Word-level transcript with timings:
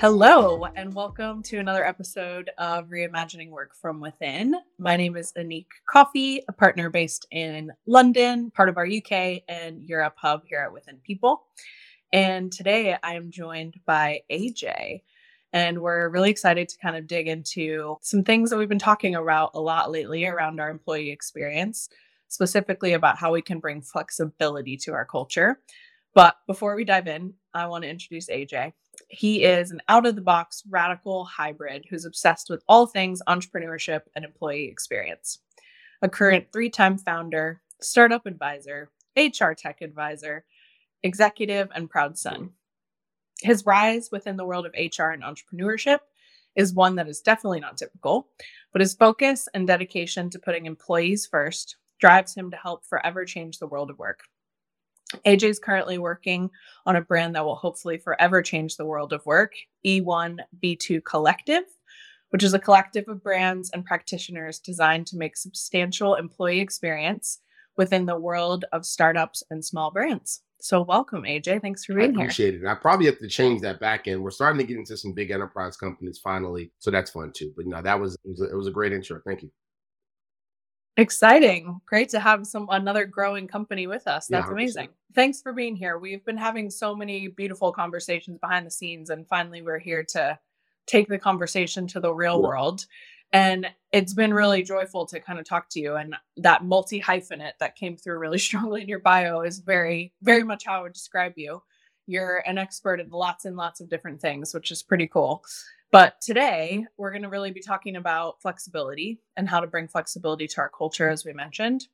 Hello, 0.00 0.64
and 0.76 0.94
welcome 0.94 1.42
to 1.42 1.58
another 1.58 1.84
episode 1.84 2.52
of 2.56 2.86
Reimagining 2.86 3.50
Work 3.50 3.74
from 3.74 3.98
Within. 3.98 4.54
My 4.78 4.96
name 4.96 5.16
is 5.16 5.32
Anique 5.36 5.66
Coffee, 5.86 6.40
a 6.46 6.52
partner 6.52 6.88
based 6.88 7.26
in 7.32 7.72
London, 7.84 8.52
part 8.52 8.68
of 8.68 8.76
our 8.76 8.86
UK 8.86 9.42
and 9.48 9.82
Europe 9.82 10.14
hub 10.16 10.42
here 10.46 10.60
at 10.60 10.72
Within 10.72 10.98
People. 10.98 11.42
And 12.12 12.52
today 12.52 12.96
I 13.02 13.14
am 13.14 13.32
joined 13.32 13.80
by 13.86 14.20
AJ, 14.30 15.02
and 15.52 15.82
we're 15.82 16.08
really 16.10 16.30
excited 16.30 16.68
to 16.68 16.78
kind 16.78 16.94
of 16.94 17.08
dig 17.08 17.26
into 17.26 17.96
some 18.00 18.22
things 18.22 18.50
that 18.50 18.56
we've 18.56 18.68
been 18.68 18.78
talking 18.78 19.16
about 19.16 19.50
a 19.54 19.60
lot 19.60 19.90
lately 19.90 20.24
around 20.26 20.60
our 20.60 20.70
employee 20.70 21.10
experience, 21.10 21.88
specifically 22.28 22.92
about 22.92 23.18
how 23.18 23.32
we 23.32 23.42
can 23.42 23.58
bring 23.58 23.82
flexibility 23.82 24.76
to 24.76 24.92
our 24.92 25.04
culture. 25.04 25.58
But 26.18 26.36
before 26.48 26.74
we 26.74 26.82
dive 26.84 27.06
in, 27.06 27.34
I 27.54 27.68
want 27.68 27.84
to 27.84 27.88
introduce 27.88 28.28
AJ. 28.28 28.72
He 29.08 29.44
is 29.44 29.70
an 29.70 29.80
out 29.86 30.04
of 30.04 30.16
the 30.16 30.20
box 30.20 30.64
radical 30.68 31.24
hybrid 31.24 31.84
who's 31.88 32.04
obsessed 32.04 32.50
with 32.50 32.60
all 32.66 32.86
things 32.86 33.22
entrepreneurship 33.28 34.00
and 34.16 34.24
employee 34.24 34.64
experience. 34.64 35.38
A 36.02 36.08
current 36.08 36.46
three 36.52 36.70
time 36.70 36.98
founder, 36.98 37.60
startup 37.80 38.26
advisor, 38.26 38.90
HR 39.16 39.52
tech 39.52 39.80
advisor, 39.80 40.44
executive, 41.04 41.68
and 41.72 41.88
proud 41.88 42.18
son. 42.18 42.50
His 43.40 43.64
rise 43.64 44.08
within 44.10 44.36
the 44.36 44.44
world 44.44 44.66
of 44.66 44.72
HR 44.72 45.10
and 45.10 45.22
entrepreneurship 45.22 46.00
is 46.56 46.74
one 46.74 46.96
that 46.96 47.06
is 47.06 47.20
definitely 47.20 47.60
not 47.60 47.76
typical, 47.76 48.26
but 48.72 48.80
his 48.80 48.94
focus 48.94 49.46
and 49.54 49.68
dedication 49.68 50.30
to 50.30 50.40
putting 50.40 50.66
employees 50.66 51.28
first 51.28 51.76
drives 52.00 52.34
him 52.34 52.50
to 52.50 52.56
help 52.56 52.84
forever 52.84 53.24
change 53.24 53.60
the 53.60 53.68
world 53.68 53.88
of 53.88 54.00
work. 54.00 54.24
AJ 55.24 55.44
is 55.44 55.58
currently 55.58 55.98
working 55.98 56.50
on 56.84 56.96
a 56.96 57.00
brand 57.00 57.34
that 57.34 57.44
will 57.44 57.56
hopefully 57.56 57.98
forever 57.98 58.42
change 58.42 58.76
the 58.76 58.84
world 58.84 59.12
of 59.12 59.24
work, 59.24 59.52
E1B2 59.86 61.04
Collective, 61.04 61.64
which 62.30 62.42
is 62.42 62.52
a 62.52 62.58
collective 62.58 63.08
of 63.08 63.22
brands 63.22 63.70
and 63.70 63.84
practitioners 63.84 64.58
designed 64.58 65.06
to 65.06 65.16
make 65.16 65.36
substantial 65.36 66.14
employee 66.14 66.60
experience 66.60 67.40
within 67.76 68.06
the 68.06 68.18
world 68.18 68.64
of 68.72 68.84
startups 68.84 69.42
and 69.50 69.64
small 69.64 69.90
brands. 69.90 70.42
So 70.60 70.82
welcome, 70.82 71.22
AJ. 71.22 71.62
Thanks 71.62 71.84
for 71.84 71.94
being 71.94 72.10
here. 72.10 72.20
I 72.20 72.24
appreciate 72.24 72.54
here. 72.54 72.66
it. 72.66 72.68
I 72.68 72.74
probably 72.74 73.06
have 73.06 73.18
to 73.20 73.28
change 73.28 73.62
that 73.62 73.78
back 73.78 74.08
end. 74.08 74.22
We're 74.22 74.30
starting 74.30 74.58
to 74.58 74.66
get 74.66 74.76
into 74.76 74.96
some 74.96 75.12
big 75.12 75.30
enterprise 75.30 75.76
companies 75.76 76.18
finally, 76.18 76.72
so 76.80 76.90
that's 76.90 77.12
fun 77.12 77.32
too. 77.32 77.52
But 77.56 77.66
you 77.66 77.70
know, 77.70 77.80
that 77.80 77.98
was 77.98 78.14
it 78.24 78.28
was 78.28 78.40
a, 78.40 78.50
it 78.50 78.56
was 78.56 78.66
a 78.66 78.72
great 78.72 78.92
intro. 78.92 79.20
Thank 79.24 79.42
you. 79.42 79.50
Exciting. 80.98 81.80
Great 81.86 82.08
to 82.08 82.18
have 82.18 82.44
some 82.44 82.66
another 82.70 83.04
growing 83.04 83.46
company 83.46 83.86
with 83.86 84.08
us. 84.08 84.26
That's 84.26 84.48
yeah, 84.48 84.52
amazing. 84.52 84.88
Thanks 85.14 85.40
for 85.40 85.52
being 85.52 85.76
here. 85.76 85.96
We've 85.96 86.24
been 86.24 86.36
having 86.36 86.70
so 86.70 86.94
many 86.94 87.28
beautiful 87.28 87.72
conversations 87.72 88.38
behind 88.40 88.66
the 88.66 88.70
scenes 88.72 89.08
and 89.08 89.26
finally 89.26 89.62
we're 89.62 89.78
here 89.78 90.02
to 90.10 90.36
take 90.86 91.06
the 91.06 91.18
conversation 91.18 91.86
to 91.88 92.00
the 92.00 92.12
real 92.12 92.42
world. 92.42 92.84
And 93.32 93.68
it's 93.92 94.12
been 94.12 94.34
really 94.34 94.64
joyful 94.64 95.06
to 95.06 95.20
kind 95.20 95.38
of 95.38 95.44
talk 95.44 95.68
to 95.70 95.80
you. 95.80 95.94
And 95.94 96.16
that 96.38 96.64
multi 96.64 97.00
hyphenate 97.00 97.58
that 97.60 97.76
came 97.76 97.96
through 97.96 98.18
really 98.18 98.38
strongly 98.48 98.82
in 98.82 98.88
your 98.88 98.98
bio 98.98 99.42
is 99.42 99.60
very, 99.60 100.12
very 100.22 100.42
much 100.42 100.64
how 100.66 100.80
I 100.80 100.82
would 100.82 100.94
describe 100.94 101.34
you. 101.36 101.62
You're 102.08 102.42
an 102.44 102.58
expert 102.58 102.98
in 102.98 103.10
lots 103.10 103.44
and 103.44 103.56
lots 103.56 103.80
of 103.80 103.88
different 103.88 104.20
things, 104.20 104.52
which 104.52 104.72
is 104.72 104.82
pretty 104.82 105.06
cool. 105.06 105.44
But 105.90 106.20
today, 106.20 106.84
we're 106.98 107.12
going 107.12 107.22
to 107.22 107.30
really 107.30 107.50
be 107.50 107.62
talking 107.62 107.96
about 107.96 108.42
flexibility 108.42 109.20
and 109.36 109.48
how 109.48 109.60
to 109.60 109.66
bring 109.66 109.88
flexibility 109.88 110.46
to 110.48 110.60
our 110.60 110.68
culture, 110.68 111.08
as 111.08 111.24
we 111.24 111.32
mentioned. 111.32 111.88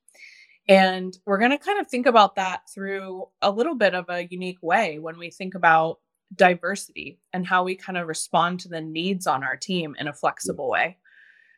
And 0.68 1.16
we're 1.26 1.38
going 1.38 1.52
to 1.52 1.58
kind 1.58 1.78
of 1.78 1.86
think 1.86 2.06
about 2.06 2.34
that 2.34 2.62
through 2.72 3.26
a 3.40 3.52
little 3.52 3.76
bit 3.76 3.94
of 3.94 4.06
a 4.08 4.26
unique 4.26 4.58
way 4.62 4.98
when 4.98 5.16
we 5.16 5.30
think 5.30 5.54
about 5.54 5.98
diversity 6.34 7.20
and 7.32 7.46
how 7.46 7.62
we 7.62 7.76
kind 7.76 7.96
of 7.96 8.08
respond 8.08 8.60
to 8.60 8.68
the 8.68 8.80
needs 8.80 9.28
on 9.28 9.44
our 9.44 9.56
team 9.56 9.94
in 10.00 10.08
a 10.08 10.12
flexible 10.12 10.68
way. 10.68 10.98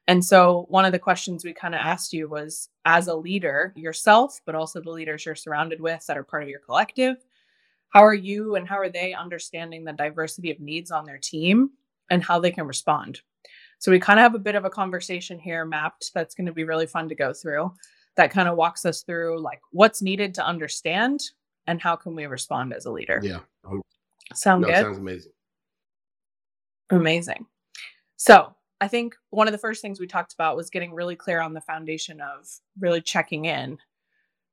And 0.06 0.22
so, 0.22 0.66
one 0.68 0.84
of 0.84 0.92
the 0.92 0.98
questions 0.98 1.42
we 1.42 1.54
kind 1.54 1.74
of 1.74 1.80
asked 1.80 2.12
you 2.12 2.28
was 2.28 2.68
as 2.84 3.08
a 3.08 3.14
leader 3.14 3.72
yourself, 3.76 4.40
but 4.44 4.54
also 4.54 4.82
the 4.82 4.90
leaders 4.90 5.24
you're 5.24 5.34
surrounded 5.34 5.80
with 5.80 6.04
that 6.06 6.18
are 6.18 6.22
part 6.22 6.42
of 6.42 6.50
your 6.50 6.60
collective, 6.60 7.16
how 7.88 8.04
are 8.04 8.14
you 8.14 8.56
and 8.56 8.68
how 8.68 8.78
are 8.78 8.90
they 8.90 9.14
understanding 9.14 9.84
the 9.84 9.92
diversity 9.94 10.50
of 10.50 10.60
needs 10.60 10.90
on 10.90 11.06
their 11.06 11.18
team 11.18 11.70
and 12.10 12.22
how 12.22 12.38
they 12.38 12.50
can 12.50 12.66
respond. 12.66 13.20
So 13.78 13.90
we 13.90 14.00
kind 14.00 14.18
of 14.18 14.22
have 14.22 14.34
a 14.34 14.40
bit 14.40 14.54
of 14.54 14.64
a 14.64 14.70
conversation 14.70 15.38
here 15.38 15.64
mapped 15.64 16.12
that's 16.14 16.34
going 16.34 16.46
to 16.46 16.52
be 16.52 16.64
really 16.64 16.86
fun 16.86 17.08
to 17.08 17.14
go 17.14 17.32
through 17.32 17.72
that 18.16 18.30
kind 18.30 18.48
of 18.48 18.56
walks 18.56 18.84
us 18.84 19.02
through 19.02 19.40
like 19.40 19.60
what's 19.70 20.02
needed 20.02 20.34
to 20.34 20.46
understand 20.46 21.20
and 21.66 21.80
how 21.80 21.96
can 21.96 22.14
we 22.14 22.26
respond 22.26 22.72
as 22.72 22.86
a 22.86 22.90
leader. 22.90 23.20
Yeah. 23.22 23.40
Um, 23.64 23.82
Sound 24.34 24.62
no, 24.62 24.68
good? 24.68 24.76
Sounds 24.76 24.98
amazing. 24.98 25.32
Amazing. 26.90 27.46
So 28.16 28.54
I 28.80 28.88
think 28.88 29.14
one 29.30 29.46
of 29.48 29.52
the 29.52 29.58
first 29.58 29.82
things 29.82 30.00
we 30.00 30.06
talked 30.06 30.32
about 30.32 30.56
was 30.56 30.70
getting 30.70 30.94
really 30.94 31.16
clear 31.16 31.40
on 31.40 31.54
the 31.54 31.60
foundation 31.60 32.20
of 32.20 32.48
really 32.78 33.00
checking 33.00 33.44
in. 33.44 33.78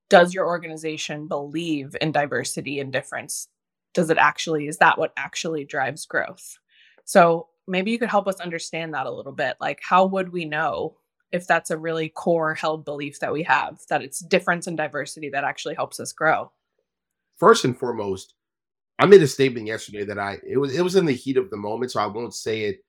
Does 0.09 0.34
your 0.34 0.46
organization 0.46 1.28
believe 1.28 1.96
in 2.02 2.12
diversity 2.12 2.80
and 2.80 2.91
difference? 2.91 3.47
Does 3.94 4.09
it 4.09 4.18
actually, 4.18 4.68
is 4.68 4.78
that 4.78 4.97
what 4.97 5.14
actually 5.18 5.66
drives 5.66 6.06
growth? 6.06 6.58
So 7.06 7.47
maybe 7.68 7.91
you 7.91 8.00
could 8.00 8.09
help 8.09 8.28
us 8.28 8.40
understand 8.40 8.94
that 8.94 9.06
a 9.06 9.12
little 9.12 9.31
bit. 9.31 9.58
Like, 9.59 9.80
how 9.81 10.06
would 10.06 10.31
we 10.31 10.46
know 10.46 10.97
if 11.31 11.47
that's 11.47 11.72
a 11.72 11.78
really 11.78 12.09
core 12.09 12.53
held 12.53 12.86
belief 12.86 13.19
that 13.19 13.34
we 13.34 13.44
have 13.44 13.80
that 13.90 14.03
it's 14.03 14.19
difference 14.19 14.68
and 14.68 14.78
diversity 14.78 15.30
that 15.30 15.44
actually 15.44 15.75
helps 15.75 16.00
us 16.00 16.14
grow? 16.14 16.52
First 17.38 17.66
and 17.66 17.78
foremost, 17.78 18.36
I 19.00 19.06
made 19.06 19.22
a 19.22 19.28
statement 19.28 19.68
yesterday 19.68 20.06
that 20.06 20.19
I 20.19 20.38
it 20.47 20.58
was 20.58 20.75
it 20.75 20.81
was 20.81 20.96
in 20.96 21.06
the 21.06 21.14
heat 21.14 21.38
of 21.38 21.50
the 21.50 21.58
moment, 21.58 21.91
so 21.91 22.00
I 22.00 22.06
won't 22.06 22.34
say 22.34 22.64
it 22.64 22.80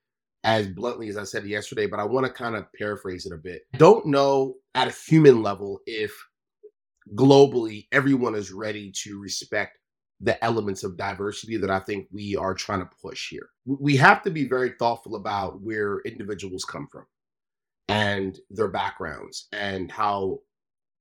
as 0.44 0.68
bluntly 0.68 1.08
as 1.08 1.16
I 1.16 1.24
said 1.24 1.46
yesterday, 1.46 1.86
but 1.86 1.98
I 1.98 2.04
want 2.04 2.26
to 2.26 2.32
kind 2.32 2.54
of 2.54 2.70
paraphrase 2.74 3.24
it 3.24 3.32
a 3.32 3.38
bit. 3.38 3.62
Don't 3.78 4.06
know 4.06 4.56
at 4.74 4.88
a 4.88 4.94
human 5.08 5.42
level 5.42 5.80
if 5.86 6.14
globally 7.14 7.86
everyone 7.92 8.34
is 8.34 8.52
ready 8.52 8.92
to 9.02 9.18
respect 9.18 9.78
the 10.20 10.42
elements 10.44 10.84
of 10.84 10.96
diversity 10.96 11.56
that 11.56 11.70
I 11.70 11.80
think 11.80 12.08
we 12.12 12.36
are 12.36 12.54
trying 12.54 12.80
to 12.80 12.90
push 13.02 13.28
here. 13.30 13.48
We 13.66 13.96
have 13.96 14.22
to 14.22 14.30
be 14.30 14.48
very 14.48 14.72
thoughtful 14.78 15.16
about 15.16 15.60
where 15.60 16.00
individuals 16.00 16.64
come 16.64 16.88
from 16.90 17.06
and 17.88 18.38
their 18.50 18.68
backgrounds 18.68 19.48
and 19.52 19.90
how 19.90 20.40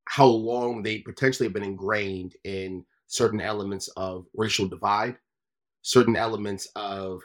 how 0.06 0.26
long 0.26 0.84
they 0.84 1.00
potentially 1.00 1.48
have 1.48 1.54
been 1.54 1.64
ingrained 1.64 2.36
in 2.44 2.84
certain 3.08 3.40
elements 3.40 3.88
of 3.96 4.26
racial 4.36 4.68
divide, 4.68 5.16
certain 5.82 6.18
elements 6.18 6.68
of 6.76 7.22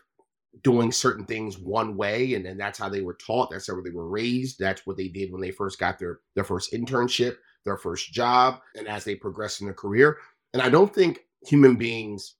doing 0.63 0.93
certain 0.93 1.25
things 1.25 1.59
one 1.59 1.97
way 1.97 2.35
and 2.35 2.45
then 2.45 2.57
that's 2.57 2.79
how 2.79 2.89
they 2.89 3.03
were 3.03 3.15
taught 3.15 3.51
that's 3.51 3.69
how 3.69 3.81
they 3.81 3.91
were 3.91 4.09
raised 4.09 4.59
that's 4.59 4.87
what 4.87 4.97
they 4.97 5.09
did 5.09 5.31
when 5.31 5.41
they 5.41 5.51
first 5.51 5.79
got 5.79 5.99
their 5.99 6.21
their 6.35 6.43
first 6.43 6.73
internship 6.73 7.37
their 7.65 7.77
first 7.77 8.13
job 8.13 8.59
and 8.75 8.89
as 8.89 9.05
they 9.05 9.15
progress 9.15 9.61
in 9.61 9.67
their 9.67 9.75
career 9.75 10.17
and 10.55 10.63
i 10.63 10.69
don't 10.69 10.95
think 10.95 11.21
human 11.47 11.77
beings 11.77 12.35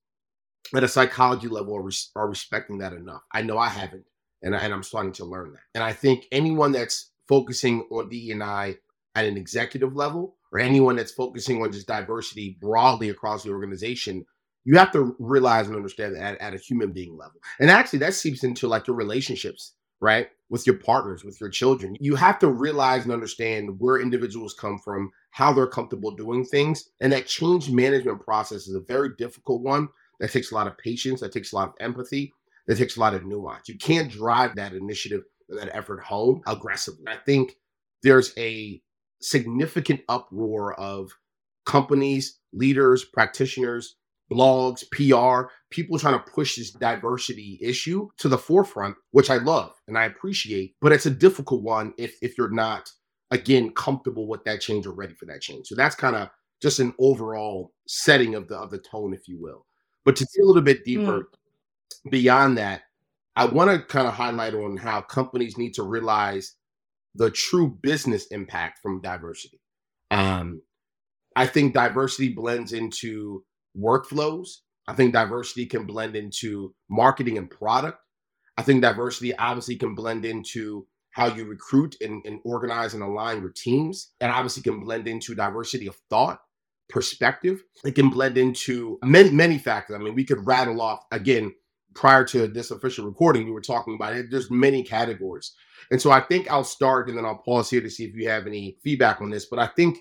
at 0.75 0.85
a 0.85 0.89
psychology 0.89 1.49
level 1.49 1.77
are, 1.77 1.83
res- 1.83 2.11
are 2.15 2.29
respecting 2.29 2.79
that 2.79 2.93
enough. 2.93 3.23
I 3.33 3.43
know 3.43 3.59
I 3.59 3.69
haven't, 3.69 4.05
and, 4.43 4.55
I, 4.55 4.61
and 4.61 4.73
I'm 4.73 4.83
starting 4.83 5.13
to 5.13 5.25
learn 5.25 5.53
that. 5.53 5.63
And 5.75 5.83
I 5.83 5.93
think 5.93 6.27
anyone 6.33 6.73
that's 6.73 7.11
focusing 7.29 7.87
on 7.91 8.09
DEI 8.09 8.77
at 9.15 9.25
an 9.25 9.37
executive 9.37 9.95
level, 9.95 10.37
or 10.53 10.59
anyone 10.61 10.97
that's 10.97 11.13
focusing 11.13 11.63
on 11.63 11.73
just 11.73 11.87
diversity 11.87 12.57
broadly 12.61 13.11
across 13.11 13.43
the 13.43 13.51
organization, 13.51 14.25
you 14.65 14.77
have 14.79 14.93
to 14.93 15.15
realize 15.19 15.67
and 15.67 15.77
understand 15.77 16.15
that 16.15 16.23
at, 16.23 16.41
at 16.41 16.55
a 16.55 16.59
human 16.59 16.93
being 16.93 17.17
level. 17.17 17.41
And 17.61 17.71
actually, 17.71 18.01
that 18.01 18.15
seeps 18.15 18.45
into 18.45 18.69
like 18.69 18.87
your 18.87 18.97
relationships, 18.97 19.75
right? 20.01 20.29
With 20.51 20.67
your 20.67 20.77
partners, 20.77 21.25
with 21.25 21.41
your 21.41 21.51
children. 21.51 21.97
You 22.01 22.17
have 22.17 22.39
to 22.41 22.49
realize 22.49 23.05
and 23.05 23.13
understand 23.13 23.79
where 23.79 24.01
individuals 24.01 24.55
come 24.55 24.79
from, 24.79 25.11
how 25.31 25.53
they're 25.53 25.67
comfortable 25.67 26.11
doing 26.11 26.45
things. 26.45 26.91
And 27.01 27.13
that 27.13 27.27
change 27.27 27.71
management 27.71 28.21
process 28.21 28.67
is 28.67 28.75
a 28.75 28.81
very 28.81 29.11
difficult 29.17 29.63
one 29.63 29.89
that 30.21 30.33
takes 30.33 30.51
a 30.51 30.55
lot 30.55 30.67
of 30.67 30.79
patience, 30.79 31.21
that 31.21 31.33
takes 31.33 31.53
a 31.53 31.57
lot 31.57 31.69
of 31.69 31.75
empathy, 31.81 32.33
that 32.67 32.79
takes 32.79 32.97
a 32.97 33.01
lot 33.01 33.15
of 33.15 33.25
nuance. 33.25 33.69
You 33.69 33.79
can't 33.79 34.11
drive 34.11 34.57
that 34.57 34.75
initiative 34.75 35.23
and 35.49 35.59
that 35.59 35.75
effort 35.75 36.03
home 36.03 36.43
aggressively. 36.47 37.05
I 37.09 37.17
think 37.25 37.57
there's 38.03 38.33
a 38.37 38.83
significant 39.21 40.01
uproar 40.09 40.75
of 40.75 41.11
companies, 41.67 42.39
leaders, 42.53 43.05
practitioners, 43.05 43.97
blogs, 44.31 44.85
PR, 44.91 45.51
people 45.71 45.99
trying 45.99 46.19
to 46.19 46.31
push 46.31 46.57
this 46.57 46.71
diversity 46.71 47.59
issue 47.63 48.09
to 48.19 48.29
the 48.29 48.39
forefront, 48.39 48.97
which 49.11 49.31
I 49.31 49.37
love 49.37 49.73
and 49.87 49.97
I 49.97 50.05
appreciate, 50.05 50.75
but 50.81 50.93
it's 50.93 51.07
a 51.07 51.11
difficult 51.11 51.63
one 51.63 51.95
if 51.99 52.17
if 52.23 52.37
you're 52.37 52.51
not 52.51 52.91
again 53.31 53.73
comfortable 53.75 54.27
with 54.27 54.45
that 54.45 54.61
change 54.61 54.87
or 54.87 54.93
ready 54.93 55.15
for 55.15 55.27
that 55.27 55.41
change. 55.41 55.67
So 55.67 55.75
that's 55.75 55.95
kind 55.95 56.17
of 56.17 56.31
just 56.63 56.81
an 56.81 56.95
overall 56.99 57.73
setting 57.87 58.35
of 58.35 58.49
the 58.49 58.57
of 58.57 58.71
the 58.71 58.79
tone, 58.79 59.15
if 59.15 59.29
you 59.29 59.41
will. 59.41 59.67
But 60.05 60.17
to 60.17 60.27
see 60.27 60.43
a 60.43 60.47
little 60.47 60.63
bit 60.63 60.85
deeper 60.85 61.29
mm. 62.07 62.11
beyond 62.11 62.59
that, 62.59 62.83
I 63.37 63.45
want 63.45 63.71
to 63.71 63.87
kind 63.87 64.09
of 64.09 64.15
highlight 64.15 64.55
on 64.55 64.77
how 64.77 65.01
companies 65.03 65.59
need 65.59 65.75
to 65.75 65.83
realize 65.83 66.55
the 67.15 67.31
true 67.31 67.79
business 67.83 68.27
impact 68.27 68.81
from 68.83 69.01
diversity. 69.01 69.61
Um, 70.11 70.63
I 71.37 71.47
think 71.47 71.75
diversity 71.75 72.33
blends 72.33 72.73
into 72.73 73.45
workflows. 73.77 74.49
I 74.89 74.95
think 74.95 75.13
diversity 75.13 75.67
can 75.67 75.85
blend 75.85 76.17
into 76.17 76.75
marketing 76.89 77.39
and 77.39 77.51
product. 77.51 77.99
I 78.57 78.63
think 78.63 78.83
diversity 78.83 79.37
obviously 79.37 79.77
can 79.77 79.95
blend 79.95 80.25
into 80.25 80.87
how 81.19 81.27
you 81.27 81.45
recruit 81.45 81.97
and, 82.01 82.25
and 82.25 82.41
organize 82.45 82.95
and 82.95 83.03
align 83.03 83.41
your 83.41 83.51
teams. 83.51 84.13
And 84.21 84.31
obviously 84.31 84.63
can 84.63 84.81
blend 84.81 85.09
into 85.09 85.35
diversity 85.35 85.89
of 85.89 85.97
thought, 86.09 86.41
perspective. 86.89 87.63
It 87.85 87.95
can 87.95 88.09
blend 88.09 88.39
into 88.39 88.99
many, 89.03 89.31
many 89.31 89.59
factors. 89.59 89.97
I 89.97 89.99
mean, 89.99 90.15
we 90.15 90.25
could 90.25 90.47
rattle 90.47 90.81
off 90.81 91.05
again 91.11 91.53
prior 91.95 92.25
to 92.25 92.47
this 92.47 92.71
official 92.71 93.05
recording, 93.05 93.45
we 93.45 93.51
were 93.51 93.61
talking 93.61 93.95
about 93.95 94.15
it. 94.15 94.31
There's 94.31 94.53
many 94.53 94.85
categories. 94.85 95.55
And 95.91 96.01
so 96.01 96.13
I 96.13 96.21
think 96.21 96.49
I'll 96.49 96.63
start 96.63 97.09
and 97.09 97.19
then 97.19 97.25
I'll 97.25 97.43
pause 97.45 97.69
here 97.69 97.81
to 97.81 97.91
see 97.91 98.05
if 98.05 98.15
you 98.15 98.29
have 98.29 98.47
any 98.47 98.77
feedback 98.85 99.21
on 99.21 99.31
this. 99.31 99.47
But 99.47 99.59
I 99.59 99.67
think 99.67 99.99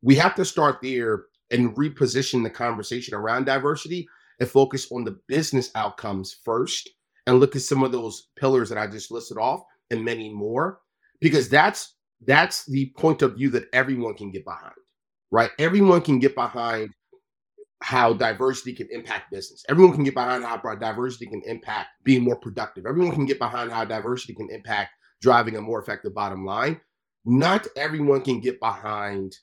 we 0.00 0.14
have 0.14 0.34
to 0.36 0.44
start 0.44 0.78
there 0.82 1.24
and 1.50 1.76
reposition 1.76 2.42
the 2.42 2.50
conversation 2.50 3.14
around 3.14 3.44
diversity 3.44 4.08
and 4.40 4.48
focus 4.48 4.90
on 4.90 5.04
the 5.04 5.18
business 5.28 5.70
outcomes 5.74 6.36
first 6.44 6.88
and 7.26 7.40
look 7.40 7.54
at 7.54 7.62
some 7.62 7.82
of 7.82 7.92
those 7.92 8.28
pillars 8.36 8.70
that 8.70 8.78
I 8.78 8.86
just 8.86 9.10
listed 9.10 9.36
off 9.36 9.64
and 9.90 10.04
many 10.04 10.32
more 10.32 10.80
because 11.20 11.48
that's 11.48 11.96
that's 12.26 12.64
the 12.66 12.92
point 12.96 13.22
of 13.22 13.36
view 13.36 13.50
that 13.50 13.66
everyone 13.72 14.14
can 14.14 14.30
get 14.30 14.44
behind 14.44 14.74
right? 15.34 15.50
Everyone 15.58 16.00
can 16.00 16.20
get 16.20 16.36
behind 16.36 16.90
how 17.82 18.12
diversity 18.12 18.72
can 18.72 18.86
impact 18.92 19.32
business. 19.32 19.64
Everyone 19.68 19.92
can 19.92 20.04
get 20.04 20.14
behind 20.14 20.44
how 20.44 20.56
diversity 20.56 21.26
can 21.26 21.42
impact 21.44 21.88
being 22.04 22.22
more 22.22 22.36
productive. 22.36 22.86
Everyone 22.86 23.12
can 23.12 23.26
get 23.26 23.40
behind 23.40 23.72
how 23.72 23.84
diversity 23.84 24.32
can 24.32 24.48
impact 24.48 24.92
driving 25.20 25.56
a 25.56 25.60
more 25.60 25.82
effective 25.82 26.14
bottom 26.14 26.46
line. 26.46 26.80
Not 27.24 27.66
everyone 27.76 28.20
can 28.20 28.38
get 28.38 28.60
behind 28.60 29.36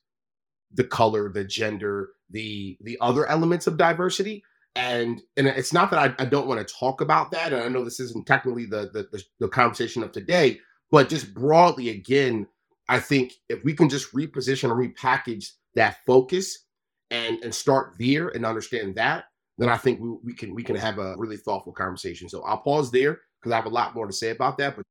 the 0.73 0.85
color 0.85 1.29
the 1.29 1.43
gender 1.43 2.11
the 2.29 2.77
the 2.81 2.97
other 3.01 3.25
elements 3.25 3.67
of 3.67 3.75
diversity 3.75 4.41
and 4.75 5.21
and 5.35 5.47
it's 5.47 5.73
not 5.73 5.91
that 5.91 5.99
I, 5.99 6.23
I 6.23 6.25
don't 6.25 6.47
want 6.47 6.65
to 6.65 6.73
talk 6.73 7.01
about 7.01 7.31
that 7.31 7.51
and 7.51 7.61
i 7.61 7.67
know 7.67 7.83
this 7.83 7.99
isn't 7.99 8.25
technically 8.25 8.65
the, 8.65 8.89
the 8.93 9.07
the, 9.11 9.23
the 9.39 9.47
conversation 9.47 10.03
of 10.03 10.11
today 10.11 10.59
but 10.91 11.09
just 11.09 11.33
broadly 11.33 11.89
again 11.89 12.47
i 12.87 12.99
think 12.99 13.33
if 13.49 13.63
we 13.63 13.73
can 13.73 13.89
just 13.89 14.13
reposition 14.13 14.71
and 14.71 14.95
repackage 14.95 15.51
that 15.75 15.97
focus 16.05 16.65
and 17.09 17.43
and 17.43 17.53
start 17.53 17.95
there 17.99 18.29
and 18.29 18.45
understand 18.45 18.95
that 18.95 19.25
then 19.57 19.69
i 19.69 19.77
think 19.77 19.99
we, 19.99 20.09
we 20.23 20.33
can 20.33 20.55
we 20.55 20.63
can 20.63 20.75
have 20.75 20.99
a 20.99 21.15
really 21.17 21.37
thoughtful 21.37 21.73
conversation. 21.73 22.29
So 22.29 22.41
i'll 22.43 22.57
pause 22.57 22.91
there 22.91 23.19
because 23.39 23.51
i 23.51 23.57
have 23.57 23.65
a 23.65 23.69
lot 23.69 23.93
more 23.93 24.07
to 24.07 24.13
say 24.13 24.29
about 24.29 24.57
that 24.59 24.77
but 24.77 24.85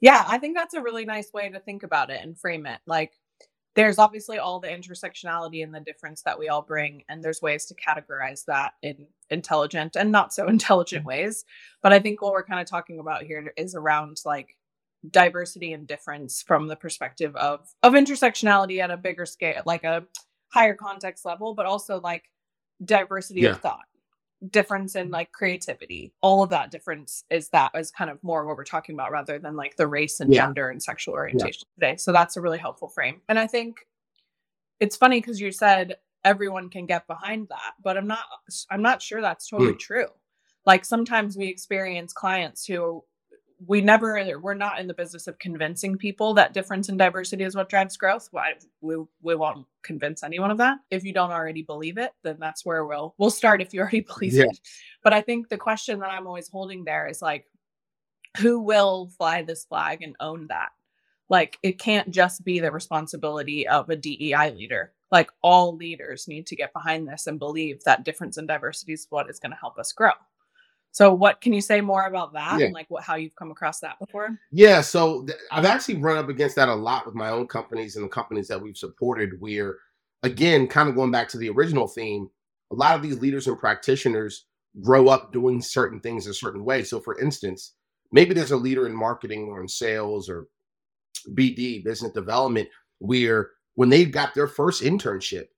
yeah 0.00 0.24
i 0.28 0.38
think 0.38 0.56
that's 0.56 0.74
a 0.74 0.82
really 0.82 1.04
nice 1.04 1.32
way 1.32 1.48
to 1.48 1.58
think 1.58 1.82
about 1.82 2.10
it 2.10 2.20
and 2.22 2.38
frame 2.38 2.66
it. 2.66 2.78
Like 2.86 3.12
there's 3.76 3.98
obviously 3.98 4.38
all 4.38 4.58
the 4.58 4.68
intersectionality 4.68 5.62
and 5.62 5.72
the 5.72 5.80
difference 5.80 6.22
that 6.22 6.38
we 6.38 6.48
all 6.48 6.62
bring 6.62 7.04
and 7.08 7.22
there's 7.22 7.42
ways 7.42 7.66
to 7.66 7.74
categorize 7.74 8.44
that 8.46 8.72
in 8.82 9.06
intelligent 9.30 9.94
and 9.94 10.10
not 10.10 10.34
so 10.34 10.48
intelligent 10.48 11.04
mm. 11.04 11.08
ways 11.08 11.44
but 11.82 11.92
i 11.92 11.98
think 11.98 12.20
what 12.20 12.32
we're 12.32 12.44
kind 12.44 12.60
of 12.60 12.66
talking 12.66 12.98
about 12.98 13.22
here 13.22 13.52
is 13.56 13.74
around 13.74 14.20
like 14.24 14.56
diversity 15.10 15.72
and 15.72 15.86
difference 15.86 16.42
from 16.42 16.66
the 16.66 16.74
perspective 16.74 17.36
of 17.36 17.68
of 17.82 17.92
intersectionality 17.92 18.80
at 18.80 18.90
a 18.90 18.96
bigger 18.96 19.26
scale 19.26 19.62
like 19.66 19.84
a 19.84 20.04
higher 20.48 20.74
context 20.74 21.24
level 21.24 21.54
but 21.54 21.66
also 21.66 22.00
like 22.00 22.24
diversity 22.84 23.42
yeah. 23.42 23.50
of 23.50 23.60
thought 23.60 23.84
difference 24.50 24.96
in 24.96 25.10
like 25.10 25.32
creativity 25.32 26.12
all 26.20 26.42
of 26.42 26.50
that 26.50 26.70
difference 26.70 27.24
is 27.30 27.48
that 27.48 27.70
is 27.74 27.90
kind 27.90 28.10
of 28.10 28.22
more 28.22 28.44
what 28.46 28.56
we're 28.56 28.64
talking 28.64 28.94
about 28.94 29.10
rather 29.10 29.38
than 29.38 29.56
like 29.56 29.76
the 29.76 29.86
race 29.86 30.20
and 30.20 30.32
yeah. 30.32 30.42
gender 30.44 30.68
and 30.68 30.82
sexual 30.82 31.14
orientation 31.14 31.66
yeah. 31.78 31.88
today 31.88 31.96
so 31.96 32.12
that's 32.12 32.36
a 32.36 32.40
really 32.40 32.58
helpful 32.58 32.88
frame 32.88 33.20
and 33.30 33.38
i 33.38 33.46
think 33.46 33.86
it's 34.78 34.96
funny 34.96 35.20
because 35.20 35.40
you 35.40 35.50
said 35.50 35.96
everyone 36.22 36.68
can 36.68 36.84
get 36.84 37.06
behind 37.06 37.48
that 37.48 37.72
but 37.82 37.96
i'm 37.96 38.06
not 38.06 38.24
i'm 38.70 38.82
not 38.82 39.00
sure 39.00 39.22
that's 39.22 39.48
totally 39.48 39.72
mm. 39.72 39.78
true 39.78 40.06
like 40.66 40.84
sometimes 40.84 41.36
we 41.36 41.46
experience 41.46 42.12
clients 42.12 42.66
who 42.66 43.02
we 43.64 43.80
never 43.80 44.38
we're 44.42 44.54
not 44.54 44.80
in 44.80 44.86
the 44.86 44.94
business 44.94 45.26
of 45.26 45.38
convincing 45.38 45.96
people 45.96 46.34
that 46.34 46.52
difference 46.52 46.88
and 46.88 46.98
diversity 46.98 47.44
is 47.44 47.56
what 47.56 47.70
drives 47.70 47.96
growth. 47.96 48.28
Why 48.30 48.52
we, 48.82 48.96
we 49.22 49.34
won't 49.34 49.66
convince 49.82 50.22
anyone 50.22 50.50
of 50.50 50.58
that. 50.58 50.78
If 50.90 51.04
you 51.04 51.12
don't 51.12 51.30
already 51.30 51.62
believe 51.62 51.96
it 51.96 52.12
then 52.22 52.36
that's 52.38 52.66
where 52.66 52.84
we'll 52.84 53.14
we'll 53.18 53.30
start 53.30 53.62
if 53.62 53.72
you 53.72 53.80
already 53.80 54.00
believe 54.14 54.34
yeah. 54.34 54.44
it. 54.44 54.60
But 55.02 55.12
i 55.12 55.20
think 55.20 55.48
the 55.48 55.56
question 55.56 56.00
that 56.00 56.10
i'm 56.10 56.26
always 56.26 56.48
holding 56.48 56.84
there 56.84 57.06
is 57.06 57.22
like 57.22 57.46
who 58.36 58.60
will 58.60 59.10
fly 59.16 59.42
this 59.42 59.64
flag 59.64 60.02
and 60.02 60.16
own 60.20 60.46
that? 60.48 60.70
Like 61.28 61.58
it 61.62 61.78
can't 61.78 62.10
just 62.10 62.44
be 62.44 62.60
the 62.60 62.70
responsibility 62.70 63.66
of 63.66 63.90
a 63.90 63.96
dei 63.96 64.34
leader. 64.54 64.92
Like 65.10 65.30
all 65.42 65.76
leaders 65.76 66.28
need 66.28 66.46
to 66.48 66.56
get 66.56 66.72
behind 66.72 67.08
this 67.08 67.26
and 67.26 67.38
believe 67.38 67.82
that 67.84 68.04
difference 68.04 68.36
and 68.36 68.46
diversity 68.46 68.92
is 68.92 69.06
what 69.10 69.30
is 69.30 69.38
going 69.38 69.52
to 69.52 69.58
help 69.58 69.78
us 69.78 69.92
grow 69.92 70.12
so, 70.96 71.12
what 71.12 71.42
can 71.42 71.52
you 71.52 71.60
say 71.60 71.82
more 71.82 72.06
about 72.06 72.32
that, 72.32 72.58
yeah. 72.58 72.64
and 72.64 72.74
like 72.74 72.86
what 72.88 73.02
how 73.02 73.16
you've 73.16 73.36
come 73.36 73.50
across 73.50 73.80
that 73.80 73.98
before? 73.98 74.30
Yeah, 74.50 74.80
so 74.80 75.26
th- 75.26 75.38
I've 75.52 75.66
actually 75.66 75.98
run 75.98 76.16
up 76.16 76.30
against 76.30 76.56
that 76.56 76.70
a 76.70 76.74
lot 76.74 77.04
with 77.04 77.14
my 77.14 77.28
own 77.28 77.48
companies 77.48 77.96
and 77.96 78.06
the 78.06 78.08
companies 78.08 78.48
that 78.48 78.62
we've 78.62 78.78
supported. 78.78 79.38
Where, 79.38 79.76
again, 80.22 80.66
kind 80.66 80.88
of 80.88 80.94
going 80.94 81.10
back 81.10 81.28
to 81.28 81.36
the 81.36 81.50
original 81.50 81.86
theme, 81.86 82.30
a 82.72 82.74
lot 82.74 82.96
of 82.96 83.02
these 83.02 83.18
leaders 83.18 83.46
and 83.46 83.58
practitioners 83.58 84.46
grow 84.80 85.08
up 85.08 85.34
doing 85.34 85.60
certain 85.60 86.00
things 86.00 86.26
a 86.26 86.32
certain 86.32 86.64
way. 86.64 86.82
So, 86.82 86.98
for 86.98 87.20
instance, 87.20 87.74
maybe 88.10 88.32
there's 88.32 88.52
a 88.52 88.56
leader 88.56 88.86
in 88.86 88.96
marketing 88.96 89.48
or 89.50 89.60
in 89.60 89.68
sales 89.68 90.30
or 90.30 90.46
BD, 91.28 91.84
business 91.84 92.12
development, 92.12 92.70
where 93.00 93.50
when 93.74 93.90
they 93.90 94.06
got 94.06 94.34
their 94.34 94.48
first 94.48 94.82
internship, 94.82 95.48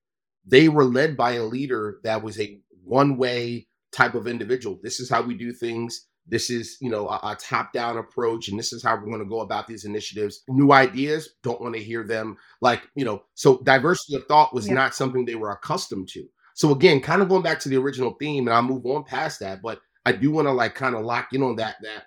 they 0.44 0.68
were 0.68 0.84
led 0.84 1.16
by 1.16 1.34
a 1.34 1.44
leader 1.44 2.00
that 2.02 2.24
was 2.24 2.40
a 2.40 2.58
one 2.82 3.16
way 3.16 3.68
type 3.92 4.14
of 4.14 4.26
individual. 4.26 4.78
This 4.82 5.00
is 5.00 5.10
how 5.10 5.22
we 5.22 5.34
do 5.34 5.52
things. 5.52 6.06
This 6.26 6.50
is, 6.50 6.76
you 6.80 6.90
know, 6.90 7.08
a, 7.08 7.20
a 7.22 7.36
top 7.36 7.72
down 7.72 7.96
approach, 7.96 8.48
and 8.48 8.58
this 8.58 8.72
is 8.72 8.82
how 8.82 8.96
we're 8.96 9.06
going 9.06 9.20
to 9.20 9.24
go 9.24 9.40
about 9.40 9.66
these 9.66 9.84
initiatives. 9.84 10.42
New 10.48 10.72
ideas, 10.72 11.30
don't 11.42 11.60
want 11.60 11.74
to 11.74 11.82
hear 11.82 12.06
them. 12.06 12.36
Like, 12.60 12.82
you 12.94 13.04
know, 13.04 13.22
so 13.34 13.62
diversity 13.62 14.16
of 14.16 14.26
thought 14.26 14.54
was 14.54 14.68
yeah. 14.68 14.74
not 14.74 14.94
something 14.94 15.24
they 15.24 15.36
were 15.36 15.52
accustomed 15.52 16.08
to. 16.08 16.24
So 16.54 16.72
again, 16.72 17.00
kind 17.00 17.22
of 17.22 17.28
going 17.28 17.42
back 17.42 17.60
to 17.60 17.68
the 17.68 17.78
original 17.78 18.16
theme, 18.20 18.46
and 18.46 18.54
I'll 18.54 18.62
move 18.62 18.84
on 18.84 19.04
past 19.04 19.40
that, 19.40 19.62
but 19.62 19.80
I 20.04 20.12
do 20.12 20.30
want 20.30 20.48
to 20.48 20.52
like 20.52 20.74
kind 20.74 20.94
of 20.94 21.04
lock 21.04 21.28
in 21.32 21.42
on 21.42 21.56
that 21.56 21.76
that 21.82 22.04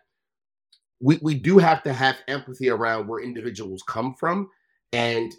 we, 1.01 1.19
we 1.21 1.33
do 1.33 1.57
have 1.57 1.83
to 1.83 1.93
have 1.93 2.17
empathy 2.27 2.69
around 2.69 3.07
where 3.07 3.23
individuals 3.23 3.83
come 3.87 4.13
from 4.13 4.49
and 4.93 5.33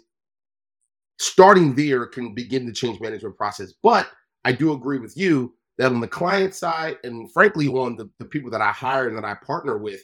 starting 1.19 1.75
there 1.75 2.05
can 2.05 2.33
begin 2.33 2.65
the 2.65 2.73
change 2.73 2.99
management 2.99 3.37
process. 3.37 3.73
But 3.81 4.07
I 4.43 4.51
do 4.51 4.73
agree 4.73 4.99
with 4.99 5.15
you 5.15 5.53
that 5.77 5.91
on 5.91 5.99
the 5.99 6.07
client 6.07 6.53
side 6.53 6.97
and 7.03 7.31
frankly 7.31 7.67
on 7.67 7.95
the, 7.95 8.09
the 8.19 8.25
people 8.25 8.51
that 8.51 8.61
I 8.61 8.71
hire 8.71 9.07
and 9.07 9.17
that 9.17 9.25
I 9.25 9.35
partner 9.45 9.77
with, 9.77 10.01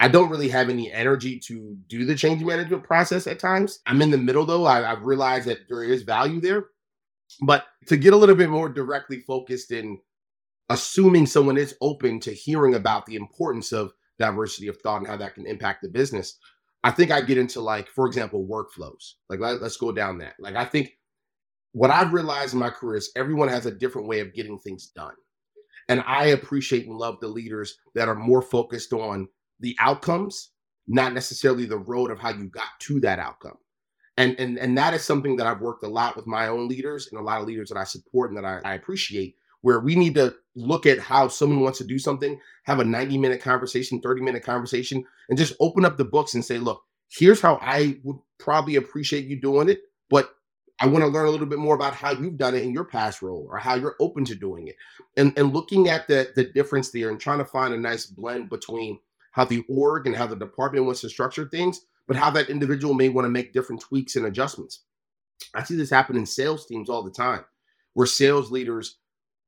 I 0.00 0.08
don't 0.08 0.30
really 0.30 0.48
have 0.48 0.68
any 0.68 0.90
energy 0.90 1.38
to 1.40 1.76
do 1.88 2.04
the 2.04 2.14
change 2.14 2.42
management 2.42 2.84
process 2.84 3.26
at 3.26 3.38
times. 3.38 3.80
I'm 3.86 4.02
in 4.02 4.10
the 4.10 4.18
middle 4.18 4.44
though. 4.44 4.64
I, 4.64 4.90
I've 4.90 5.02
realized 5.02 5.46
that 5.46 5.68
there 5.68 5.84
is 5.84 6.02
value 6.02 6.40
there. 6.40 6.66
But 7.40 7.66
to 7.86 7.96
get 7.96 8.12
a 8.12 8.16
little 8.16 8.34
bit 8.34 8.50
more 8.50 8.68
directly 8.68 9.20
focused 9.20 9.70
in 9.70 9.98
assuming 10.68 11.26
someone 11.26 11.56
is 11.56 11.76
open 11.80 12.20
to 12.20 12.32
hearing 12.32 12.74
about 12.74 13.06
the 13.06 13.16
importance 13.16 13.72
of 13.72 13.92
diversity 14.18 14.68
of 14.68 14.76
thought 14.78 14.98
and 14.98 15.06
how 15.06 15.16
that 15.16 15.34
can 15.34 15.46
impact 15.46 15.82
the 15.82 15.88
business, 15.88 16.38
I 16.84 16.90
think 16.90 17.10
I 17.10 17.20
get 17.20 17.38
into 17.38 17.60
like, 17.60 17.88
for 17.88 18.06
example, 18.06 18.46
workflows. 18.46 19.14
Like, 19.28 19.40
let, 19.40 19.62
us 19.62 19.76
go 19.76 19.92
down 19.92 20.18
that. 20.18 20.34
Like, 20.38 20.56
I 20.56 20.64
think 20.64 20.96
what 21.72 21.90
I've 21.90 22.12
realized 22.12 22.52
in 22.52 22.60
my 22.60 22.70
career 22.70 22.96
is 22.96 23.10
everyone 23.16 23.48
has 23.48 23.66
a 23.66 23.70
different 23.70 24.08
way 24.08 24.20
of 24.20 24.34
getting 24.34 24.58
things 24.58 24.88
done. 24.88 25.14
And 25.88 26.02
I 26.06 26.26
appreciate 26.26 26.86
and 26.86 26.96
love 26.96 27.18
the 27.20 27.28
leaders 27.28 27.78
that 27.94 28.08
are 28.08 28.14
more 28.14 28.42
focused 28.42 28.92
on 28.92 29.28
the 29.60 29.76
outcomes, 29.80 30.50
not 30.86 31.12
necessarily 31.12 31.64
the 31.64 31.78
road 31.78 32.10
of 32.10 32.18
how 32.18 32.30
you 32.30 32.44
got 32.44 32.68
to 32.80 33.00
that 33.00 33.18
outcome. 33.18 33.58
And 34.18 34.38
and 34.38 34.58
and 34.58 34.76
that 34.76 34.92
is 34.92 35.02
something 35.02 35.36
that 35.36 35.46
I've 35.46 35.62
worked 35.62 35.84
a 35.84 35.88
lot 35.88 36.16
with 36.16 36.26
my 36.26 36.48
own 36.48 36.68
leaders 36.68 37.08
and 37.10 37.18
a 37.18 37.24
lot 37.24 37.40
of 37.40 37.46
leaders 37.46 37.70
that 37.70 37.78
I 37.78 37.84
support 37.84 38.30
and 38.30 38.36
that 38.36 38.44
I, 38.44 38.60
I 38.64 38.74
appreciate, 38.74 39.36
where 39.62 39.80
we 39.80 39.96
need 39.96 40.14
to 40.16 40.34
look 40.54 40.84
at 40.84 40.98
how 40.98 41.28
someone 41.28 41.60
wants 41.60 41.78
to 41.78 41.84
do 41.84 41.98
something, 41.98 42.38
have 42.64 42.78
a 42.78 42.84
90 42.84 43.16
minute 43.16 43.40
conversation, 43.40 44.02
30 44.02 44.20
minute 44.20 44.44
conversation, 44.44 45.02
and 45.30 45.38
just 45.38 45.54
open 45.60 45.86
up 45.86 45.96
the 45.96 46.04
books 46.04 46.34
and 46.34 46.44
say, 46.44 46.58
look, 46.58 46.82
here's 47.08 47.40
how 47.40 47.58
I 47.62 47.98
would 48.04 48.18
probably 48.38 48.76
appreciate 48.76 49.24
you 49.24 49.40
doing 49.40 49.70
it, 49.70 49.80
but 50.10 50.34
I 50.82 50.86
want 50.86 51.04
to 51.04 51.08
learn 51.08 51.28
a 51.28 51.30
little 51.30 51.46
bit 51.46 51.60
more 51.60 51.76
about 51.76 51.94
how 51.94 52.10
you've 52.10 52.36
done 52.36 52.56
it 52.56 52.64
in 52.64 52.72
your 52.72 52.84
past 52.84 53.22
role 53.22 53.46
or 53.48 53.56
how 53.56 53.76
you're 53.76 53.94
open 54.00 54.24
to 54.24 54.34
doing 54.34 54.66
it. 54.66 54.74
And, 55.16 55.32
and 55.38 55.54
looking 55.54 55.88
at 55.88 56.08
the, 56.08 56.32
the 56.34 56.46
difference 56.46 56.90
there 56.90 57.08
and 57.08 57.20
trying 57.20 57.38
to 57.38 57.44
find 57.44 57.72
a 57.72 57.78
nice 57.78 58.06
blend 58.06 58.50
between 58.50 58.98
how 59.30 59.44
the 59.44 59.64
org 59.68 60.08
and 60.08 60.16
how 60.16 60.26
the 60.26 60.34
department 60.34 60.84
wants 60.84 61.00
to 61.02 61.08
structure 61.08 61.48
things, 61.48 61.82
but 62.08 62.16
how 62.16 62.30
that 62.30 62.50
individual 62.50 62.94
may 62.94 63.08
want 63.10 63.24
to 63.24 63.30
make 63.30 63.52
different 63.52 63.80
tweaks 63.80 64.16
and 64.16 64.26
adjustments. 64.26 64.80
I 65.54 65.62
see 65.62 65.76
this 65.76 65.88
happen 65.88 66.16
in 66.16 66.26
sales 66.26 66.66
teams 66.66 66.90
all 66.90 67.04
the 67.04 67.12
time 67.12 67.44
where 67.94 68.06
sales 68.06 68.50
leaders 68.50 68.96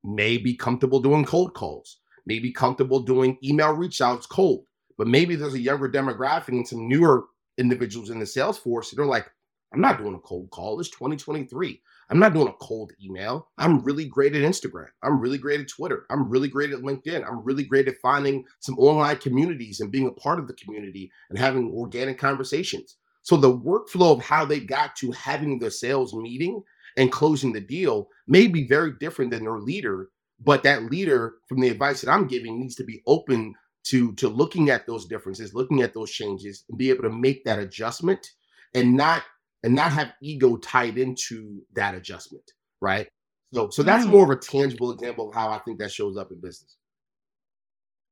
may 0.05 0.37
be 0.37 0.55
comfortable 0.55 1.01
doing 1.01 1.25
cold 1.25 1.53
calls, 1.53 1.99
may 2.27 2.39
be 2.39 2.53
comfortable 2.53 3.01
doing 3.01 3.39
email 3.43 3.73
reach 3.73 4.01
outs 4.01 4.27
cold, 4.27 4.67
but 4.97 5.09
maybe 5.09 5.35
there's 5.35 5.55
a 5.55 5.61
younger 5.61 5.89
demographic 5.89 6.49
and 6.49 6.69
some 6.69 6.89
newer 6.89 7.25
individuals 7.59 8.11
in 8.11 8.21
the 8.21 8.27
sales 8.27 8.57
force 8.57 8.91
that 8.91 9.03
are 9.03 9.07
like, 9.07 9.29
I'm 9.75 9.81
not 9.81 9.99
doing 9.99 10.15
a 10.15 10.21
cold 10.21 10.51
call. 10.51 10.79
It's 10.79 10.89
2023. 10.91 11.83
I'm 12.09 12.21
not 12.21 12.33
doing 12.33 12.47
a 12.47 12.65
cold 12.65 12.93
email. 13.03 13.49
I'm 13.59 13.83
really 13.83 14.05
great 14.05 14.37
at 14.37 14.43
Instagram. 14.43 14.87
I'm 15.03 15.19
really 15.19 15.37
great 15.37 15.61
at 15.61 15.69
Twitter. 15.69 16.07
I'm 16.11 16.29
really 16.29 16.47
great 16.47 16.71
at 16.71 16.79
LinkedIn. 16.79 17.27
I'm 17.27 17.43
really 17.43 17.65
great 17.65 17.89
at 17.89 17.99
finding 18.01 18.45
some 18.61 18.79
online 18.79 19.17
communities 19.17 19.81
and 19.81 19.91
being 19.91 20.07
a 20.07 20.13
part 20.13 20.39
of 20.39 20.47
the 20.47 20.55
community 20.55 21.11
and 21.29 21.37
having 21.37 21.73
organic 21.73 22.19
conversations. 22.19 22.99
So 23.23 23.37
the 23.37 23.53
workflow 23.53 24.13
of 24.13 24.23
how 24.23 24.45
they 24.45 24.61
got 24.61 24.95
to 24.97 25.11
having 25.11 25.59
the 25.59 25.73
sales 25.73 26.15
meeting 26.15 26.63
and 26.97 27.11
closing 27.11 27.53
the 27.53 27.61
deal 27.61 28.09
may 28.29 28.47
be 28.47 28.69
very 28.69 28.93
different 29.01 29.33
than 29.33 29.43
their 29.43 29.59
leader, 29.59 30.09
but 30.39 30.63
that 30.63 30.85
leader 30.85 31.35
from 31.49 31.61
the 31.61 31.69
advice 31.69 32.01
that 32.03 32.13
I'm 32.13 32.29
giving 32.29 32.61
needs 32.61 32.77
to 32.77 32.85
be 32.85 33.03
open 33.09 33.55
to 33.87 34.13
to 34.15 34.29
looking 34.29 34.71
at 34.71 34.87
those 34.87 35.07
differences, 35.07 35.53
looking 35.53 35.83
at 35.83 35.95
those 35.95 36.13
changes 36.13 36.65
and 36.69 36.79
be 36.79 36.91
able 36.91 37.03
to 37.03 37.11
make 37.11 37.45
that 37.45 37.59
adjustment 37.59 38.31
and 38.75 38.97
not 38.97 39.23
and 39.65 39.75
not 39.75 39.91
have 39.93 40.13
ego 40.23 40.57
tied 40.59 40.99
into 40.99 41.63
that 41.75 41.95
adjustment, 41.95 42.45
right? 42.81 43.09
So 43.53 43.71
so 43.71 43.83
that's 43.83 44.07
more 44.07 44.25
of 44.25 44.31
a 44.31 44.37
tangible 44.37 44.93
example 44.93 45.31
of 45.31 45.35
how 45.35 45.51
I 45.51 45.59
think 45.59 45.79
that 45.79 45.91
shows 45.91 46.17
up 46.17 46.31
in 46.31 46.41
business. 46.41 46.77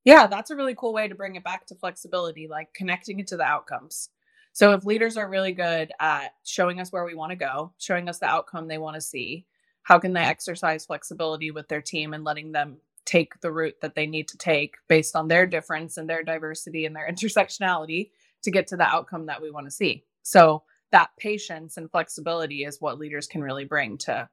Yeah, 0.05 0.27
that's 0.27 0.51
a 0.51 0.57
really 0.57 0.75
cool 0.75 0.95
way 0.95 1.07
to 1.07 1.15
bring 1.15 1.37
it 1.37 1.45
back 1.45 1.67
to 1.67 1.77
flexibility, 1.77 2.49
like 2.49 2.73
connecting 2.75 3.21
it 3.21 3.29
to 3.29 3.37
the 3.37 3.45
outcomes. 3.45 4.09
So 4.53 4.73
if 4.73 4.85
leaders 4.85 5.17
are 5.17 5.29
really 5.29 5.53
good 5.53 5.93
at 6.01 6.35
showing 6.45 6.81
us 6.81 6.91
where 6.91 7.05
we 7.05 7.15
want 7.15 7.31
to 7.31 7.37
go, 7.37 7.73
showing 7.79 8.09
us 8.09 8.19
the 8.19 8.27
outcome 8.27 8.67
they 8.67 8.79
want 8.79 8.95
to 8.95 9.01
see, 9.01 9.47
how 9.83 9.99
can 9.99 10.13
they 10.13 10.23
exercise 10.23 10.87
flexibility 10.87 11.51
with 11.51 11.69
their 11.69 11.83
team 11.83 12.15
and 12.15 12.25
letting 12.25 12.53
them 12.53 12.79
take 13.05 13.41
the 13.41 13.53
route 13.53 13.81
that 13.83 13.95
they 13.95 14.07
need 14.07 14.29
to 14.29 14.39
take 14.39 14.77
based 14.89 15.15
on 15.15 15.29
their 15.29 15.47
difference 15.47 15.97
and 15.97 16.09
their 16.09 16.23
diversity 16.23 16.87
and 16.87 16.97
their 16.97 17.09
intersectionality 17.11 18.11
to 18.43 18.51
get 18.51 18.67
to 18.69 18.77
the 18.77 18.85
outcome 18.87 19.27
that 19.27 19.43
we 19.43 19.51
want 19.51 19.67
to 19.67 19.71
see. 19.71 20.05
So 20.23 20.63
that 20.93 21.11
patience 21.19 21.77
and 21.77 21.91
flexibility 21.91 22.65
is 22.65 22.81
what 22.81 22.99
leaders 22.99 23.27
can 23.27 23.43
really 23.43 23.65
bring 23.65 23.99
to 23.99 24.29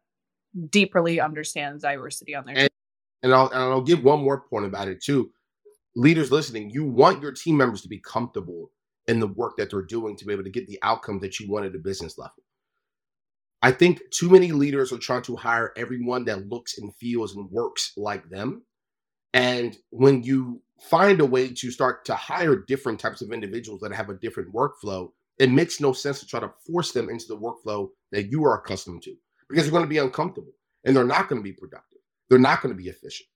deeply 0.70 1.20
understand 1.20 1.82
diversity 1.82 2.36
on 2.36 2.46
their 2.46 2.56
and, 2.56 2.62
team. 2.62 2.70
And 3.24 3.34
I'll, 3.34 3.48
and 3.48 3.60
I'll 3.60 3.82
give 3.82 4.04
one 4.04 4.24
more 4.24 4.42
point 4.42 4.66
about 4.66 4.88
it 4.88 5.01
too. 5.01 5.32
Leaders 5.96 6.32
listening, 6.32 6.70
you 6.70 6.86
want 6.86 7.22
your 7.22 7.32
team 7.32 7.58
members 7.58 7.82
to 7.82 7.89
be 7.89 8.00
comfortable 8.00 8.72
in 9.08 9.20
the 9.20 9.28
work 9.28 9.58
that 9.58 9.72
they're 9.72 9.82
doing 9.82 10.16
to 10.16 10.25
be 10.25 10.34
able 10.34 10.44
to 10.44 10.50
get 10.50 10.68
the 10.68 10.80
outcome 10.84 11.20
that 11.20 11.39
you 11.39 11.50
want 11.50 11.66
at 11.66 11.75
a 11.75 11.80
business 11.80 12.18
level. 12.18 12.44
I 13.62 13.72
think 13.72 14.01
too 14.12 14.30
many 14.30 14.51
leaders 14.51 14.94
are 14.94 14.98
trying 14.98 15.24
to 15.24 15.36
hire 15.36 15.74
everyone 15.75 16.25
that 16.25 16.48
looks 16.48 16.78
and 16.78 16.96
feels 16.96 17.36
and 17.36 17.50
works 17.51 17.94
like 17.98 18.30
them. 18.30 18.63
And 19.34 19.78
when 19.89 20.24
you 20.24 20.62
find 20.80 21.20
a 21.20 21.25
way 21.25 21.50
to 21.50 21.72
start 21.72 22.06
to 22.06 22.16
hire 22.16 22.56
different 22.56 23.00
types 23.00 23.22
of 23.22 23.32
individuals 23.32 23.82
that 23.82 23.92
have 23.94 24.10
a 24.10 24.13
different 24.13 24.54
workflow, 24.54 25.12
it 25.39 25.50
makes 25.50 25.79
no 25.79 25.93
sense 25.93 26.19
to 26.19 26.27
try 26.27 26.39
to 26.39 26.51
force 26.67 26.91
them 26.91 27.10
into 27.10 27.25
the 27.27 27.38
workflow 27.38 27.89
that 28.12 28.29
you 28.29 28.43
are 28.46 28.60
accustomed 28.60 29.01
to 29.03 29.15
because 29.50 29.63
they're 29.63 29.72
going 29.72 29.84
to 29.84 29.89
be 29.89 29.98
uncomfortable 29.98 30.51
and 30.84 30.96
they're 30.96 31.03
not 31.03 31.29
going 31.29 31.41
to 31.41 31.43
be 31.43 31.53
productive. 31.53 32.00
They're 32.29 32.39
not 32.39 32.62
going 32.62 32.75
to 32.75 32.81
be 32.81 32.89
efficient. 32.89 33.27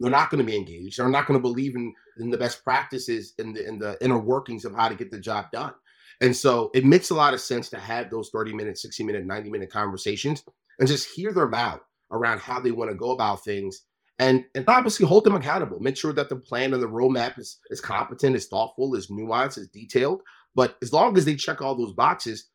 They're 0.00 0.10
not 0.10 0.30
going 0.30 0.44
to 0.44 0.50
be 0.50 0.56
engaged. 0.56 0.98
They're 0.98 1.08
not 1.08 1.26
going 1.26 1.38
to 1.38 1.42
believe 1.42 1.76
in, 1.76 1.94
in 2.18 2.30
the 2.30 2.38
best 2.38 2.64
practices 2.64 3.34
in 3.38 3.52
the 3.52 3.66
in 3.66 3.78
the 3.78 3.96
inner 4.00 4.18
workings 4.18 4.64
of 4.64 4.74
how 4.74 4.88
to 4.88 4.94
get 4.94 5.10
the 5.10 5.20
job 5.20 5.46
done. 5.52 5.74
And 6.20 6.34
so 6.34 6.70
it 6.74 6.84
makes 6.84 7.10
a 7.10 7.14
lot 7.14 7.34
of 7.34 7.40
sense 7.40 7.68
to 7.70 7.78
have 7.78 8.10
those 8.10 8.30
30 8.30 8.54
minute, 8.54 8.78
60 8.78 9.04
minute, 9.04 9.26
90 9.26 9.50
minute 9.50 9.70
conversations 9.70 10.42
and 10.78 10.88
just 10.88 11.08
hear 11.14 11.32
them 11.32 11.54
out 11.54 11.82
around 12.10 12.40
how 12.40 12.60
they 12.60 12.70
want 12.70 12.90
to 12.90 12.96
go 12.96 13.10
about 13.10 13.44
things 13.44 13.82
and, 14.18 14.44
and 14.54 14.64
obviously 14.68 15.06
hold 15.06 15.24
them 15.24 15.34
accountable. 15.34 15.80
Make 15.80 15.96
sure 15.96 16.12
that 16.12 16.28
the 16.28 16.36
plan 16.36 16.72
and 16.72 16.82
the 16.82 16.88
roadmap 16.88 17.38
is, 17.38 17.58
is 17.70 17.80
competent, 17.80 18.36
is 18.36 18.46
thoughtful, 18.46 18.94
is 18.94 19.08
nuanced, 19.08 19.58
is 19.58 19.68
detailed. 19.68 20.22
But 20.54 20.76
as 20.82 20.92
long 20.92 21.16
as 21.16 21.24
they 21.24 21.34
check 21.34 21.60
all 21.60 21.74
those 21.74 21.92
boxes, 21.92 22.48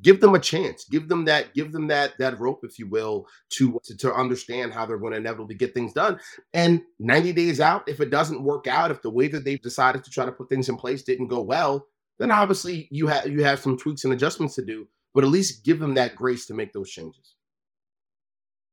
give 0.00 0.20
them 0.20 0.34
a 0.34 0.38
chance. 0.38 0.84
Give 0.84 1.08
them 1.08 1.24
that 1.26 1.54
give 1.54 1.72
them 1.72 1.88
that 1.88 2.12
that 2.18 2.38
rope 2.38 2.60
if 2.62 2.78
you 2.78 2.88
will 2.88 3.26
to 3.54 3.80
to, 3.84 3.96
to 3.98 4.14
understand 4.14 4.72
how 4.72 4.86
they're 4.86 4.98
going 4.98 5.12
to 5.12 5.18
inevitably 5.18 5.54
get 5.54 5.74
things 5.74 5.92
done. 5.92 6.18
And 6.54 6.82
90 6.98 7.32
days 7.32 7.60
out 7.60 7.88
if 7.88 8.00
it 8.00 8.10
doesn't 8.10 8.42
work 8.42 8.66
out 8.66 8.90
if 8.90 9.02
the 9.02 9.10
way 9.10 9.28
that 9.28 9.44
they've 9.44 9.60
decided 9.60 10.04
to 10.04 10.10
try 10.10 10.24
to 10.24 10.32
put 10.32 10.48
things 10.48 10.68
in 10.68 10.76
place 10.76 11.02
didn't 11.02 11.28
go 11.28 11.42
well 11.42 11.86
then 12.22 12.30
obviously 12.30 12.88
you 12.90 13.08
have 13.08 13.26
you 13.26 13.42
have 13.42 13.58
some 13.58 13.76
tweaks 13.76 14.04
and 14.04 14.12
adjustments 14.12 14.54
to 14.54 14.64
do. 14.64 14.86
But 15.14 15.24
at 15.24 15.30
least 15.30 15.64
give 15.64 15.78
them 15.78 15.94
that 15.94 16.14
grace 16.14 16.46
to 16.46 16.54
make 16.54 16.72
those 16.72 16.88
changes. 16.88 17.34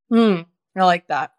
Hmm, 0.10 0.42
i 0.78 0.86
like 0.86 1.08
that. 1.08 1.32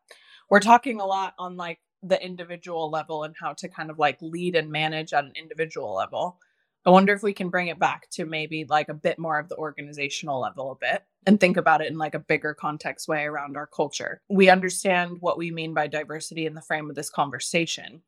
We're 0.50 0.60
talking 0.60 1.00
a 1.00 1.06
lot 1.06 1.34
on 1.38 1.56
like 1.56 1.78
the 2.02 2.22
individual 2.22 2.90
level 2.90 3.24
and 3.24 3.34
how 3.40 3.52
to 3.54 3.68
kind 3.68 3.90
of 3.90 3.98
like 3.98 4.18
lead 4.20 4.56
and 4.56 4.70
manage 4.70 5.12
at 5.12 5.24
an 5.24 5.32
individual 5.36 5.94
level 5.94 6.38
I 6.86 6.90
wonder 6.90 7.12
if 7.12 7.22
we 7.22 7.34
can 7.34 7.50
bring 7.50 7.68
it 7.68 7.78
back 7.78 8.08
to 8.12 8.24
maybe 8.24 8.64
like 8.68 8.88
a 8.88 8.94
bit 8.94 9.18
more 9.18 9.38
of 9.38 9.48
the 9.48 9.56
organizational 9.56 10.40
level 10.40 10.72
a 10.72 10.76
bit 10.76 11.04
and 11.26 11.38
think 11.38 11.56
about 11.56 11.82
it 11.82 11.90
in 11.90 11.98
like 11.98 12.14
a 12.14 12.20
bigger 12.20 12.54
context 12.54 13.06
way 13.06 13.24
around 13.24 13.56
our 13.56 13.66
culture. 13.66 14.22
We 14.30 14.48
understand 14.48 15.18
what 15.20 15.36
we 15.36 15.50
mean 15.50 15.74
by 15.74 15.88
diversity 15.88 16.46
in 16.46 16.54
the 16.54 16.62
frame 16.62 16.88
of 16.88 16.96
this 16.96 17.10
conversation. 17.10 18.02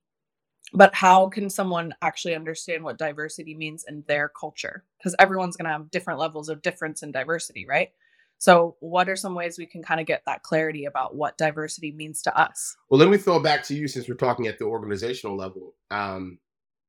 But 0.73 0.95
how 0.95 1.29
can 1.29 1.50
someone 1.50 1.95
actually 2.00 2.35
understand 2.35 2.83
what 2.83 2.97
diversity 2.97 3.55
means 3.55 3.85
in 3.87 4.05
their 4.09 4.31
culture? 4.31 4.85
Because 4.99 5.14
everyone's 5.19 5.57
going 5.57 5.67
to 5.67 5.73
have 5.73 5.91
different 5.91 6.19
levels 6.19 6.49
of 6.49 6.62
difference 6.62 7.02
in 7.02 7.12
diversity, 7.12 7.67
right? 7.69 7.91
So, 8.38 8.76
what 8.81 9.09
are 9.09 9.14
some 9.14 9.37
ways 9.37 9.57
we 9.57 9.67
can 9.67 9.85
kind 9.85 10.00
of 10.00 10.07
get 10.07 10.23
that 10.26 10.43
clarity 10.43 10.87
about 10.87 11.14
what 11.14 11.38
diversity 11.38 11.93
means 11.93 12.23
to 12.23 12.37
us? 12.37 12.76
Well, 12.88 12.99
let 12.99 13.09
me 13.09 13.17
throw 13.17 13.37
it 13.37 13.45
back 13.45 13.62
to 13.64 13.75
you 13.75 13.87
since 13.87 14.09
we're 14.09 14.14
talking 14.14 14.49
at 14.49 14.59
the 14.59 14.64
organizational 14.64 15.37
level. 15.37 15.75
Um, 15.93 16.38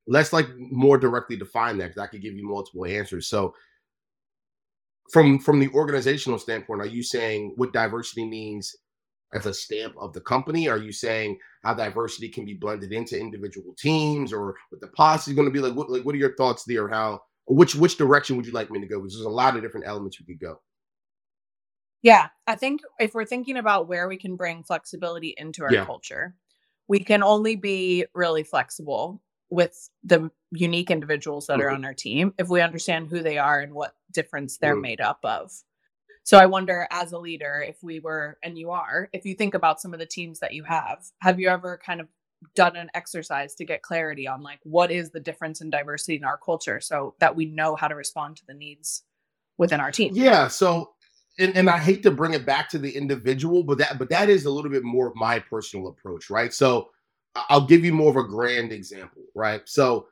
let's 0.07 0.33
like 0.33 0.47
more 0.57 0.97
directly 0.97 1.35
define 1.35 1.77
that 1.77 1.87
because 1.87 2.01
I 2.01 2.07
could 2.07 2.21
give 2.21 2.33
you 2.33 2.47
multiple 2.47 2.85
answers. 2.85 3.27
So 3.27 3.53
from 5.11 5.39
from 5.39 5.59
the 5.59 5.69
organizational 5.69 6.39
standpoint, 6.39 6.81
are 6.81 6.87
you 6.87 7.03
saying 7.03 7.53
what 7.55 7.73
diversity 7.73 8.25
means 8.25 8.75
as 9.33 9.45
a 9.45 9.53
stamp 9.53 9.95
of 9.97 10.13
the 10.13 10.21
company? 10.21 10.67
Are 10.67 10.77
you 10.77 10.91
saying 10.91 11.37
how 11.63 11.73
diversity 11.73 12.29
can 12.29 12.45
be 12.45 12.53
blended 12.53 12.91
into 12.91 13.19
individual 13.19 13.73
teams 13.77 14.31
or 14.31 14.55
what 14.69 14.81
the 14.81 14.87
policy 14.87 15.31
is 15.31 15.35
going 15.35 15.47
to 15.47 15.53
be 15.53 15.59
like? 15.59 15.75
What 15.75 15.89
like 15.89 16.03
what 16.03 16.15
are 16.15 16.19
your 16.19 16.35
thoughts 16.35 16.63
there? 16.65 16.87
How 16.87 17.21
which 17.47 17.75
which 17.75 17.97
direction 17.97 18.37
would 18.37 18.45
you 18.45 18.53
like 18.53 18.71
me 18.71 18.79
to 18.79 18.87
go? 18.87 18.99
Because 18.99 19.13
there's 19.13 19.25
a 19.25 19.29
lot 19.29 19.55
of 19.55 19.61
different 19.61 19.87
elements 19.87 20.19
we 20.19 20.25
could 20.25 20.41
go. 20.41 20.59
Yeah, 22.01 22.27
I 22.47 22.55
think 22.55 22.81
if 22.99 23.13
we're 23.13 23.25
thinking 23.25 23.55
about 23.55 23.87
where 23.87 24.09
we 24.09 24.17
can 24.17 24.35
bring 24.35 24.63
flexibility 24.63 25.33
into 25.37 25.63
our 25.63 25.71
yeah. 25.71 25.85
culture, 25.85 26.35
we 26.89 26.99
can 26.99 27.23
only 27.23 27.55
be 27.55 28.05
really 28.13 28.43
flexible 28.43 29.21
with 29.53 29.89
the 30.03 30.31
unique 30.51 30.89
individuals 30.89 31.45
that 31.45 31.59
mm-hmm. 31.59 31.67
are 31.67 31.69
on 31.69 31.85
our 31.85 31.93
team 31.93 32.33
if 32.39 32.49
we 32.49 32.59
understand 32.59 33.07
who 33.07 33.21
they 33.21 33.37
are 33.37 33.59
and 33.59 33.73
what 33.73 33.95
difference 34.11 34.57
they're 34.57 34.73
mm-hmm. 34.73 34.81
made 34.81 35.01
up 35.01 35.19
of. 35.23 35.51
So 36.23 36.37
I 36.37 36.47
wonder 36.47 36.87
as 36.89 37.11
a 37.11 37.19
leader 37.19 37.63
if 37.67 37.77
we 37.83 37.99
were 37.99 38.37
and 38.43 38.57
you 38.57 38.71
are 38.71 39.09
if 39.13 39.25
you 39.25 39.35
think 39.35 39.53
about 39.53 39.79
some 39.79 39.93
of 39.93 39.99
the 39.99 40.05
teams 40.05 40.39
that 40.39 40.53
you 40.53 40.63
have 40.63 41.03
have 41.21 41.39
you 41.39 41.49
ever 41.49 41.79
kind 41.85 42.01
of 42.01 42.07
done 42.55 42.75
an 42.75 42.89
exercise 42.95 43.53
to 43.55 43.65
get 43.65 43.83
clarity 43.83 44.27
on 44.27 44.41
like 44.41 44.59
what 44.63 44.91
is 44.91 45.11
the 45.11 45.19
difference 45.19 45.61
in 45.61 45.69
diversity 45.69 46.15
in 46.15 46.23
our 46.23 46.37
culture 46.37 46.81
so 46.81 47.13
that 47.19 47.35
we 47.35 47.45
know 47.45 47.75
how 47.75 47.87
to 47.87 47.95
respond 47.95 48.35
to 48.37 48.45
the 48.47 48.53
needs 48.53 49.03
within 49.57 49.79
our 49.79 49.91
team. 49.91 50.13
Yeah, 50.15 50.47
so 50.47 50.93
and, 51.37 51.55
and 51.55 51.69
I 51.69 51.77
hate 51.77 52.03
to 52.03 52.11
bring 52.11 52.33
it 52.33 52.45
back 52.45 52.69
to 52.69 52.79
the 52.79 52.91
individual 52.91 53.63
but 53.63 53.77
that 53.77 53.99
but 53.99 54.09
that 54.09 54.29
is 54.29 54.45
a 54.45 54.51
little 54.51 54.71
bit 54.71 54.83
more 54.83 55.07
of 55.07 55.15
my 55.15 55.37
personal 55.37 55.87
approach, 55.89 56.31
right? 56.31 56.53
So 56.53 56.89
I'll 57.35 57.65
give 57.65 57.83
you 57.83 57.93
more 57.93 58.09
of 58.09 58.17
a 58.17 58.27
grand 58.27 58.71
example, 58.71 59.23
right? 59.35 59.61
So 59.65 60.07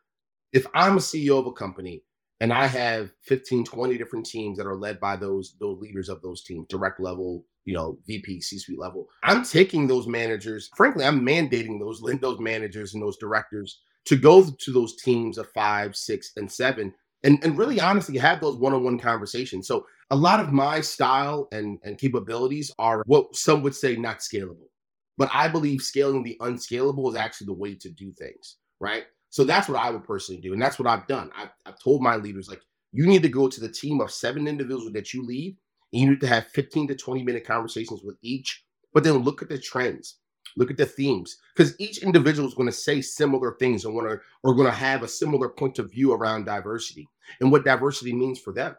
if 0.54 0.66
I'm 0.74 0.98
a 0.98 1.02
CEO 1.02 1.40
of 1.40 1.46
a 1.46 1.52
company 1.52 2.04
and 2.40 2.52
I 2.52 2.66
have 2.66 3.12
15, 3.24 3.66
20 3.66 3.98
different 3.98 4.26
teams 4.26 4.58
that 4.58 4.68
are 4.68 4.76
led 4.76 5.00
by 5.00 5.16
those 5.16 5.56
those 5.60 5.80
leaders 5.80 6.10
of 6.10 6.22
those 6.22 6.44
teams, 6.44 6.68
direct 6.68 7.00
level, 7.00 7.46
you 7.66 7.74
know, 7.74 8.00
VP, 8.08 8.42
C-suite 8.42 8.80
level, 8.80 9.08
I'm 9.24 9.44
taking 9.44 9.88
those 9.88 10.08
managers, 10.08 10.70
frankly, 10.76 11.06
I'm 11.06 11.26
mandating 11.26 11.80
those 11.80 12.02
those 12.22 12.40
managers 12.40 12.94
and 12.94 13.04
those 13.04 13.18
directors 13.18 13.80
to 14.06 14.18
go 14.18 14.44
to 14.44 14.74
those 14.74 14.96
teams 14.96 15.38
of 15.38 15.48
five, 15.54 15.96
six, 15.96 16.32
and 16.36 16.52
seven, 16.52 16.94
and, 17.24 17.44
and 17.44 17.58
really 17.58 17.80
honestly 17.80 18.18
have 18.18 18.42
those 18.42 18.58
one-on-one 18.58 18.98
conversations. 18.98 19.68
So 19.68 19.86
a 20.10 20.16
lot 20.16 20.40
of 20.40 20.52
my 20.52 20.82
style 20.82 21.48
and, 21.52 21.78
and 21.84 22.00
capabilities 22.00 22.72
are 22.80 23.04
what 23.06 23.36
some 23.36 23.62
would 23.62 23.76
say 23.76 23.96
not 23.96 24.20
scalable. 24.20 24.71
But 25.18 25.30
I 25.34 25.48
believe 25.48 25.82
scaling 25.82 26.24
the 26.24 26.38
unscalable 26.40 27.10
is 27.10 27.16
actually 27.16 27.48
the 27.48 27.54
way 27.54 27.76
to 27.76 27.90
do 27.90 28.12
things, 28.12 28.58
right? 28.80 29.06
So 29.30 29.44
that's 29.44 29.70
what 29.70 29.80
I 29.80 29.90
would 29.92 30.04
personally 30.04 30.42
do. 30.42 30.54
And 30.54 30.62
that's 30.62 30.80
what 30.80 30.88
I've 30.88 31.08
done. 31.08 31.32
I've, 31.38 31.50
I've 31.66 31.80
told 31.80 32.02
my 32.02 32.16
leaders, 32.16 32.50
like, 32.50 32.62
you 32.92 33.08
need 33.08 33.24
to 33.24 33.30
go 33.30 33.48
to 33.48 33.62
the 33.62 33.70
team 33.70 34.02
of 34.02 34.12
seven 34.12 34.48
individuals 34.48 34.92
that 34.94 35.14
you 35.14 35.26
lead, 35.26 35.58
and 35.94 36.02
you 36.02 36.10
need 36.12 36.22
to 36.22 36.28
have 36.28 36.48
15 36.48 36.90
to 36.90 36.96
20 36.96 37.24
minute 37.24 37.46
conversations 37.46 38.02
with 38.04 38.18
each, 38.22 38.64
but 38.94 39.04
then 39.04 39.18
look 39.20 39.42
at 39.42 39.50
the 39.50 39.58
trends, 39.58 40.18
look 40.58 40.72
at 40.72 40.78
the 40.78 40.86
themes, 40.86 41.38
because 41.56 41.80
each 41.80 42.04
individual 42.04 42.48
is 42.48 42.54
going 42.54 42.68
to 42.68 42.74
say 42.74 43.02
similar 43.02 43.56
things 43.60 43.86
and 43.86 43.94
want 43.96 44.10
to, 44.10 44.20
going 44.44 44.66
to 44.66 44.72
have 44.72 45.04
a 45.04 45.08
similar 45.08 45.50
point 45.50 45.80
of 45.80 45.92
view 45.92 46.12
around 46.14 46.46
diversity 46.46 47.08
and 47.40 47.52
what 47.52 47.64
diversity 47.66 48.14
means 48.14 48.40
for 48.40 48.54
them. 48.54 48.76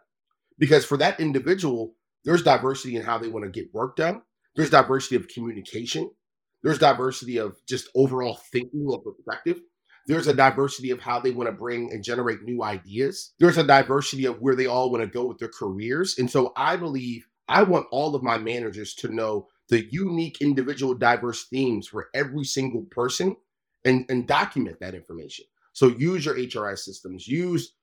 Because 0.59 0.85
for 0.85 0.97
that 0.97 1.19
individual, 1.19 1.95
there's 2.25 2.43
diversity 2.43 2.95
in 2.95 3.01
how 3.03 3.17
they 3.17 3.27
want 3.27 3.45
to 3.45 3.51
get 3.51 3.73
work 3.73 3.95
done. 3.95 4.21
There's 4.55 4.69
diversity 4.69 5.15
of 5.15 5.27
communication. 5.27 6.11
There's 6.63 6.79
diversity 6.79 7.37
of 7.37 7.57
just 7.67 7.89
overall 7.95 8.39
thinking 8.51 8.85
or 8.87 9.01
perspective. 9.01 9.61
There's 10.07 10.27
a 10.27 10.33
diversity 10.33 10.91
of 10.91 10.99
how 10.99 11.19
they 11.19 11.31
want 11.31 11.47
to 11.47 11.53
bring 11.53 11.91
and 11.91 12.03
generate 12.03 12.43
new 12.43 12.63
ideas. 12.63 13.33
There's 13.39 13.57
a 13.57 13.63
diversity 13.63 14.25
of 14.25 14.41
where 14.41 14.55
they 14.55 14.65
all 14.65 14.91
want 14.91 15.03
to 15.03 15.07
go 15.07 15.25
with 15.25 15.37
their 15.37 15.49
careers. 15.49 16.17
And 16.17 16.29
so 16.29 16.51
I 16.57 16.75
believe 16.75 17.27
I 17.47 17.63
want 17.63 17.87
all 17.91 18.15
of 18.15 18.23
my 18.23 18.37
managers 18.37 18.93
to 18.95 19.13
know 19.13 19.47
the 19.69 19.85
unique 19.91 20.41
individual 20.41 20.93
diverse 20.93 21.45
themes 21.45 21.87
for 21.87 22.09
every 22.13 22.43
single 22.43 22.83
person 22.91 23.35
and, 23.85 24.05
and 24.09 24.27
document 24.27 24.79
that 24.79 24.95
information. 24.95 25.45
So 25.73 25.87
use 25.87 26.25
your 26.25 26.35
HRS 26.35 26.79
systems, 26.79 27.27
use 27.27 27.73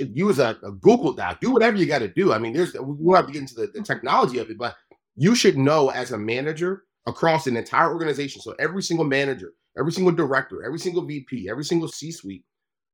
use 0.00 0.38
a, 0.38 0.58
a 0.64 0.72
Google 0.72 1.12
Doc, 1.12 1.40
do 1.40 1.52
whatever 1.52 1.76
you 1.76 1.86
got 1.86 2.00
to 2.00 2.08
do. 2.08 2.32
I 2.32 2.38
mean, 2.38 2.52
there's 2.52 2.74
we 2.74 2.80
won't 2.80 3.18
have 3.18 3.26
to 3.26 3.32
get 3.32 3.42
into 3.42 3.54
the, 3.54 3.66
the 3.68 3.82
technology 3.82 4.38
of 4.38 4.50
it, 4.50 4.58
but 4.58 4.76
you 5.14 5.34
should 5.34 5.56
know 5.56 5.90
as 5.90 6.10
a 6.10 6.18
manager 6.18 6.84
across 7.06 7.46
an 7.46 7.56
entire 7.56 7.92
organization. 7.92 8.40
So 8.40 8.54
every 8.58 8.82
single 8.82 9.04
manager, 9.04 9.52
every 9.78 9.92
single 9.92 10.12
director, 10.12 10.64
every 10.64 10.78
single 10.78 11.04
VP, 11.04 11.48
every 11.48 11.64
single 11.64 11.88
C-suite 11.88 12.44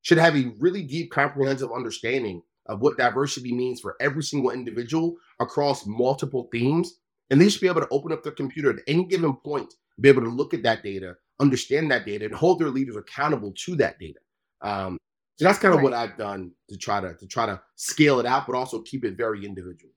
should 0.03 0.19
have 0.19 0.37
a 0.37 0.53
really 0.59 0.83
deep, 0.83 1.11
comprehensive 1.11 1.71
understanding 1.73 2.43
of 2.67 2.81
what 2.81 2.97
diversity 2.97 3.53
means 3.53 3.81
for 3.81 3.97
every 4.01 4.23
single 4.23 4.51
individual 4.51 5.17
across 5.41 5.87
multiple 5.87 6.49
themes. 6.53 6.99
And 7.31 7.41
they 7.41 7.49
should 7.49 7.61
be 7.61 7.69
able 7.69 7.81
to 7.81 7.89
open 7.91 8.13
up 8.13 8.23
their 8.23 8.33
computer 8.33 8.71
at 8.71 8.83
any 8.87 9.05
given 9.05 9.35
point, 9.35 9.75
be 10.01 10.09
able 10.09 10.23
to 10.23 10.29
look 10.29 10.53
at 10.53 10.63
that 10.65 10.83
data, 10.83 11.17
understand 11.41 11.91
that 11.91 12.05
data, 12.05 12.27
and 12.27 12.35
hold 12.35 12.59
their 12.59 12.69
leaders 12.69 12.97
accountable 12.97 13.53
to 13.65 13.77
that 13.77 13.99
data. 13.99 14.19
Um, 14.61 14.99
so 15.37 15.47
that's 15.47 15.59
kind 15.59 15.73
of 15.73 15.79
right. 15.79 15.85
what 15.85 15.95
I've 15.95 16.17
done 16.19 16.53
to 16.69 16.77
try 16.77 17.01
to 17.01 17.15
to 17.15 17.27
try 17.27 17.47
to 17.47 17.61
scale 17.77 18.21
it 18.21 18.27
out, 18.27 18.47
but 18.47 18.55
also 18.55 18.83
keep 18.83 19.05
it 19.05 19.17
very 19.17 19.45
individual. 19.45 19.92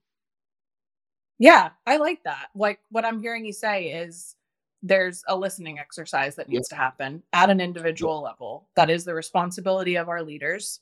Yeah, 1.38 1.70
I 1.86 1.98
like 1.98 2.22
that. 2.24 2.48
Like 2.54 2.80
what 2.90 3.04
I'm 3.04 3.20
hearing 3.20 3.44
you 3.44 3.52
say 3.52 3.90
is 3.90 4.36
there's 4.82 5.22
a 5.28 5.36
listening 5.36 5.78
exercise 5.78 6.36
that 6.36 6.48
needs 6.48 6.68
to 6.68 6.76
happen 6.76 7.22
at 7.32 7.50
an 7.50 7.60
individual 7.60 8.22
level. 8.22 8.68
That 8.76 8.90
is 8.90 9.04
the 9.04 9.14
responsibility 9.14 9.96
of 9.96 10.08
our 10.08 10.22
leaders. 10.22 10.80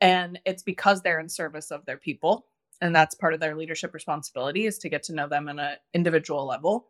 And 0.00 0.38
it's 0.44 0.62
because 0.62 1.02
they're 1.02 1.20
in 1.20 1.28
service 1.28 1.70
of 1.70 1.84
their 1.84 1.96
people. 1.96 2.46
And 2.80 2.94
that's 2.94 3.14
part 3.14 3.34
of 3.34 3.40
their 3.40 3.56
leadership 3.56 3.92
responsibility 3.92 4.66
is 4.66 4.78
to 4.78 4.88
get 4.88 5.02
to 5.04 5.14
know 5.14 5.26
them 5.26 5.48
in 5.48 5.58
an 5.58 5.76
individual 5.94 6.46
level 6.46 6.86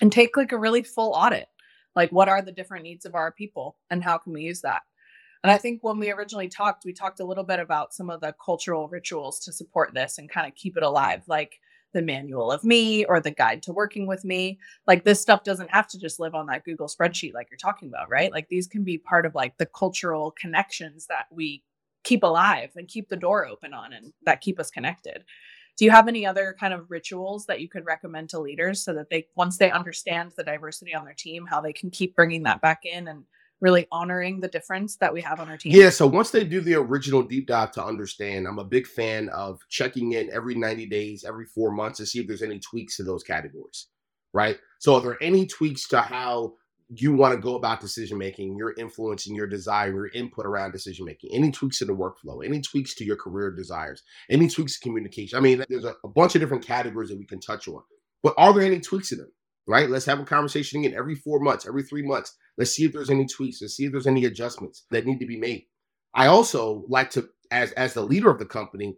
and 0.00 0.10
take 0.10 0.36
like 0.36 0.52
a 0.52 0.58
really 0.58 0.82
full 0.82 1.12
audit. 1.12 1.48
Like, 1.94 2.10
what 2.10 2.28
are 2.28 2.40
the 2.40 2.52
different 2.52 2.84
needs 2.84 3.04
of 3.04 3.14
our 3.14 3.32
people 3.32 3.76
and 3.90 4.02
how 4.02 4.16
can 4.16 4.32
we 4.32 4.42
use 4.42 4.62
that? 4.62 4.82
And 5.42 5.50
I 5.50 5.58
think 5.58 5.82
when 5.82 5.98
we 5.98 6.10
originally 6.10 6.48
talked, 6.48 6.84
we 6.84 6.92
talked 6.92 7.20
a 7.20 7.24
little 7.24 7.44
bit 7.44 7.60
about 7.60 7.92
some 7.92 8.10
of 8.10 8.20
the 8.20 8.34
cultural 8.44 8.88
rituals 8.88 9.40
to 9.40 9.52
support 9.52 9.92
this 9.92 10.18
and 10.18 10.30
kind 10.30 10.46
of 10.46 10.54
keep 10.54 10.76
it 10.76 10.82
alive, 10.82 11.22
like 11.26 11.60
the 11.92 12.02
manual 12.02 12.50
of 12.52 12.64
me 12.64 13.04
or 13.04 13.20
the 13.20 13.30
guide 13.30 13.62
to 13.64 13.72
working 13.72 14.06
with 14.06 14.24
me. 14.24 14.58
Like 14.86 15.04
this 15.04 15.20
stuff 15.20 15.44
doesn't 15.44 15.70
have 15.70 15.88
to 15.88 15.98
just 15.98 16.20
live 16.20 16.34
on 16.34 16.46
that 16.46 16.64
Google 16.64 16.88
spreadsheet 16.88 17.34
like 17.34 17.48
you're 17.50 17.58
talking 17.58 17.88
about, 17.88 18.10
right? 18.10 18.32
Like 18.32 18.48
these 18.48 18.66
can 18.66 18.84
be 18.84 18.98
part 18.98 19.26
of 19.26 19.34
like 19.34 19.56
the 19.58 19.66
cultural 19.66 20.34
connections 20.40 21.06
that 21.06 21.26
we 21.30 21.62
keep 22.04 22.22
alive 22.22 22.70
and 22.76 22.88
keep 22.88 23.08
the 23.08 23.16
door 23.16 23.46
open 23.46 23.74
on 23.74 23.92
and 23.92 24.12
that 24.24 24.40
keep 24.40 24.58
us 24.58 24.70
connected. 24.70 25.24
Do 25.76 25.84
you 25.84 25.90
have 25.90 26.08
any 26.08 26.26
other 26.26 26.54
kind 26.58 26.74
of 26.74 26.90
rituals 26.90 27.46
that 27.46 27.60
you 27.60 27.68
could 27.68 27.86
recommend 27.86 28.28
to 28.30 28.38
leaders 28.38 28.82
so 28.82 28.92
that 28.94 29.08
they 29.10 29.28
once 29.34 29.56
they 29.56 29.70
understand 29.70 30.32
the 30.36 30.44
diversity 30.44 30.94
on 30.94 31.04
their 31.04 31.14
team, 31.14 31.46
how 31.46 31.60
they 31.60 31.72
can 31.72 31.90
keep 31.90 32.14
bringing 32.14 32.42
that 32.44 32.60
back 32.60 32.84
in 32.84 33.08
and 33.08 33.24
really 33.60 33.86
honoring 33.92 34.40
the 34.40 34.48
difference 34.48 34.96
that 34.96 35.12
we 35.12 35.20
have 35.20 35.40
on 35.40 35.48
our 35.48 35.56
team. 35.56 35.72
Yeah. 35.74 35.90
So 35.90 36.06
once 36.06 36.30
they 36.30 36.44
do 36.44 36.60
the 36.60 36.74
original 36.74 37.22
deep 37.22 37.46
dive 37.46 37.72
to 37.72 37.84
understand, 37.84 38.46
I'm 38.46 38.58
a 38.58 38.64
big 38.64 38.86
fan 38.86 39.28
of 39.30 39.60
checking 39.68 40.12
in 40.12 40.30
every 40.32 40.54
90 40.54 40.86
days, 40.86 41.24
every 41.24 41.46
four 41.46 41.70
months 41.70 41.98
to 41.98 42.06
see 42.06 42.20
if 42.20 42.26
there's 42.26 42.42
any 42.42 42.58
tweaks 42.58 42.96
to 42.96 43.02
those 43.02 43.22
categories. 43.22 43.88
Right. 44.32 44.58
So 44.78 44.94
are 44.94 45.00
there 45.00 45.22
any 45.22 45.46
tweaks 45.46 45.88
to 45.88 46.00
how 46.00 46.54
you 46.88 47.12
want 47.12 47.34
to 47.34 47.40
go 47.40 47.54
about 47.54 47.80
decision 47.80 48.18
making, 48.18 48.56
your 48.56 48.74
influence 48.74 49.26
and 49.26 49.36
your 49.36 49.46
desire, 49.46 49.92
your 49.92 50.08
input 50.08 50.44
around 50.44 50.72
decision 50.72 51.04
making, 51.04 51.30
any 51.32 51.50
tweaks 51.50 51.78
to 51.78 51.84
the 51.84 51.94
workflow, 51.94 52.44
any 52.44 52.60
tweaks 52.60 52.94
to 52.96 53.04
your 53.04 53.16
career 53.16 53.50
desires, 53.50 54.02
any 54.28 54.48
tweaks 54.48 54.78
to 54.78 54.80
communication. 54.80 55.38
I 55.38 55.40
mean, 55.40 55.64
there's 55.68 55.84
a, 55.84 55.94
a 56.02 56.08
bunch 56.08 56.34
of 56.34 56.40
different 56.40 56.66
categories 56.66 57.10
that 57.10 57.18
we 57.18 57.26
can 57.26 57.40
touch 57.40 57.68
on. 57.68 57.82
But 58.22 58.34
are 58.36 58.52
there 58.52 58.64
any 58.64 58.80
tweaks 58.80 59.10
to 59.10 59.16
them? 59.16 59.32
Right? 59.70 59.88
Let's 59.88 60.06
have 60.06 60.18
a 60.18 60.24
conversation 60.24 60.80
again 60.80 60.98
every 60.98 61.14
four 61.14 61.38
months, 61.38 61.64
every 61.64 61.84
three 61.84 62.02
months. 62.02 62.34
Let's 62.58 62.72
see 62.72 62.84
if 62.84 62.92
there's 62.92 63.08
any 63.08 63.24
tweaks. 63.24 63.62
Let's 63.62 63.76
see 63.76 63.84
if 63.84 63.92
there's 63.92 64.08
any 64.08 64.24
adjustments 64.24 64.84
that 64.90 65.06
need 65.06 65.20
to 65.20 65.26
be 65.26 65.36
made. 65.36 65.66
I 66.12 66.26
also 66.26 66.84
like 66.88 67.10
to, 67.10 67.28
as 67.52 67.70
as 67.72 67.94
the 67.94 68.02
leader 68.02 68.30
of 68.30 68.40
the 68.40 68.46
company, 68.46 68.96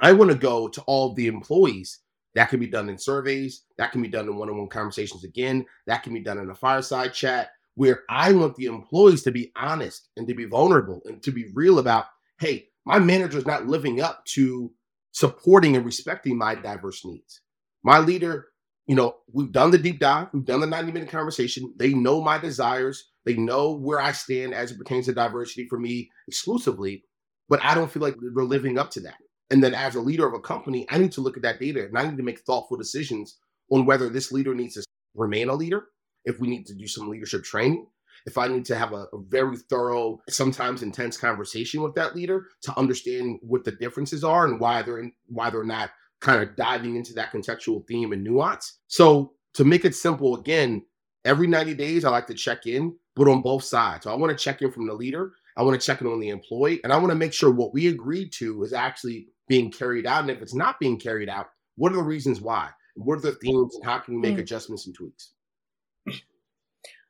I 0.00 0.14
want 0.14 0.30
to 0.30 0.36
go 0.38 0.68
to 0.68 0.80
all 0.86 1.12
the 1.12 1.26
employees. 1.26 2.00
That 2.34 2.48
can 2.48 2.58
be 2.58 2.68
done 2.68 2.88
in 2.88 2.96
surveys. 2.96 3.64
That 3.76 3.92
can 3.92 4.00
be 4.00 4.08
done 4.08 4.28
in 4.28 4.36
one-on-one 4.36 4.68
conversations 4.68 5.24
again. 5.24 5.66
That 5.86 6.02
can 6.02 6.14
be 6.14 6.20
done 6.20 6.38
in 6.38 6.48
a 6.48 6.54
fireside 6.54 7.12
chat 7.12 7.50
where 7.74 8.00
I 8.08 8.32
want 8.32 8.56
the 8.56 8.66
employees 8.66 9.22
to 9.24 9.30
be 9.30 9.52
honest 9.56 10.08
and 10.16 10.26
to 10.26 10.34
be 10.34 10.46
vulnerable 10.46 11.02
and 11.04 11.22
to 11.22 11.32
be 11.32 11.50
real 11.52 11.78
about, 11.78 12.06
hey, 12.40 12.68
my 12.86 12.98
manager 12.98 13.36
is 13.36 13.46
not 13.46 13.66
living 13.66 14.00
up 14.00 14.24
to 14.36 14.72
supporting 15.12 15.76
and 15.76 15.84
respecting 15.84 16.38
my 16.38 16.54
diverse 16.54 17.04
needs. 17.04 17.42
My 17.84 17.98
leader 17.98 18.46
you 18.92 18.96
know, 18.96 19.16
we've 19.32 19.50
done 19.50 19.70
the 19.70 19.78
deep 19.78 20.00
dive, 20.00 20.28
we've 20.34 20.44
done 20.44 20.60
the 20.60 20.66
90 20.66 20.92
minute 20.92 21.08
conversation. 21.08 21.72
They 21.78 21.94
know 21.94 22.20
my 22.20 22.36
desires, 22.36 23.08
they 23.24 23.36
know 23.36 23.72
where 23.72 23.98
I 23.98 24.12
stand 24.12 24.52
as 24.52 24.70
it 24.70 24.76
pertains 24.76 25.06
to 25.06 25.14
diversity 25.14 25.66
for 25.66 25.78
me 25.78 26.10
exclusively, 26.28 27.02
but 27.48 27.64
I 27.64 27.74
don't 27.74 27.90
feel 27.90 28.02
like 28.02 28.16
we're 28.20 28.44
living 28.44 28.76
up 28.76 28.90
to 28.90 29.00
that. 29.00 29.16
And 29.50 29.64
then 29.64 29.72
as 29.72 29.94
a 29.94 30.00
leader 30.02 30.26
of 30.26 30.34
a 30.34 30.40
company, 30.40 30.86
I 30.90 30.98
need 30.98 31.12
to 31.12 31.22
look 31.22 31.38
at 31.38 31.42
that 31.42 31.58
data 31.58 31.86
and 31.86 31.96
I 31.96 32.06
need 32.06 32.18
to 32.18 32.22
make 32.22 32.40
thoughtful 32.40 32.76
decisions 32.76 33.38
on 33.70 33.86
whether 33.86 34.10
this 34.10 34.30
leader 34.30 34.54
needs 34.54 34.74
to 34.74 34.84
remain 35.14 35.48
a 35.48 35.54
leader, 35.54 35.84
if 36.26 36.38
we 36.38 36.46
need 36.46 36.66
to 36.66 36.74
do 36.74 36.86
some 36.86 37.08
leadership 37.08 37.44
training, 37.44 37.86
if 38.26 38.36
I 38.36 38.46
need 38.46 38.66
to 38.66 38.76
have 38.76 38.92
a, 38.92 39.06
a, 39.14 39.22
very 39.26 39.56
thorough, 39.56 40.20
sometimes 40.28 40.82
intense 40.82 41.16
conversation 41.16 41.82
with 41.82 41.94
that 41.94 42.14
leader 42.14 42.44
to 42.64 42.78
understand 42.78 43.38
what 43.40 43.64
the 43.64 43.72
differences 43.72 44.22
are 44.22 44.46
and 44.46 44.60
why 44.60 44.82
they're 44.82 44.98
in, 44.98 45.12
why 45.28 45.48
they're 45.48 45.64
not 45.64 45.92
kind 46.22 46.40
of 46.40 46.56
diving 46.56 46.96
into 46.96 47.12
that 47.14 47.32
contextual 47.32 47.86
theme 47.86 48.12
and 48.12 48.22
nuance. 48.22 48.78
So 48.86 49.32
to 49.54 49.64
make 49.64 49.84
it 49.84 49.94
simple, 49.94 50.36
again, 50.36 50.86
every 51.24 51.48
90 51.48 51.74
days 51.74 52.04
I 52.04 52.10
like 52.10 52.28
to 52.28 52.34
check 52.34 52.66
in, 52.66 52.96
but 53.16 53.28
on 53.28 53.42
both 53.42 53.64
sides. 53.64 54.04
So 54.04 54.12
I 54.12 54.14
want 54.14 54.36
to 54.36 54.42
check 54.42 54.62
in 54.62 54.70
from 54.70 54.86
the 54.86 54.94
leader, 54.94 55.32
I 55.56 55.62
want 55.62 55.78
to 55.78 55.84
check 55.84 56.00
in 56.00 56.06
on 56.06 56.20
the 56.20 56.30
employee, 56.30 56.80
and 56.84 56.92
I 56.92 56.96
want 56.96 57.10
to 57.10 57.16
make 57.16 57.32
sure 57.32 57.50
what 57.50 57.74
we 57.74 57.88
agreed 57.88 58.32
to 58.34 58.62
is 58.62 58.72
actually 58.72 59.26
being 59.48 59.70
carried 59.70 60.06
out. 60.06 60.22
And 60.22 60.30
if 60.30 60.40
it's 60.40 60.54
not 60.54 60.80
being 60.80 60.98
carried 60.98 61.28
out, 61.28 61.48
what 61.76 61.92
are 61.92 61.96
the 61.96 62.02
reasons 62.02 62.40
why? 62.40 62.70
What 62.94 63.18
are 63.18 63.22
the 63.22 63.32
themes 63.32 63.74
and 63.74 63.84
how 63.84 63.98
can 63.98 64.14
we 64.14 64.20
make 64.20 64.36
mm. 64.36 64.40
adjustments 64.40 64.86
and 64.86 64.94
tweaks? 64.94 65.32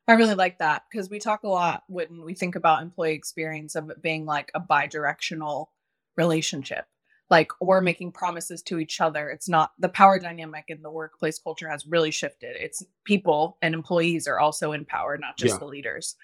I 0.07 0.13
really 0.13 0.35
like 0.35 0.59
that 0.59 0.83
because 0.91 1.09
we 1.09 1.19
talk 1.19 1.43
a 1.43 1.47
lot 1.47 1.83
when 1.87 2.23
we 2.25 2.33
think 2.33 2.55
about 2.55 2.81
employee 2.81 3.13
experience 3.13 3.75
of 3.75 3.89
it 3.89 4.01
being 4.01 4.25
like 4.25 4.51
a 4.53 4.59
bi 4.59 4.87
directional 4.87 5.71
relationship 6.17 6.85
like 7.29 7.51
or 7.59 7.81
making 7.81 8.11
promises 8.11 8.61
to 8.63 8.79
each 8.79 9.01
other. 9.01 9.29
It's 9.29 9.49
not 9.49 9.71
the 9.79 9.89
power 9.89 10.19
dynamic 10.19 10.65
in 10.67 10.81
the 10.81 10.91
workplace 10.91 11.39
culture 11.39 11.69
has 11.69 11.85
really 11.85 12.11
shifted. 12.11 12.55
It's 12.59 12.83
people 13.05 13.57
and 13.61 13.73
employees 13.73 14.27
are 14.27 14.39
also 14.39 14.71
in 14.71 14.85
power 14.85 15.17
not 15.17 15.37
just 15.37 15.55
yeah. 15.55 15.59
the 15.59 15.65
leaders. 15.65 16.15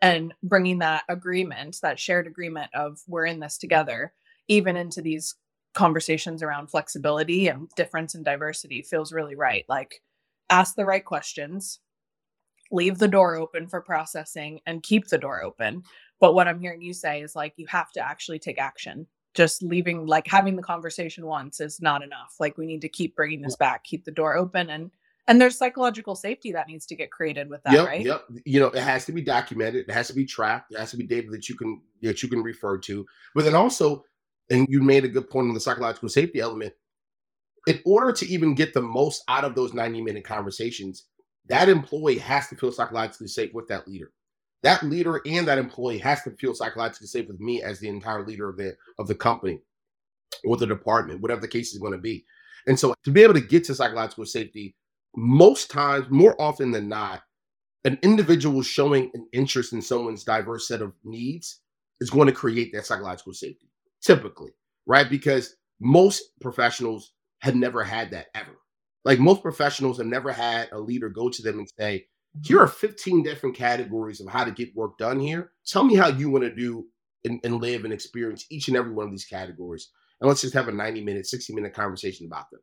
And 0.00 0.34
bringing 0.42 0.78
that 0.78 1.04
agreement 1.08 1.78
that 1.82 1.98
shared 1.98 2.26
agreement 2.26 2.70
of 2.74 3.00
we're 3.08 3.26
in 3.26 3.40
this 3.40 3.58
together 3.58 4.12
even 4.48 4.76
into 4.76 5.02
these 5.02 5.34
conversations 5.74 6.42
around 6.42 6.68
flexibility 6.68 7.48
and 7.48 7.68
difference 7.76 8.14
and 8.14 8.24
diversity 8.24 8.82
feels 8.82 9.12
really 9.12 9.34
right. 9.34 9.64
Like 9.68 10.02
ask 10.50 10.74
the 10.74 10.84
right 10.84 11.04
questions 11.04 11.80
leave 12.70 12.98
the 12.98 13.08
door 13.08 13.34
open 13.34 13.66
for 13.66 13.80
processing 13.80 14.60
and 14.66 14.82
keep 14.82 15.08
the 15.08 15.16
door 15.16 15.42
open. 15.42 15.82
But 16.20 16.34
what 16.34 16.48
i'm 16.48 16.60
hearing 16.60 16.82
you 16.82 16.92
say 16.92 17.22
is 17.22 17.36
like 17.36 17.54
you 17.56 17.66
have 17.68 17.92
to 17.92 18.06
actually 18.06 18.38
take 18.40 18.60
action 18.60 19.06
just 19.34 19.62
leaving 19.62 20.06
like 20.06 20.26
having 20.26 20.56
the 20.56 20.62
conversation 20.62 21.26
once 21.26 21.60
is 21.60 21.80
not 21.80 22.02
enough. 22.02 22.34
Like 22.40 22.58
we 22.58 22.66
need 22.66 22.80
to 22.82 22.88
keep 22.88 23.14
bringing 23.14 23.42
this 23.42 23.56
back 23.56 23.84
keep 23.84 24.04
the 24.04 24.10
door 24.10 24.36
open 24.36 24.70
and 24.70 24.90
and 25.26 25.38
there's 25.38 25.58
psychological 25.58 26.14
safety 26.14 26.52
that 26.52 26.68
needs 26.68 26.86
to 26.86 26.96
get 26.96 27.10
created 27.10 27.50
with 27.50 27.62
that 27.64 27.74
yep, 27.74 27.86
right? 27.86 28.04
yep. 28.04 28.24
You 28.44 28.60
know 28.60 28.68
it 28.68 28.82
has 28.82 29.04
to 29.06 29.12
be 29.12 29.22
documented 29.22 29.88
it 29.88 29.92
has 29.92 30.08
to 30.08 30.14
be 30.14 30.24
tracked 30.24 30.72
it 30.72 30.78
has 30.78 30.90
to 30.92 30.96
be 30.96 31.06
data 31.06 31.28
that 31.30 31.48
you 31.48 31.54
can 31.54 31.80
that 32.02 32.22
you 32.22 32.28
can 32.28 32.42
refer 32.42 32.78
to. 32.78 33.06
But 33.34 33.44
then 33.44 33.54
also 33.54 34.04
and 34.50 34.66
you 34.68 34.82
made 34.82 35.04
a 35.04 35.08
good 35.08 35.28
point 35.28 35.48
on 35.48 35.54
the 35.54 35.60
psychological 35.60 36.08
safety 36.08 36.40
element 36.40 36.72
in 37.66 37.80
order 37.84 38.12
to 38.12 38.26
even 38.26 38.54
get 38.54 38.72
the 38.72 38.80
most 38.80 39.22
out 39.28 39.44
of 39.44 39.54
those 39.54 39.74
90 39.74 40.00
minute 40.02 40.24
conversations 40.24 41.04
that 41.46 41.68
employee 41.68 42.18
has 42.18 42.48
to 42.48 42.56
feel 42.56 42.72
psychologically 42.72 43.28
safe 43.28 43.52
with 43.52 43.68
that 43.68 43.86
leader 43.88 44.12
that 44.62 44.82
leader 44.82 45.20
and 45.26 45.46
that 45.46 45.58
employee 45.58 45.98
has 45.98 46.22
to 46.22 46.30
feel 46.32 46.54
psychologically 46.54 47.06
safe 47.06 47.28
with 47.28 47.40
me 47.40 47.62
as 47.62 47.78
the 47.78 47.88
entire 47.88 48.26
leader 48.26 48.48
of 48.48 48.56
the 48.56 48.76
of 48.98 49.06
the 49.06 49.14
company 49.14 49.60
or 50.44 50.56
the 50.56 50.66
department, 50.66 51.20
whatever 51.20 51.40
the 51.40 51.48
case 51.48 51.72
is 51.72 51.78
going 51.78 51.92
to 51.92 51.98
be. 51.98 52.24
And 52.66 52.78
so 52.78 52.94
to 53.04 53.10
be 53.10 53.22
able 53.22 53.34
to 53.34 53.40
get 53.40 53.64
to 53.64 53.74
psychological 53.74 54.26
safety, 54.26 54.74
most 55.16 55.70
times, 55.70 56.06
more 56.10 56.40
often 56.40 56.70
than 56.70 56.88
not, 56.88 57.22
an 57.84 57.98
individual 58.02 58.62
showing 58.62 59.10
an 59.14 59.26
interest 59.32 59.72
in 59.72 59.80
someone's 59.80 60.24
diverse 60.24 60.68
set 60.68 60.82
of 60.82 60.92
needs 61.04 61.60
is 62.00 62.10
going 62.10 62.26
to 62.26 62.32
create 62.32 62.72
that 62.72 62.86
psychological 62.86 63.32
safety, 63.32 63.70
typically, 64.02 64.50
right? 64.86 65.08
Because 65.08 65.56
most 65.80 66.22
professionals 66.40 67.12
have 67.40 67.54
never 67.54 67.82
had 67.82 68.10
that 68.10 68.26
ever. 68.34 68.58
Like 69.04 69.18
most 69.18 69.42
professionals 69.42 69.98
have 69.98 70.06
never 70.06 70.32
had 70.32 70.68
a 70.72 70.78
leader 70.78 71.08
go 71.08 71.30
to 71.30 71.42
them 71.42 71.58
and 71.58 71.68
say, 71.78 72.06
here 72.42 72.60
are 72.60 72.68
15 72.68 73.22
different 73.22 73.56
categories 73.56 74.20
of 74.20 74.28
how 74.28 74.44
to 74.44 74.50
get 74.50 74.74
work 74.74 74.98
done 74.98 75.20
here. 75.20 75.52
Tell 75.66 75.84
me 75.84 75.94
how 75.94 76.08
you 76.08 76.30
want 76.30 76.44
to 76.44 76.54
do 76.54 76.86
and, 77.24 77.40
and 77.44 77.60
live 77.60 77.84
and 77.84 77.92
experience 77.92 78.46
each 78.50 78.68
and 78.68 78.76
every 78.76 78.92
one 78.92 79.06
of 79.06 79.10
these 79.10 79.24
categories. 79.24 79.90
And 80.20 80.28
let's 80.28 80.40
just 80.40 80.54
have 80.54 80.68
a 80.68 80.72
90 80.72 81.04
minute, 81.04 81.26
60 81.26 81.54
minute 81.54 81.74
conversation 81.74 82.26
about 82.26 82.50
them. 82.50 82.60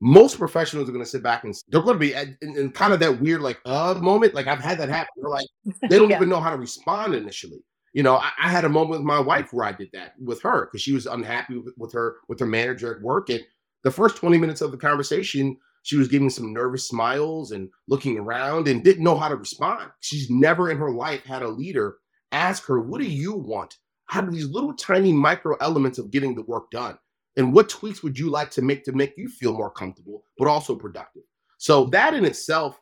Most 0.00 0.38
professionals 0.38 0.88
are 0.88 0.92
going 0.92 1.04
to 1.04 1.10
sit 1.10 1.22
back 1.22 1.42
and 1.42 1.54
they're 1.68 1.82
going 1.82 1.96
to 1.96 1.98
be 1.98 2.12
in, 2.14 2.36
in 2.40 2.70
kind 2.70 2.92
of 2.92 3.00
that 3.00 3.20
weird, 3.20 3.40
like, 3.40 3.58
uh, 3.64 3.94
moment. 3.94 4.32
Like, 4.32 4.46
I've 4.46 4.60
had 4.60 4.78
that 4.78 4.88
happen. 4.88 5.08
They're 5.16 5.28
like, 5.28 5.48
they 5.90 5.98
don't 5.98 6.08
yeah. 6.10 6.16
even 6.16 6.28
know 6.28 6.40
how 6.40 6.50
to 6.50 6.56
respond 6.56 7.14
initially. 7.14 7.58
You 7.94 8.04
know, 8.04 8.16
I, 8.16 8.30
I, 8.40 8.48
had 8.48 8.64
a 8.64 8.68
moment 8.68 9.00
with 9.00 9.06
my 9.06 9.18
wife 9.18 9.52
where 9.52 9.66
I 9.66 9.72
did 9.72 9.88
that 9.94 10.12
with 10.20 10.40
her 10.42 10.66
because 10.66 10.82
she 10.82 10.92
was 10.92 11.06
unhappy 11.06 11.58
with, 11.58 11.74
with 11.78 11.92
her 11.94 12.16
with 12.28 12.38
her 12.38 12.46
manager 12.46 12.94
at 12.94 13.02
work. 13.02 13.28
And 13.28 13.40
the 13.82 13.90
first 13.90 14.16
20 14.16 14.38
minutes 14.38 14.60
of 14.60 14.70
the 14.70 14.76
conversation, 14.76 15.56
she 15.88 15.96
was 15.96 16.08
giving 16.08 16.28
some 16.28 16.52
nervous 16.52 16.86
smiles 16.86 17.52
and 17.52 17.70
looking 17.88 18.18
around 18.18 18.68
and 18.68 18.84
didn't 18.84 19.04
know 19.04 19.16
how 19.16 19.26
to 19.28 19.36
respond. 19.36 19.90
She's 20.00 20.28
never 20.28 20.70
in 20.70 20.76
her 20.76 20.90
life 20.90 21.24
had 21.24 21.40
a 21.40 21.48
leader 21.48 21.96
ask 22.30 22.66
her, 22.66 22.78
What 22.78 23.00
do 23.00 23.06
you 23.06 23.32
want 23.32 23.74
How 24.04 24.20
do 24.20 24.30
these 24.30 24.48
little 24.50 24.74
tiny 24.74 25.14
micro 25.14 25.56
elements 25.62 25.96
of 25.98 26.10
getting 26.10 26.34
the 26.34 26.42
work 26.42 26.70
done? 26.70 26.98
And 27.38 27.54
what 27.54 27.70
tweaks 27.70 28.02
would 28.02 28.18
you 28.18 28.28
like 28.28 28.50
to 28.50 28.60
make 28.60 28.84
to 28.84 28.92
make 28.92 29.14
you 29.16 29.30
feel 29.30 29.54
more 29.54 29.70
comfortable, 29.70 30.24
but 30.36 30.46
also 30.46 30.76
productive? 30.76 31.22
So 31.56 31.86
that 31.86 32.12
in 32.12 32.26
itself 32.26 32.78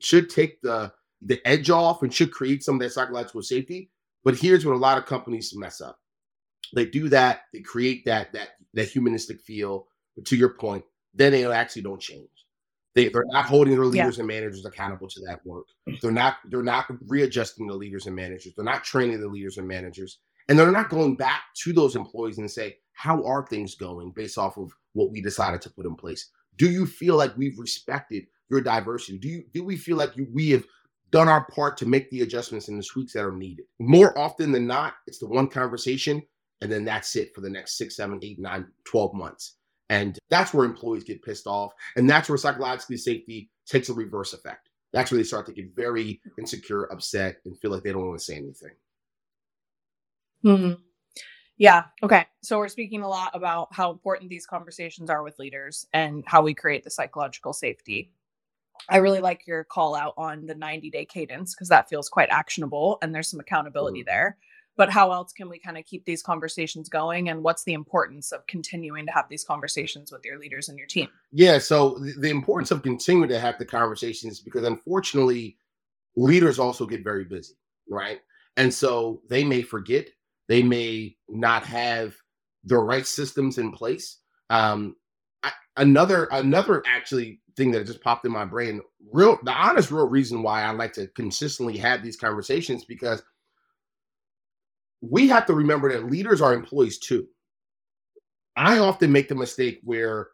should 0.00 0.28
take 0.28 0.60
the 0.62 0.92
the 1.22 1.40
edge 1.46 1.70
off 1.70 2.02
and 2.02 2.12
should 2.12 2.32
create 2.32 2.64
some 2.64 2.74
of 2.74 2.80
that 2.80 2.90
psychological 2.90 3.42
safety. 3.42 3.92
But 4.24 4.36
here's 4.36 4.66
what 4.66 4.74
a 4.74 4.78
lot 4.78 4.98
of 4.98 5.06
companies 5.06 5.52
mess 5.54 5.80
up. 5.80 5.96
They 6.74 6.86
do 6.86 7.08
that, 7.10 7.42
they 7.52 7.60
create 7.60 8.04
that 8.06 8.32
that 8.32 8.48
that 8.74 8.88
humanistic 8.88 9.40
feel. 9.42 9.86
But 10.16 10.24
to 10.26 10.36
your 10.36 10.54
point, 10.54 10.84
then 11.14 11.30
they 11.30 11.46
actually 11.46 11.82
don't 11.82 12.00
change. 12.00 12.30
They, 12.94 13.08
they're 13.08 13.24
not 13.28 13.44
holding 13.44 13.74
their 13.74 13.84
leaders 13.84 14.16
yeah. 14.16 14.22
and 14.22 14.28
managers 14.28 14.64
accountable 14.64 15.08
to 15.08 15.20
that 15.26 15.44
work. 15.44 15.66
They're 16.00 16.10
not 16.10 16.36
they're 16.50 16.62
not 16.62 16.86
readjusting 17.06 17.66
the 17.66 17.74
leaders 17.74 18.06
and 18.06 18.16
managers. 18.16 18.54
They're 18.56 18.64
not 18.64 18.84
training 18.84 19.20
the 19.20 19.28
leaders 19.28 19.58
and 19.58 19.68
managers. 19.68 20.18
And 20.48 20.58
they're 20.58 20.72
not 20.72 20.88
going 20.88 21.16
back 21.16 21.42
to 21.62 21.72
those 21.72 21.94
employees 21.94 22.38
and 22.38 22.50
say, 22.50 22.76
how 22.92 23.22
are 23.24 23.46
things 23.46 23.74
going 23.74 24.12
based 24.16 24.38
off 24.38 24.56
of 24.56 24.72
what 24.94 25.10
we 25.10 25.20
decided 25.20 25.60
to 25.62 25.70
put 25.70 25.86
in 25.86 25.94
place? 25.94 26.30
Do 26.56 26.70
you 26.70 26.86
feel 26.86 27.16
like 27.16 27.36
we've 27.36 27.58
respected 27.58 28.24
your 28.50 28.62
diversity? 28.62 29.18
Do 29.18 29.28
you 29.28 29.44
do 29.52 29.62
we 29.62 29.76
feel 29.76 29.96
like 29.96 30.16
you, 30.16 30.26
we 30.32 30.50
have 30.50 30.64
done 31.10 31.28
our 31.28 31.46
part 31.46 31.76
to 31.78 31.86
make 31.86 32.10
the 32.10 32.22
adjustments 32.22 32.68
and 32.68 32.78
the 32.78 32.86
tweaks 32.90 33.12
that 33.12 33.24
are 33.24 33.36
needed? 33.36 33.66
More 33.78 34.18
often 34.18 34.50
than 34.50 34.66
not, 34.66 34.94
it's 35.06 35.18
the 35.18 35.28
one 35.28 35.48
conversation 35.48 36.22
and 36.60 36.72
then 36.72 36.84
that's 36.84 37.14
it 37.16 37.34
for 37.34 37.40
the 37.40 37.50
next 37.50 37.78
six, 37.78 37.96
seven, 37.96 38.18
eight, 38.22 38.38
nine, 38.38 38.66
12 38.84 39.14
months. 39.14 39.56
And 39.90 40.18
that's 40.28 40.52
where 40.52 40.64
employees 40.64 41.04
get 41.04 41.22
pissed 41.22 41.46
off. 41.46 41.72
And 41.96 42.08
that's 42.08 42.28
where 42.28 42.38
psychological 42.38 42.96
safety 42.96 43.50
takes 43.66 43.88
a 43.88 43.94
reverse 43.94 44.34
effect. 44.34 44.68
That's 44.92 45.10
where 45.10 45.18
they 45.18 45.24
start 45.24 45.46
to 45.46 45.52
get 45.52 45.74
very 45.74 46.20
insecure, 46.38 46.84
upset, 46.84 47.38
and 47.44 47.58
feel 47.58 47.70
like 47.70 47.82
they 47.82 47.92
don't 47.92 48.06
want 48.06 48.18
to 48.18 48.24
say 48.24 48.36
anything. 48.36 48.70
Hmm. 50.42 50.72
Yeah. 51.56 51.84
Okay. 52.02 52.26
So 52.42 52.58
we're 52.58 52.68
speaking 52.68 53.02
a 53.02 53.08
lot 53.08 53.32
about 53.34 53.68
how 53.72 53.90
important 53.90 54.30
these 54.30 54.46
conversations 54.46 55.10
are 55.10 55.22
with 55.22 55.38
leaders 55.38 55.86
and 55.92 56.22
how 56.26 56.40
we 56.42 56.54
create 56.54 56.84
the 56.84 56.90
psychological 56.90 57.52
safety. 57.52 58.12
I 58.88 58.98
really 58.98 59.20
like 59.20 59.46
your 59.46 59.64
call 59.64 59.96
out 59.96 60.14
on 60.16 60.46
the 60.46 60.54
90 60.54 60.90
day 60.90 61.04
cadence 61.04 61.54
because 61.54 61.68
that 61.68 61.88
feels 61.88 62.08
quite 62.08 62.28
actionable 62.30 62.98
and 63.02 63.12
there's 63.12 63.28
some 63.28 63.40
accountability 63.40 64.02
mm. 64.02 64.06
there 64.06 64.38
but 64.78 64.88
how 64.88 65.12
else 65.12 65.32
can 65.32 65.50
we 65.50 65.58
kind 65.58 65.76
of 65.76 65.84
keep 65.84 66.04
these 66.06 66.22
conversations 66.22 66.88
going? 66.88 67.28
And 67.28 67.42
what's 67.42 67.64
the 67.64 67.74
importance 67.74 68.32
of 68.32 68.46
continuing 68.46 69.04
to 69.06 69.12
have 69.12 69.28
these 69.28 69.44
conversations 69.44 70.12
with 70.12 70.24
your 70.24 70.38
leaders 70.38 70.70
and 70.70 70.78
your 70.78 70.86
team? 70.86 71.08
Yeah 71.32 71.58
so 71.58 71.98
the 71.98 72.30
importance 72.30 72.70
of 72.70 72.82
continuing 72.82 73.28
to 73.28 73.40
have 73.40 73.58
the 73.58 73.66
conversations 73.66 74.40
because 74.40 74.64
unfortunately 74.64 75.58
leaders 76.16 76.58
also 76.58 76.86
get 76.86 77.04
very 77.04 77.24
busy 77.24 77.54
right? 77.90 78.20
And 78.56 78.72
so 78.72 79.22
they 79.28 79.44
may 79.44 79.62
forget 79.62 80.08
they 80.46 80.62
may 80.62 81.16
not 81.28 81.64
have 81.64 82.14
the 82.64 82.78
right 82.78 83.06
systems 83.06 83.58
in 83.58 83.72
place. 83.72 84.18
Um 84.48 84.96
I, 85.42 85.52
another 85.76 86.28
another 86.30 86.82
actually 86.86 87.40
thing 87.56 87.72
that 87.72 87.86
just 87.86 88.02
popped 88.02 88.24
in 88.24 88.32
my 88.32 88.44
brain 88.44 88.80
real 89.12 89.38
the 89.42 89.52
honest 89.52 89.90
real 89.90 90.08
reason 90.08 90.42
why 90.42 90.62
i 90.62 90.70
like 90.70 90.92
to 90.92 91.08
consistently 91.08 91.76
have 91.76 92.02
these 92.02 92.16
conversations 92.16 92.84
because 92.84 93.20
we 95.00 95.28
have 95.28 95.46
to 95.46 95.54
remember 95.54 95.92
that 95.92 96.10
leaders 96.10 96.40
are 96.40 96.54
employees 96.54 96.98
too. 96.98 97.26
I 98.56 98.78
often 98.78 99.12
make 99.12 99.28
the 99.28 99.34
mistake 99.34 99.80
where 99.84 100.28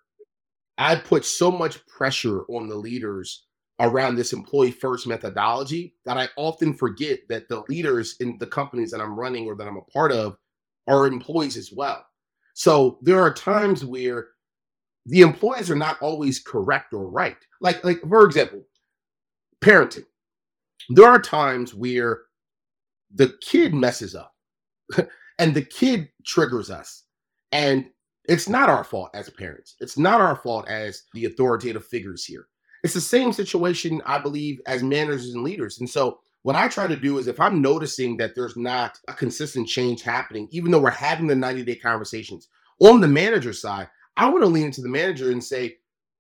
I 0.79 0.97
put 0.97 1.25
so 1.25 1.51
much 1.51 1.87
pressure 1.87 2.43
on 2.45 2.69
the 2.69 2.75
leaders 2.75 3.45
around 3.81 4.17
this 4.17 4.33
employee 4.33 4.71
first 4.71 5.07
methodology 5.07 5.95
that 6.05 6.17
I 6.17 6.29
often 6.37 6.75
forget 6.75 7.21
that 7.29 7.49
the 7.49 7.65
leaders 7.69 8.17
in 8.21 8.39
the 8.39 8.47
companies 8.47 8.91
that 8.91 9.01
I'm 9.01 9.19
running 9.19 9.47
or 9.47 9.57
that 9.57 9.67
I'm 9.67 9.77
a 9.77 9.83
part 9.83 10.13
of 10.13 10.37
are 10.87 11.07
employees 11.07 11.57
as 11.57 11.73
well. 11.73 12.05
So 12.55 12.99
there 13.03 13.21
are 13.21 13.33
times 13.33 13.85
where 13.85 14.29
the 15.07 15.21
employees 15.21 15.71
are 15.71 15.77
not 15.77 16.01
always 16.01 16.39
correct 16.39 16.95
or 16.95 17.09
right. 17.09 17.37
Like, 17.61 17.85
like 17.85 18.01
for 18.01 18.25
example, 18.25 18.63
parenting. 19.61 20.07
There 20.91 21.09
are 21.09 21.21
times 21.21 21.75
where 21.75 22.23
the 23.15 23.37
kid 23.41 23.75
messes 23.75 24.15
up 24.15 24.34
and 25.39 25.55
the 25.55 25.65
kid 25.65 26.09
triggers 26.25 26.71
us. 26.71 27.05
And 27.53 27.87
it's 28.27 28.49
not 28.49 28.69
our 28.69 28.85
fault 28.85 29.11
as 29.15 29.29
parents. 29.31 29.77
It's 29.81 29.99
not 29.99 30.21
our 30.21 30.37
fault 30.37 30.69
as 30.69 31.03
the 31.13 31.27
authoritative 31.27 31.85
figures 31.85 32.25
here. 32.25 32.47
It's 32.83 32.95
the 32.95 33.01
same 33.01 33.33
situation, 33.33 34.03
I 34.05 34.19
believe, 34.19 34.61
as 34.67 34.83
managers 34.83 35.35
and 35.35 35.43
leaders. 35.43 35.81
And 35.81 35.89
so, 35.89 36.21
what 36.43 36.57
I 36.57 36.69
try 36.69 36.87
to 36.87 36.97
do 36.97 37.17
is 37.17 37.27
if 37.27 37.41
I'm 37.41 37.63
noticing 37.63 38.19
that 38.19 38.35
there's 38.35 38.55
not 38.55 38.99
a 39.09 39.15
consistent 39.15 39.67
change 39.67 40.03
happening, 40.03 40.47
even 40.51 40.71
though 40.71 40.81
we're 40.81 40.91
having 40.91 41.27
the 41.27 41.35
90 41.35 41.65
day 41.65 41.77
conversations 41.77 42.49
on 42.81 43.01
the 43.01 43.09
manager 43.09 43.55
side, 43.55 43.89
I 44.19 44.29
want 44.29 44.43
to 44.43 44.49
lean 44.49 44.67
into 44.67 44.83
the 44.83 44.89
manager 44.91 45.31
and 45.31 45.43
say, 45.43 45.77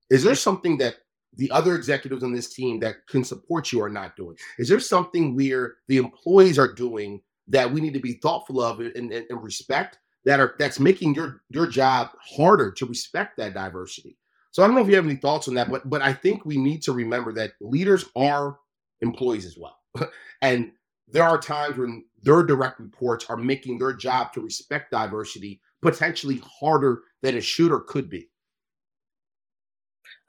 is 0.08 0.22
there 0.22 0.34
something 0.34 0.78
that 0.78 0.96
the 1.36 1.50
other 1.50 1.74
executives 1.74 2.22
on 2.22 2.32
this 2.32 2.54
team 2.54 2.80
that 2.80 3.06
can 3.06 3.22
support 3.22 3.70
you 3.70 3.82
are 3.82 3.90
not 3.90 4.16
doing? 4.16 4.36
Is 4.58 4.68
there 4.68 4.80
something 4.80 5.36
where 5.36 5.74
the 5.88 5.98
employees 5.98 6.58
are 6.58 6.72
doing 6.72 7.20
that 7.48 7.70
we 7.70 7.80
need 7.80 7.94
to 7.94 8.00
be 8.00 8.14
thoughtful 8.14 8.60
of 8.60 8.80
and, 8.80 8.94
and, 8.94 9.12
and 9.12 9.42
respect 9.42 9.98
that 10.24 10.40
are 10.40 10.54
that's 10.58 10.80
making 10.80 11.14
your 11.14 11.42
your 11.50 11.66
job 11.66 12.10
harder 12.20 12.70
to 12.72 12.86
respect 12.86 13.36
that 13.36 13.54
diversity. 13.54 14.16
So 14.50 14.62
I 14.62 14.66
don't 14.66 14.76
know 14.76 14.82
if 14.82 14.88
you 14.88 14.96
have 14.96 15.04
any 15.04 15.16
thoughts 15.16 15.48
on 15.48 15.54
that, 15.54 15.70
but 15.70 15.88
but 15.88 16.02
I 16.02 16.12
think 16.12 16.44
we 16.44 16.56
need 16.56 16.82
to 16.82 16.92
remember 16.92 17.32
that 17.34 17.52
leaders 17.60 18.06
are 18.16 18.58
employees 19.00 19.44
as 19.44 19.58
well. 19.58 19.78
and 20.42 20.72
there 21.08 21.24
are 21.24 21.38
times 21.38 21.76
when 21.76 22.04
their 22.22 22.42
direct 22.42 22.80
reports 22.80 23.26
are 23.28 23.36
making 23.36 23.78
their 23.78 23.92
job 23.92 24.32
to 24.32 24.40
respect 24.40 24.90
diversity 24.90 25.60
potentially 25.82 26.42
harder 26.60 27.02
than 27.22 27.36
it 27.36 27.44
should 27.44 27.70
or 27.70 27.80
could 27.80 28.08
be. 28.08 28.30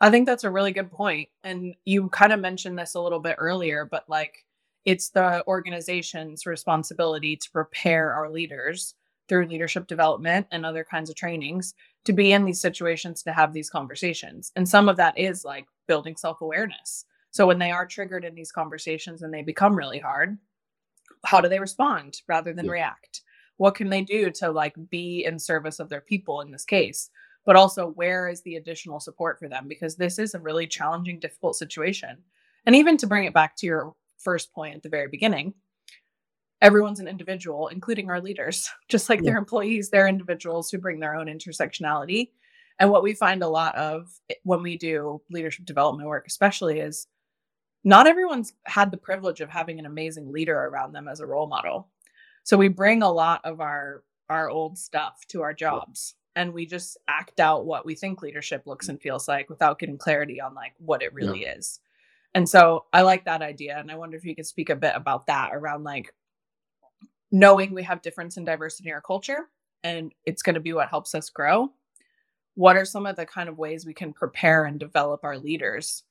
I 0.01 0.09
think 0.09 0.25
that's 0.25 0.43
a 0.43 0.51
really 0.51 0.73
good 0.73 0.91
point. 0.91 1.29
And 1.43 1.73
you 1.85 2.09
kind 2.09 2.33
of 2.33 2.41
mentioned 2.41 2.77
this 2.77 2.95
a 2.95 3.01
little 3.01 3.21
bit 3.21 3.37
earlier, 3.39 3.87
but 3.89 4.03
like 4.09 4.45
it's 4.85 5.09
the 5.09 5.43
organization's 5.47 6.45
responsibility 6.45 7.35
to 7.35 7.51
prepare 7.51 8.13
our 8.13 8.29
leaders 8.29 8.95
through 9.27 9.47
leadership 9.47 9.87
development 9.87 10.47
and 10.51 10.65
other 10.65 10.83
kinds 10.83 11.09
of 11.09 11.15
trainings 11.15 11.73
to 12.05 12.13
be 12.13 12.31
in 12.31 12.45
these 12.45 12.61
situations 12.61 13.23
to 13.23 13.33
have 13.33 13.51
these 13.51 13.69
conversations. 13.69 14.51
And 14.55 14.69
some 14.69 14.87
of 14.87 14.97
that 14.97 15.17
is 15.17 15.43
like 15.43 15.65
building 15.87 16.15
self 16.15 16.41
awareness. 16.41 17.05
So 17.31 17.47
when 17.47 17.59
they 17.59 17.71
are 17.71 17.85
triggered 17.85 18.23
in 18.23 18.35
these 18.35 18.51
conversations 18.51 19.23
and 19.23 19.33
they 19.33 19.41
become 19.41 19.75
really 19.75 19.99
hard, 19.99 20.37
how 21.25 21.41
do 21.41 21.49
they 21.49 21.59
respond 21.59 22.21
rather 22.27 22.53
than 22.53 22.65
yeah. 22.65 22.71
react? 22.71 23.21
What 23.57 23.75
can 23.75 23.89
they 23.89 24.03
do 24.03 24.29
to 24.31 24.51
like 24.51 24.75
be 24.89 25.25
in 25.25 25.39
service 25.39 25.79
of 25.79 25.89
their 25.89 26.01
people 26.01 26.41
in 26.41 26.51
this 26.51 26.65
case? 26.65 27.09
But 27.45 27.55
also, 27.55 27.87
where 27.89 28.27
is 28.27 28.41
the 28.41 28.55
additional 28.55 28.99
support 28.99 29.39
for 29.39 29.47
them? 29.47 29.67
Because 29.67 29.95
this 29.95 30.17
is 30.17 30.33
a 30.33 30.39
really 30.39 30.65
challenging, 30.67 31.19
difficult 31.19 31.55
situation. 31.55 32.17
And 32.65 32.75
even 32.75 32.97
to 32.97 33.07
bring 33.07 33.25
it 33.25 33.33
back 33.33 33.55
to 33.57 33.67
your 33.67 33.93
first 34.25 34.51
point 34.53 34.75
at 34.75 34.83
the 34.83 34.89
very 34.89 35.07
beginning 35.07 35.53
everyone's 36.61 36.99
an 36.99 37.07
individual 37.07 37.67
including 37.67 38.09
our 38.09 38.19
leaders 38.19 38.69
just 38.89 39.09
like 39.09 39.19
yeah. 39.19 39.31
their 39.31 39.37
employees 39.37 39.89
they're 39.89 40.07
individuals 40.07 40.69
who 40.69 40.77
bring 40.77 40.99
their 40.99 41.15
own 41.15 41.27
intersectionality 41.27 42.31
and 42.79 42.89
what 42.89 43.03
we 43.03 43.13
find 43.13 43.41
a 43.41 43.47
lot 43.47 43.73
of 43.75 44.19
when 44.43 44.61
we 44.61 44.77
do 44.77 45.21
leadership 45.29 45.65
development 45.65 46.09
work 46.09 46.25
especially 46.27 46.79
is 46.79 47.07
not 47.83 48.07
everyone's 48.07 48.53
had 48.65 48.91
the 48.91 48.97
privilege 48.97 49.39
of 49.41 49.49
having 49.49 49.79
an 49.79 49.85
amazing 49.85 50.31
leader 50.31 50.57
around 50.57 50.91
them 50.91 51.07
as 51.07 51.19
a 51.19 51.25
role 51.25 51.47
model 51.47 51.87
so 52.43 52.57
we 52.57 52.67
bring 52.67 53.01
a 53.01 53.11
lot 53.11 53.41
of 53.45 53.61
our 53.61 54.03
our 54.29 54.49
old 54.49 54.77
stuff 54.77 55.23
to 55.27 55.41
our 55.41 55.53
jobs 55.53 56.15
and 56.35 56.53
we 56.53 56.65
just 56.65 56.97
act 57.07 57.39
out 57.39 57.65
what 57.65 57.85
we 57.85 57.95
think 57.95 58.21
leadership 58.21 58.63
looks 58.65 58.89
and 58.89 59.01
feels 59.01 59.27
like 59.27 59.49
without 59.49 59.79
getting 59.79 59.97
clarity 59.97 60.41
on 60.41 60.53
like 60.53 60.73
what 60.79 61.01
it 61.01 61.13
really 61.13 61.43
yeah. 61.43 61.53
is 61.53 61.79
and 62.35 62.47
so 62.47 62.83
I 62.91 63.01
like 63.01 63.25
that 63.25 63.41
idea. 63.41 63.79
And 63.79 63.89
I 63.89 63.95
wonder 63.95 64.17
if 64.17 64.25
you 64.25 64.35
could 64.35 64.45
speak 64.45 64.69
a 64.69 64.75
bit 64.75 64.91
about 64.93 65.27
that 65.27 65.51
around 65.53 65.85
like 65.85 66.13
knowing 67.31 67.73
we 67.73 67.83
have 67.83 68.01
difference 68.01 68.35
and 68.35 68.45
diversity 68.45 68.89
in 68.89 68.93
our 68.93 69.01
culture 69.01 69.49
and 69.83 70.13
it's 70.25 70.41
going 70.41 70.55
to 70.55 70.59
be 70.59 70.73
what 70.73 70.89
helps 70.89 71.15
us 71.15 71.29
grow. 71.29 71.71
What 72.55 72.75
are 72.75 72.85
some 72.85 73.05
of 73.05 73.15
the 73.15 73.25
kind 73.25 73.47
of 73.47 73.57
ways 73.57 73.85
we 73.85 73.93
can 73.93 74.11
prepare 74.11 74.65
and 74.65 74.77
develop 74.77 75.23
our 75.23 75.37
leaders 75.37 76.03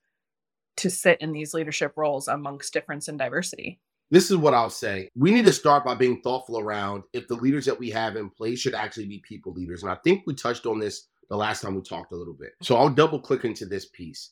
to 0.79 0.91
sit 0.91 1.21
in 1.21 1.33
these 1.33 1.53
leadership 1.53 1.93
roles 1.97 2.27
amongst 2.27 2.73
difference 2.73 3.07
and 3.07 3.19
diversity? 3.19 3.79
This 4.11 4.31
is 4.31 4.37
what 4.39 4.55
I'll 4.55 4.71
say. 4.71 5.11
We 5.15 5.31
need 5.31 5.45
to 5.45 5.53
start 5.53 5.85
by 5.85 5.95
being 5.95 6.23
thoughtful 6.23 6.59
around 6.59 7.03
if 7.13 7.29
the 7.29 7.35
leaders 7.35 7.67
that 7.67 7.79
we 7.79 7.91
have 7.91 8.17
in 8.17 8.31
place 8.31 8.61
should 8.61 8.75
actually 8.75 9.07
be 9.07 9.23
people 9.27 9.53
leaders. 9.53 9.83
And 9.83 9.93
I 9.93 9.97
think 10.05 10.23
we 10.27 10.35
touched 10.35 10.65
on 10.65 10.79
this 10.79 11.09
the 11.29 11.37
last 11.37 11.61
time 11.61 11.75
we 11.75 11.83
talked 11.83 12.13
a 12.13 12.17
little 12.17 12.35
bit. 12.35 12.53
So 12.63 12.77
I'll 12.77 12.89
double 12.89 13.21
click 13.21 13.45
into 13.45 13.67
this 13.67 13.87
piece. 13.87 14.31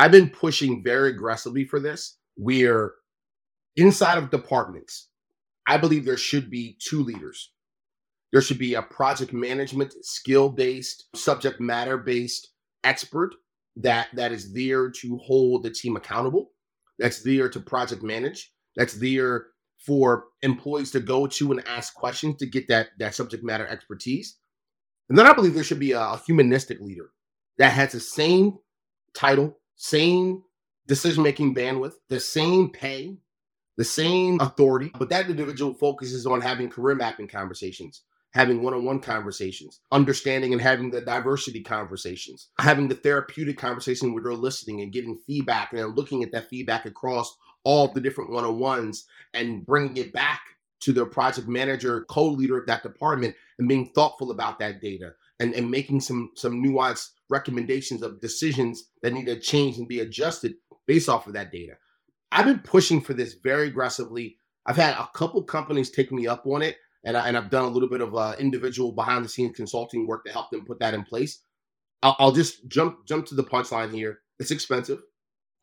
I've 0.00 0.12
been 0.12 0.30
pushing 0.30 0.82
very 0.82 1.10
aggressively 1.10 1.66
for 1.66 1.78
this. 1.78 2.16
We're 2.38 2.94
inside 3.76 4.16
of 4.16 4.30
departments. 4.30 5.08
I 5.66 5.76
believe 5.76 6.06
there 6.06 6.16
should 6.16 6.48
be 6.48 6.78
two 6.80 7.02
leaders. 7.02 7.52
There 8.32 8.40
should 8.40 8.56
be 8.56 8.72
a 8.72 8.80
project 8.80 9.34
management 9.34 9.92
skill 10.00 10.48
based, 10.48 11.14
subject 11.14 11.60
matter 11.60 11.98
based 11.98 12.48
expert 12.82 13.34
that 13.76 14.08
that 14.14 14.32
is 14.32 14.54
there 14.54 14.90
to 14.90 15.18
hold 15.18 15.64
the 15.64 15.70
team 15.70 15.96
accountable. 15.96 16.52
That's 16.98 17.22
there 17.22 17.50
to 17.50 17.60
project 17.60 18.02
manage. 18.02 18.54
That's 18.76 18.94
there 18.94 19.48
for 19.84 20.28
employees 20.40 20.92
to 20.92 21.00
go 21.00 21.26
to 21.26 21.52
and 21.52 21.68
ask 21.68 21.92
questions 21.92 22.36
to 22.36 22.46
get 22.46 22.68
that 22.68 22.88
that 23.00 23.14
subject 23.14 23.44
matter 23.44 23.66
expertise. 23.66 24.38
And 25.10 25.18
then 25.18 25.26
I 25.26 25.34
believe 25.34 25.52
there 25.52 25.62
should 25.62 25.78
be 25.78 25.92
a, 25.92 26.00
a 26.00 26.22
humanistic 26.24 26.80
leader 26.80 27.10
that 27.58 27.72
has 27.74 27.92
the 27.92 28.00
same 28.00 28.56
title, 29.14 29.58
same 29.80 30.42
decision 30.86 31.22
making 31.22 31.54
bandwidth, 31.54 31.94
the 32.10 32.20
same 32.20 32.68
pay, 32.68 33.16
the 33.78 33.84
same 33.84 34.38
authority, 34.38 34.90
but 34.98 35.08
that 35.08 35.30
individual 35.30 35.72
focuses 35.72 36.26
on 36.26 36.42
having 36.42 36.68
career 36.68 36.94
mapping 36.94 37.26
conversations, 37.26 38.02
having 38.32 38.62
one 38.62 38.74
on 38.74 38.84
one 38.84 39.00
conversations, 39.00 39.80
understanding 39.90 40.52
and 40.52 40.60
having 40.60 40.90
the 40.90 41.00
diversity 41.00 41.62
conversations, 41.62 42.48
having 42.58 42.88
the 42.88 42.94
therapeutic 42.94 43.56
conversation 43.56 44.12
where 44.12 44.22
they're 44.22 44.34
listening 44.34 44.82
and 44.82 44.92
getting 44.92 45.16
feedback 45.26 45.72
and 45.72 45.96
looking 45.96 46.22
at 46.22 46.30
that 46.30 46.50
feedback 46.50 46.84
across 46.84 47.34
all 47.64 47.88
the 47.88 48.02
different 48.02 48.30
one 48.30 48.44
on 48.44 48.58
ones 48.58 49.06
and 49.32 49.64
bringing 49.64 49.96
it 49.96 50.12
back 50.12 50.42
to 50.80 50.92
their 50.92 51.06
project 51.06 51.48
manager, 51.48 52.04
co 52.10 52.26
leader 52.26 52.58
of 52.58 52.66
that 52.66 52.82
department, 52.82 53.34
and 53.58 53.66
being 53.66 53.90
thoughtful 53.94 54.30
about 54.30 54.58
that 54.58 54.82
data 54.82 55.14
and, 55.40 55.54
and 55.54 55.70
making 55.70 56.00
some, 56.00 56.30
some 56.36 56.62
nuanced 56.62 57.08
recommendations 57.28 58.02
of 58.02 58.20
decisions 58.20 58.84
that 59.02 59.12
need 59.12 59.26
to 59.26 59.40
change 59.40 59.78
and 59.78 59.88
be 59.88 60.00
adjusted 60.00 60.54
based 60.86 61.08
off 61.08 61.26
of 61.26 61.32
that 61.32 61.50
data. 61.50 61.72
I've 62.30 62.44
been 62.44 62.60
pushing 62.60 63.00
for 63.00 63.14
this 63.14 63.34
very 63.42 63.68
aggressively. 63.68 64.36
I've 64.66 64.76
had 64.76 64.94
a 64.94 65.08
couple 65.14 65.42
companies 65.42 65.90
take 65.90 66.12
me 66.12 66.26
up 66.26 66.46
on 66.46 66.62
it 66.62 66.76
and, 67.04 67.16
I, 67.16 67.26
and 67.26 67.36
I've 67.36 67.50
done 67.50 67.64
a 67.64 67.68
little 67.68 67.88
bit 67.88 68.02
of 68.02 68.14
uh, 68.14 68.34
individual 68.38 68.92
behind 68.92 69.24
the 69.24 69.28
scenes 69.28 69.56
consulting 69.56 70.06
work 70.06 70.24
to 70.26 70.32
help 70.32 70.50
them 70.50 70.66
put 70.66 70.78
that 70.80 70.94
in 70.94 71.02
place. 71.02 71.42
I'll, 72.02 72.16
I'll 72.18 72.32
just 72.32 72.68
jump 72.68 73.06
jump 73.06 73.26
to 73.26 73.34
the 73.34 73.44
punchline 73.44 73.92
here. 73.92 74.20
It's 74.38 74.50
expensive. 74.50 75.00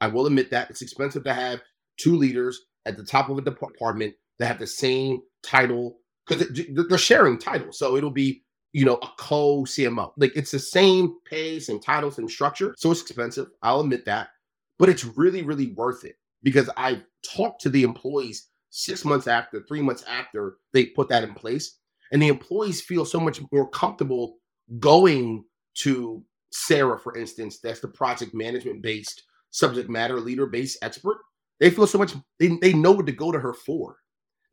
I 0.01 0.07
will 0.07 0.25
admit 0.25 0.51
that 0.51 0.69
it's 0.69 0.81
expensive 0.81 1.23
to 1.23 1.33
have 1.33 1.61
two 1.97 2.15
leaders 2.15 2.59
at 2.85 2.97
the 2.97 3.03
top 3.03 3.29
of 3.29 3.37
a 3.37 3.41
department 3.41 4.15
that 4.39 4.47
have 4.47 4.59
the 4.59 4.67
same 4.67 5.21
title 5.43 5.97
because 6.27 6.47
they're 6.89 6.97
sharing 6.97 7.39
titles. 7.39 7.79
So 7.79 7.95
it'll 7.95 8.11
be 8.11 8.43
you 8.73 8.85
know 8.85 8.95
a 8.95 9.07
co 9.17 9.63
CMO. 9.63 10.11
Like 10.17 10.35
it's 10.35 10.51
the 10.51 10.59
same 10.59 11.15
pay, 11.25 11.61
and 11.69 11.81
titles, 11.81 12.17
and 12.17 12.29
structure. 12.29 12.75
So 12.77 12.91
it's 12.91 13.01
expensive. 13.01 13.47
I'll 13.61 13.81
admit 13.81 14.05
that, 14.05 14.29
but 14.77 14.89
it's 14.89 15.05
really 15.05 15.43
really 15.43 15.73
worth 15.73 16.03
it 16.03 16.15
because 16.43 16.69
I 16.77 17.01
talked 17.35 17.61
to 17.61 17.69
the 17.69 17.83
employees 17.83 18.47
six 18.69 19.03
months 19.03 19.27
after, 19.27 19.63
three 19.67 19.81
months 19.81 20.03
after 20.07 20.57
they 20.73 20.85
put 20.87 21.09
that 21.09 21.23
in 21.23 21.33
place. 21.33 21.77
And 22.11 22.21
the 22.21 22.27
employees 22.27 22.81
feel 22.81 23.05
so 23.05 23.19
much 23.19 23.41
more 23.51 23.69
comfortable 23.69 24.37
going 24.79 25.43
to 25.79 26.23
Sarah, 26.51 26.99
for 26.99 27.17
instance, 27.17 27.59
that's 27.59 27.81
the 27.81 27.87
project 27.87 28.33
management 28.33 28.81
based 28.81 29.23
subject 29.51 29.89
matter 29.89 30.19
leader 30.19 30.45
based 30.45 30.77
expert. 30.81 31.17
They 31.59 31.69
feel 31.69 31.87
so 31.87 31.97
much, 31.97 32.13
they, 32.39 32.57
they 32.61 32.73
know 32.73 32.91
what 32.91 33.07
to 33.07 33.11
go 33.11 33.31
to 33.31 33.39
her 33.39 33.53
for. 33.53 33.97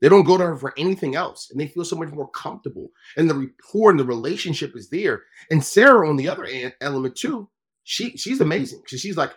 They 0.05 0.11
don't 0.11 0.25
go 0.25 0.37
to 0.37 0.45
her 0.45 0.57
for 0.59 0.75
anything 0.77 1.15
else. 1.15 1.49
And 1.51 1.59
they 1.59 1.67
feel 1.67 1.83
so 1.83 1.97
much 1.97 2.11
more 2.11 2.29
comfortable. 2.29 2.91
And 3.17 3.31
the 3.31 3.35
rapport 3.35 3.91
and 3.91 3.99
the 3.99 4.05
relationship 4.05 4.77
is 4.77 4.91
there. 4.91 5.23
And 5.51 5.65
Sarah, 5.65 6.07
on 6.07 6.17
the 6.17 6.29
other 6.29 6.47
element 6.83 7.17
too, 7.17 7.49
she 7.85 8.15
she's 8.19 8.43
amazing. 8.43 8.83
Because 8.85 9.01
she's 9.01 9.17
like, 9.17 9.33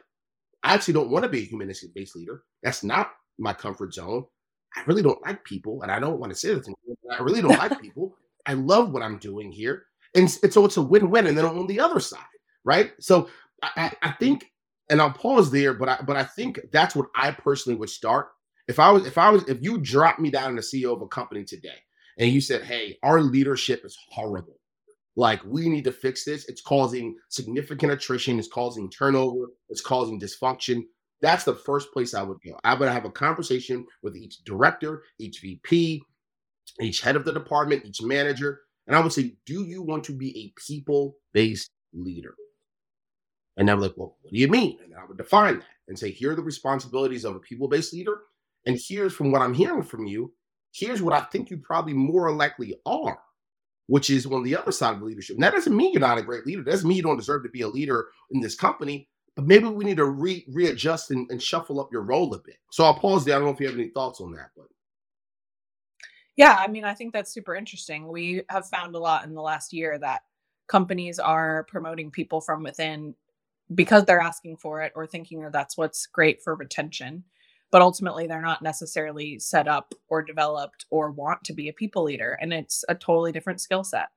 I 0.64 0.74
actually 0.74 0.96
don't 0.96 1.10
want 1.10 1.24
to 1.24 1.30
be 1.30 1.40
a 1.40 1.46
humanistic 1.46 1.94
based 1.96 2.18
leader. 2.18 2.44
That's 2.64 2.84
not 2.84 3.12
my 3.40 3.54
comfort 3.54 3.94
zone. 3.94 4.26
I 4.76 4.82
really 4.88 5.02
don't 5.02 5.26
like 5.26 5.46
people, 5.46 5.84
and 5.84 5.90
I 5.90 6.00
don't 6.00 6.20
want 6.20 6.34
to 6.34 6.38
say 6.38 6.54
this. 6.54 6.68
I 7.18 7.24
really 7.24 7.42
don't 7.42 7.58
like 7.58 7.80
people. 7.82 8.18
I 8.46 8.52
love 8.52 8.92
what 8.92 9.04
I'm 9.04 9.20
doing 9.20 9.54
here, 9.54 9.86
and, 10.16 10.24
and 10.44 10.52
so 10.52 10.66
it's 10.66 10.76
a 10.76 10.82
win-win. 10.82 11.28
And 11.28 11.38
then 11.38 11.46
on 11.46 11.68
the 11.68 11.80
other 11.80 12.02
side, 12.02 12.20
right? 12.66 12.92
So 13.00 13.30
I, 13.64 13.94
I 14.02 14.12
think, 14.20 14.52
and 14.90 15.02
I'll 15.02 15.12
pause 15.14 15.50
there, 15.50 15.74
but 15.74 15.88
I 15.88 16.02
but 16.06 16.18
I 16.18 16.26
think 16.26 16.60
that's 16.74 16.94
what 16.94 17.08
I 17.16 17.32
personally 17.32 17.80
would 17.80 17.90
start. 17.90 18.32
If 18.68 18.80
I 18.80 18.92
was, 18.92 19.06
if 19.06 19.18
I 19.18 19.30
was, 19.30 19.44
if 19.48 19.62
you 19.62 19.78
dropped 19.78 20.20
me 20.20 20.30
down 20.30 20.52
in 20.52 20.56
the 20.56 20.62
CEO 20.62 20.94
of 20.94 21.02
a 21.02 21.08
company 21.08 21.44
today, 21.44 21.80
and 22.18 22.32
you 22.32 22.42
said, 22.42 22.64
"Hey, 22.64 22.98
our 23.04 23.22
leadership 23.22 23.86
is 23.86 23.98
horrible. 24.10 24.60
Like 25.16 25.44
we 25.46 25.70
need 25.70 25.86
to 25.86 25.92
fix 25.92 26.26
this. 26.26 26.48
It's 26.50 26.62
causing 26.62 27.16
significant 27.30 27.92
attrition. 27.92 28.40
It's 28.40 28.48
causing 28.48 28.90
turnover. 28.90 29.48
It's 29.70 29.82
causing 29.82 30.20
dysfunction." 30.20 30.84
That's 31.22 31.44
the 31.44 31.56
first 31.56 31.92
place 31.94 32.14
I 32.14 32.22
would 32.22 32.38
go. 32.46 32.60
I 32.64 32.76
would 32.76 32.90
have 32.90 33.06
a 33.06 33.10
conversation 33.10 33.86
with 34.04 34.16
each 34.16 34.44
director, 34.44 35.04
each 35.18 35.40
VP, 35.42 36.04
each 36.80 37.02
head 37.02 37.16
of 37.16 37.26
the 37.26 37.34
department, 37.34 37.86
each 37.86 38.02
manager, 38.04 38.62
and 38.88 38.96
I 38.96 39.00
would 39.00 39.14
say, 39.14 39.36
Do 39.46 39.64
you 39.64 39.82
want 39.82 40.04
to 40.06 40.14
be 40.14 40.38
a 40.40 40.54
people 40.68 41.18
based 41.34 41.70
leader? 41.94 42.36
And 43.58 43.70
I'm 43.70 43.80
like, 43.80 43.94
Well, 43.98 44.18
what 44.22 44.34
do 44.34 44.40
you 44.40 44.48
mean? 44.48 44.78
And 44.84 44.94
I 44.96 45.06
would 45.06 45.18
define 45.18 45.60
that 45.60 45.66
and 45.88 45.98
say, 45.98 46.12
Here 46.12 46.32
are 46.32 46.36
the 46.36 46.42
responsibilities 46.42 47.26
of 47.26 47.36
a 47.36 47.40
people 47.40 47.68
based 47.68 47.94
leader. 47.94 48.20
And 48.66 48.78
here's 48.88 49.14
from 49.14 49.32
what 49.32 49.42
I'm 49.42 49.54
hearing 49.54 49.84
from 49.84 50.06
you, 50.06 50.34
here's 50.74 51.02
what 51.02 51.14
I 51.14 51.22
think 51.22 51.50
you 51.50 51.58
probably 51.58 51.94
more 51.94 52.32
likely 52.34 52.76
are, 52.86 53.20
which 53.88 54.10
is 54.10 54.26
on 54.26 54.44
the 54.44 54.58
other 54.58 54.72
side 54.72 54.96
of 54.96 55.02
leadership. 55.02 55.36
And 55.36 55.44
that 55.44 55.54
doesn't 55.54 55.76
mean 55.76 55.94
you're 55.94 56.02
not 56.02 56.18
a 56.18 56.24
great 56.24 56.46
leader. 56.46 56.64
That 56.64 56.72
doesn't 56.72 56.88
mean 56.88 56.98
you 56.98 57.04
don't 57.04 57.18
deserve 57.18 57.44
to 57.44 57.50
be 57.50 57.62
a 57.62 57.68
leader 57.68 58.08
in 58.32 58.42
this 58.42 58.56
company 58.56 59.08
but 59.38 59.46
maybe 59.46 59.68
we 59.68 59.86
need 59.86 59.98
to 59.98 60.06
re- 60.06 60.46
readjust 60.50 61.12
and, 61.12 61.30
and 61.30 61.42
shuffle 61.42 61.80
up 61.80 61.92
your 61.92 62.02
role 62.02 62.34
a 62.34 62.40
bit. 62.40 62.58
So 62.72 62.84
I'll 62.84 62.96
pause 62.96 63.24
there. 63.24 63.36
I 63.36 63.38
don't 63.38 63.48
know 63.48 63.54
if 63.54 63.60
you 63.60 63.68
have 63.68 63.78
any 63.78 63.90
thoughts 63.90 64.20
on 64.20 64.32
that, 64.32 64.50
but 64.58 64.66
yeah, 66.36 66.58
I 66.60 66.68
mean, 66.68 66.84
I 66.84 66.96
think 66.96 67.14
that's 67.14 67.32
super 67.32 67.56
interesting. 67.56 68.08
We 68.08 68.42
have 68.50 68.68
found 68.68 68.96
a 68.96 69.00
lot 69.00 69.26
in 69.26 69.36
the 69.36 69.42
last 69.42 69.74
year 69.74 70.00
that 70.00 70.22
companies 70.68 71.20
are 71.20 71.66
promoting 71.66 72.10
people 72.10 72.42
from 72.42 72.64
within 72.64 73.14
because 73.76 74.06
they're 74.06 74.20
asking 74.20 74.58
for 74.58 74.82
it 74.82 74.92
or 74.96 75.06
thinking 75.06 75.42
that 75.44 75.52
that's 75.52 75.78
what's 75.78 76.08
great 76.08 76.42
for 76.42 76.56
retention. 76.56 77.24
But 77.72 77.82
ultimately, 77.82 78.28
they're 78.28 78.42
not 78.42 78.62
necessarily 78.62 79.40
set 79.40 79.68
up 79.68 79.94
or 80.08 80.22
developed 80.22 80.86
or 80.90 81.12
want 81.12 81.44
to 81.46 81.54
be 81.54 81.68
a 81.68 81.74
people 81.74 82.04
leader. 82.04 82.38
And 82.40 82.54
it's 82.54 82.86
a 82.88 82.96
totally 82.96 83.32
different 83.32 83.62
skill 83.62 83.84
set. 83.84 84.08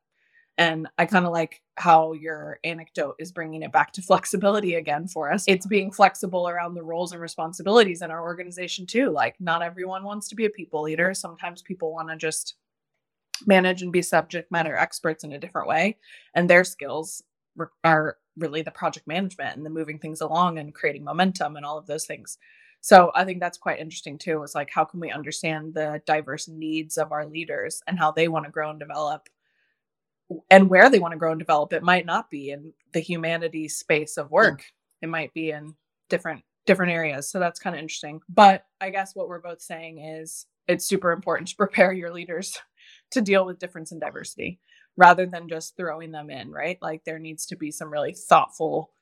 And 0.57 0.89
I 0.99 1.07
kind 1.07 1.25
of 1.25 1.33
like 1.33 1.63
how 1.77 2.13
your 2.13 2.61
anecdote 2.65 3.17
is 3.19 3.33
bringing 3.33 3.63
it 3.63 3.73
back 3.73 3.93
to 3.95 4.03
flexibility 4.11 4.75
again 4.75 5.09
for 5.09 5.33
us. 5.33 5.45
It's 5.49 5.67
being 5.67 5.91
flexible 5.91 6.49
around 6.49 6.75
the 6.75 6.83
roles 6.83 7.13
and 7.13 7.21
responsibilities 7.21 8.03
in 8.03 8.11
our 8.11 8.23
organization 8.23 8.87
too. 8.87 9.11
Like, 9.11 9.37
not 9.41 9.63
everyone 9.63 10.05
wants 10.05 10.29
to 10.29 10.37
be 10.37 10.45
a 10.45 10.51
people 10.51 10.83
leader. 10.83 11.15
Sometimes 11.15 11.63
people 11.63 11.93
want 11.93 12.11
to 12.11 12.17
just 12.17 12.55
manage 13.47 13.83
and 13.83 13.93
be 13.93 14.03
subject 14.03 14.53
matter 14.53 14.77
experts 14.77 15.25
in 15.25 15.33
a 15.33 15.39
different 15.39 15.69
way. 15.69 15.97
And 16.35 16.49
their 16.49 16.65
skills 16.65 17.23
are 17.85 18.19
really 18.37 18.63
the 18.63 18.71
project 18.71 19.07
management 19.07 19.57
and 19.57 19.67
the 19.67 19.71
moving 19.71 19.99
things 19.99 20.21
along 20.21 20.59
and 20.59 20.75
creating 20.75 21.05
momentum 21.05 21.57
and 21.57 21.65
all 21.65 21.79
of 21.79 21.87
those 21.87 22.07
things. 22.07 22.39
So 22.81 23.13
I 23.15 23.25
think 23.25 23.41
that's 23.41 23.59
quite 23.59 23.79
interesting 23.79 24.19
too. 24.19 24.43
Is 24.43 24.55
like, 24.55 24.71
how 24.71 24.85
can 24.85 25.01
we 25.01 25.11
understand 25.11 25.75
the 25.75 26.01
diverse 26.07 26.49
needs 26.49 26.97
of 26.99 27.13
our 27.13 27.27
leaders 27.27 27.83
and 27.87 27.99
how 27.99 28.11
they 28.13 28.29
want 28.29 28.47
to 28.47 28.51
grow 28.51 28.71
and 28.71 28.81
develop? 28.81 29.29
and 30.51 30.69
where 30.69 30.91
they 30.91 30.99
want 30.99 31.13
to 31.13 31.19
grow 31.19 31.33
and 31.33 31.39
develop 31.41 31.73
it 31.73 31.83
might 31.83 32.07
not 32.07 32.31
be 32.31 32.51
in 32.51 32.73
the 32.93 33.01
humanities 33.01 33.77
space 33.77 34.17
of 34.17 34.31
work 34.31 34.65
it 35.03 35.09
might 35.09 35.33
be 35.35 35.51
in 35.51 35.75
different 36.09 36.43
different 36.67 36.93
areas 36.93 37.29
so 37.29 37.39
that's 37.39 37.59
kind 37.59 37.75
of 37.75 37.81
interesting 37.81 38.21
but 38.29 38.65
i 38.81 38.91
guess 38.91 39.15
what 39.15 39.29
we're 39.29 39.41
both 39.41 39.61
saying 39.61 39.99
is 39.99 40.47
it's 40.69 40.85
super 40.87 41.13
important 41.13 41.49
to 41.49 41.57
prepare 41.59 41.93
your 41.93 42.13
leaders 42.13 42.59
to 43.11 43.21
deal 43.21 43.45
with 43.45 43.59
difference 43.59 43.93
and 43.93 44.01
diversity 44.01 44.61
rather 44.97 45.27
than 45.27 45.49
just 45.49 45.77
throwing 45.77 46.13
them 46.13 46.31
in 46.31 46.51
right 46.51 46.79
like 46.81 47.03
there 47.05 47.19
needs 47.19 47.47
to 47.47 47.57
be 47.57 47.71
some 47.71 47.91
really 47.91 48.13
thoughtful 48.13 48.93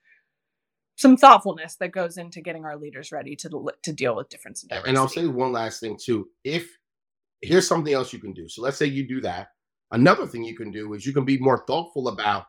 some 0.99 1.17
thoughtfulness 1.17 1.77
that 1.77 1.93
goes 1.93 2.19
into 2.19 2.43
getting 2.43 2.67
our 2.67 2.77
leaders 2.77 3.13
ready 3.13 3.37
to 3.37 3.71
to 3.85 3.93
deal 3.93 4.17
with 4.17 4.29
difference 4.29 4.63
and 4.63 4.71
diversity. 4.71 4.91
And 4.91 4.99
I'll 4.99 5.09
say 5.09 5.27
one 5.27 5.53
last 5.53 5.81
thing 5.81 5.99
too. 6.03 6.29
If 6.45 6.69
here's 7.43 7.69
something 7.69 7.95
else 7.95 8.13
you 8.13 8.19
can 8.19 8.35
do. 8.35 8.49
So 8.49 8.63
let's 8.63 8.77
say 8.77 8.87
you 8.87 9.09
do 9.09 9.21
that 9.23 9.49
Another 9.91 10.27
thing 10.27 10.45
you 10.45 10.57
can 10.57 10.71
do 10.71 10.93
is 10.95 11.07
you 11.07 11.13
can 11.13 11.25
be 11.25 11.39
more 11.39 11.65
thoughtful 11.67 12.09
about 12.09 12.47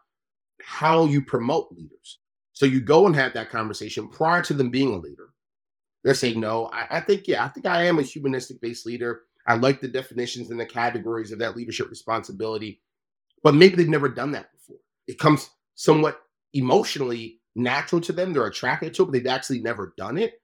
how 0.62 1.06
you 1.06 1.22
promote 1.22 1.72
leaders. 1.72 2.20
So 2.54 2.66
you 2.66 2.82
go 2.82 3.06
and 3.06 3.16
have 3.16 3.34
that 3.34 3.50
conversation 3.50 4.10
prior 4.10 4.42
to 4.44 4.54
them 4.54 4.70
being 4.70 4.94
a 4.94 4.98
leader. 4.98 5.30
They're 6.04 6.14
saying, 6.14 6.40
no, 6.40 6.70
I, 6.74 6.98
I 6.98 7.00
think, 7.02 7.28
yeah, 7.28 7.46
I 7.46 7.48
think 7.50 7.66
I 7.66 7.86
am 7.86 8.00
a 8.00 8.04
humanistic 8.04 8.60
based 8.60 8.86
leader. 8.86 9.22
I 9.48 9.56
like 9.56 9.80
the 9.80 9.88
definitions 9.88 10.52
and 10.52 10.60
the 10.60 10.66
categories 10.66 11.32
of 11.32 11.40
that 11.40 11.56
leadership 11.56 11.90
responsibility, 11.90 12.82
but 13.42 13.56
maybe 13.56 13.76
they've 13.76 13.88
never 13.88 14.10
done 14.10 14.32
that 14.34 14.52
before. 14.52 14.78
It 15.08 15.18
comes 15.18 15.50
somewhat 15.76 16.22
emotionally 16.54 17.39
natural 17.56 18.02
to 18.02 18.14
them, 18.14 18.34
they're 18.34 18.46
attracted 18.46 18.94
to 18.94 19.04
it, 19.04 19.06
but 19.06 19.12
they've 19.14 19.28
actually 19.28 19.62
never 19.62 19.94
done 19.98 20.18
it, 20.18 20.42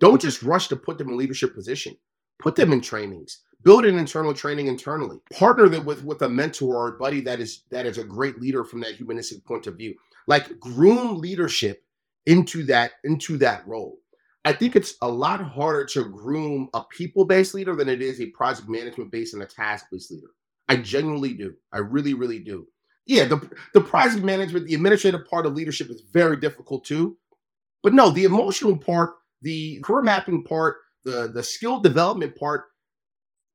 don't 0.00 0.20
just 0.20 0.42
rush 0.42 0.68
to 0.68 0.76
put 0.76 0.98
them 0.98 1.08
in 1.08 1.16
leadership 1.16 1.54
position. 1.54 1.96
Put 2.38 2.54
them 2.54 2.72
in 2.72 2.80
trainings. 2.80 3.42
Build 3.64 3.84
an 3.84 3.98
internal 3.98 4.32
training 4.32 4.68
internally. 4.68 5.18
Partner 5.32 5.68
them 5.68 5.84
with 5.84 6.04
with 6.04 6.22
a 6.22 6.28
mentor 6.28 6.76
or 6.76 6.88
a 6.88 6.98
buddy 6.98 7.20
that 7.22 7.40
is 7.40 7.64
that 7.70 7.86
is 7.86 7.98
a 7.98 8.04
great 8.04 8.40
leader 8.40 8.62
from 8.62 8.80
that 8.80 8.94
humanistic 8.94 9.44
point 9.44 9.66
of 9.66 9.76
view. 9.76 9.94
Like 10.28 10.60
groom 10.60 11.18
leadership 11.18 11.82
into 12.26 12.62
that 12.66 12.92
into 13.02 13.36
that 13.38 13.66
role. 13.66 13.98
I 14.44 14.52
think 14.52 14.76
it's 14.76 14.94
a 15.02 15.08
lot 15.08 15.40
harder 15.40 15.84
to 15.86 16.04
groom 16.04 16.68
a 16.72 16.84
people-based 16.84 17.54
leader 17.54 17.74
than 17.74 17.88
it 17.88 18.00
is 18.00 18.20
a 18.20 18.26
project 18.26 18.68
management 18.68 19.10
based 19.10 19.34
and 19.34 19.42
a 19.42 19.46
task-based 19.46 20.12
leader. 20.12 20.28
I 20.68 20.76
genuinely 20.76 21.34
do. 21.34 21.54
I 21.72 21.78
really, 21.78 22.14
really 22.14 22.38
do. 22.38 22.68
Yeah, 23.08 23.24
the 23.24 23.50
the 23.74 23.80
project 23.80 24.22
management, 24.22 24.66
the 24.66 24.74
administrative 24.74 25.26
part 25.26 25.46
of 25.46 25.54
leadership 25.54 25.90
is 25.90 26.02
very 26.12 26.36
difficult 26.36 26.84
too. 26.84 27.16
But 27.82 27.94
no, 27.94 28.10
the 28.10 28.24
emotional 28.24 28.76
part, 28.76 29.14
the 29.42 29.80
career 29.80 30.02
mapping 30.02 30.44
part, 30.44 30.76
the 31.04 31.30
the 31.32 31.42
skill 31.42 31.80
development 31.80 32.36
part, 32.36 32.66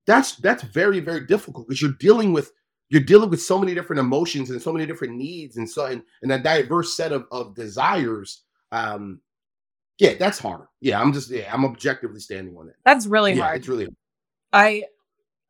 that's 0.07 0.35
that's 0.37 0.63
very, 0.63 0.99
very 0.99 1.25
difficult 1.25 1.67
because 1.67 1.81
you're 1.81 1.91
dealing 1.99 2.33
with 2.33 2.51
you're 2.89 3.01
dealing 3.01 3.29
with 3.29 3.41
so 3.41 3.59
many 3.59 3.73
different 3.73 3.99
emotions 3.99 4.49
and 4.49 4.61
so 4.61 4.73
many 4.73 4.85
different 4.85 5.15
needs 5.15 5.57
and 5.57 5.69
so 5.69 5.85
and, 5.85 6.03
and 6.21 6.31
a 6.31 6.39
diverse 6.39 6.97
set 6.97 7.11
of, 7.11 7.25
of 7.31 7.55
desires. 7.55 8.43
Um, 8.71 9.21
yeah, 9.99 10.15
that's 10.15 10.39
hard. 10.39 10.67
Yeah, 10.81 10.99
I'm 10.99 11.13
just 11.13 11.29
yeah, 11.29 11.53
I'm 11.53 11.63
objectively 11.63 12.19
standing 12.19 12.57
on 12.57 12.69
it. 12.69 12.75
That's 12.85 13.05
really 13.05 13.33
yeah, 13.33 13.43
hard. 13.43 13.59
It's 13.59 13.67
really 13.67 13.85
hard. 13.85 13.95
I 14.51 14.83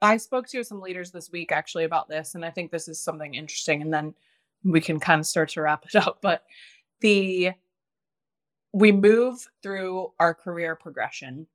I 0.03 0.17
spoke 0.17 0.47
to 0.49 0.63
some 0.65 0.81
leaders 0.81 1.11
this 1.11 1.31
week 1.31 1.53
actually 1.53 1.85
about 1.85 2.09
this, 2.09 2.35
and 2.35 2.43
I 2.43 2.51
think 2.51 2.71
this 2.71 2.89
is 2.89 2.99
something 2.99 3.35
interesting. 3.35 3.81
And 3.81 3.93
then 3.93 4.13
we 4.65 4.81
can 4.81 4.99
kind 4.99 5.19
of 5.19 5.25
start 5.25 5.49
to 5.51 5.61
wrap 5.61 5.85
it 5.85 5.95
up. 6.07 6.19
But 6.21 6.43
the 6.99 7.51
we 8.73 8.91
move 8.91 9.47
through 9.61 10.11
our 10.19 10.33
career 10.33 10.75
progression 10.75 11.47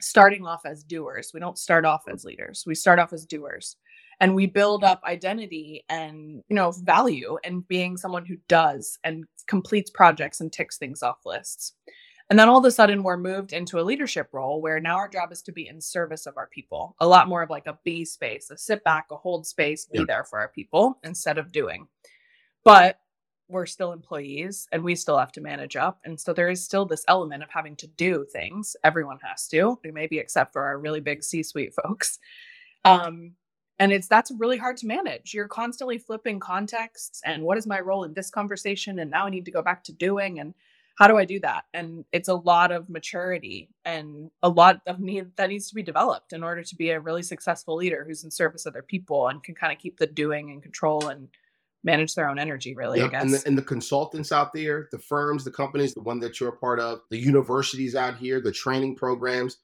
starting 0.00 0.46
off 0.46 0.64
as 0.64 0.84
doers. 0.84 1.32
We 1.34 1.40
don't 1.40 1.58
start 1.58 1.84
off 1.84 2.04
as 2.08 2.24
leaders. 2.24 2.64
We 2.66 2.74
start 2.74 2.98
off 2.98 3.12
as 3.12 3.26
doers. 3.26 3.76
And 4.20 4.34
we 4.34 4.46
build 4.46 4.84
up 4.84 5.02
identity 5.04 5.84
and, 5.88 6.42
you 6.48 6.56
know, 6.56 6.72
value 6.72 7.38
and 7.44 7.66
being 7.66 7.96
someone 7.96 8.26
who 8.26 8.36
does 8.48 8.98
and 9.04 9.24
completes 9.46 9.90
projects 9.90 10.40
and 10.40 10.52
ticks 10.52 10.76
things 10.76 11.02
off 11.02 11.24
lists. 11.24 11.72
And 12.30 12.38
then 12.38 12.48
all 12.48 12.58
of 12.58 12.64
a 12.64 12.70
sudden, 12.70 13.02
we're 13.02 13.16
moved 13.16 13.52
into 13.52 13.80
a 13.80 13.82
leadership 13.82 14.28
role 14.32 14.62
where 14.62 14.78
now 14.78 14.96
our 14.96 15.08
job 15.08 15.32
is 15.32 15.42
to 15.42 15.52
be 15.52 15.66
in 15.66 15.80
service 15.80 16.26
of 16.26 16.36
our 16.36 16.46
people, 16.46 16.94
a 17.00 17.06
lot 17.06 17.28
more 17.28 17.42
of 17.42 17.50
like 17.50 17.66
a 17.66 17.78
be 17.82 18.04
space, 18.04 18.50
a 18.50 18.56
sit 18.56 18.84
back, 18.84 19.06
a 19.10 19.16
hold 19.16 19.44
space, 19.44 19.84
be 19.84 20.04
there 20.04 20.22
for 20.22 20.38
our 20.38 20.48
people 20.48 21.00
instead 21.02 21.38
of 21.38 21.50
doing. 21.50 21.88
But 22.64 23.00
we're 23.48 23.66
still 23.66 23.92
employees 23.92 24.68
and 24.70 24.84
we 24.84 24.94
still 24.94 25.18
have 25.18 25.32
to 25.32 25.40
manage 25.40 25.74
up. 25.74 25.98
And 26.04 26.18
so 26.20 26.32
there 26.32 26.48
is 26.48 26.64
still 26.64 26.86
this 26.86 27.04
element 27.08 27.42
of 27.42 27.50
having 27.50 27.74
to 27.76 27.88
do 27.88 28.24
things. 28.32 28.76
Everyone 28.84 29.18
has 29.24 29.48
to, 29.48 29.80
maybe 29.82 30.18
except 30.18 30.52
for 30.52 30.62
our 30.62 30.78
really 30.78 31.00
big 31.00 31.24
C 31.24 31.42
suite 31.42 31.74
folks. 31.82 32.20
Um, 32.84 33.32
and 33.80 33.92
it's 33.92 34.06
that's 34.06 34.30
really 34.38 34.58
hard 34.58 34.76
to 34.78 34.86
manage. 34.86 35.34
You're 35.34 35.48
constantly 35.48 35.98
flipping 35.98 36.38
contexts 36.38 37.22
and 37.24 37.42
what 37.42 37.58
is 37.58 37.66
my 37.66 37.80
role 37.80 38.04
in 38.04 38.14
this 38.14 38.30
conversation? 38.30 39.00
And 39.00 39.10
now 39.10 39.26
I 39.26 39.30
need 39.30 39.46
to 39.46 39.50
go 39.50 39.62
back 39.62 39.82
to 39.84 39.92
doing. 39.92 40.38
And 40.38 40.54
how 41.00 41.08
do 41.08 41.16
I 41.16 41.24
do 41.24 41.40
that? 41.40 41.64
And 41.72 42.04
it's 42.12 42.28
a 42.28 42.34
lot 42.34 42.70
of 42.70 42.90
maturity 42.90 43.70
and 43.86 44.30
a 44.42 44.50
lot 44.50 44.82
of 44.86 45.00
need 45.00 45.34
that 45.36 45.48
needs 45.48 45.66
to 45.70 45.74
be 45.74 45.82
developed 45.82 46.34
in 46.34 46.44
order 46.44 46.62
to 46.62 46.76
be 46.76 46.90
a 46.90 47.00
really 47.00 47.22
successful 47.22 47.74
leader 47.74 48.04
who's 48.06 48.22
in 48.22 48.30
service 48.30 48.66
of 48.66 48.74
their 48.74 48.82
people 48.82 49.28
and 49.28 49.42
can 49.42 49.54
kind 49.54 49.72
of 49.72 49.78
keep 49.78 49.98
the 49.98 50.06
doing 50.06 50.50
and 50.50 50.62
control 50.62 51.08
and 51.08 51.28
manage 51.84 52.14
their 52.14 52.28
own 52.28 52.38
energy 52.38 52.74
really 52.74 53.00
guess 53.08 53.22
and 53.22 53.32
the, 53.32 53.42
and 53.46 53.56
the, 53.56 53.62
consultants 53.62 54.32
out 54.32 54.52
there 54.52 54.86
the 54.92 54.98
firms 54.98 55.44
the 55.44 55.50
companies 55.50 55.94
the 55.94 56.02
one 56.02 56.20
that 56.20 56.38
you're 56.38 56.50
a 56.50 56.56
part 56.58 56.78
of 56.78 57.00
the 57.08 57.16
universities 57.16 57.94
out 57.94 58.18
here 58.18 58.38
the 58.38 58.52
training 58.52 58.94
programs 58.94 59.56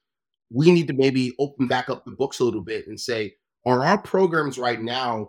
we 0.51 0.70
need 0.70 0.87
to 0.87 0.94
maybe 0.94 1.35
open 1.38 1.66
back 1.66 1.90
up 1.90 2.07
the 2.07 2.11
books 2.11 2.40
a 2.40 2.44
little 2.44 2.62
bit 2.62 2.87
and 2.87 2.99
say 2.99 3.35
are 3.66 3.85
our 3.85 3.99
programs 3.99 4.57
right 4.57 4.81
now 4.81 5.29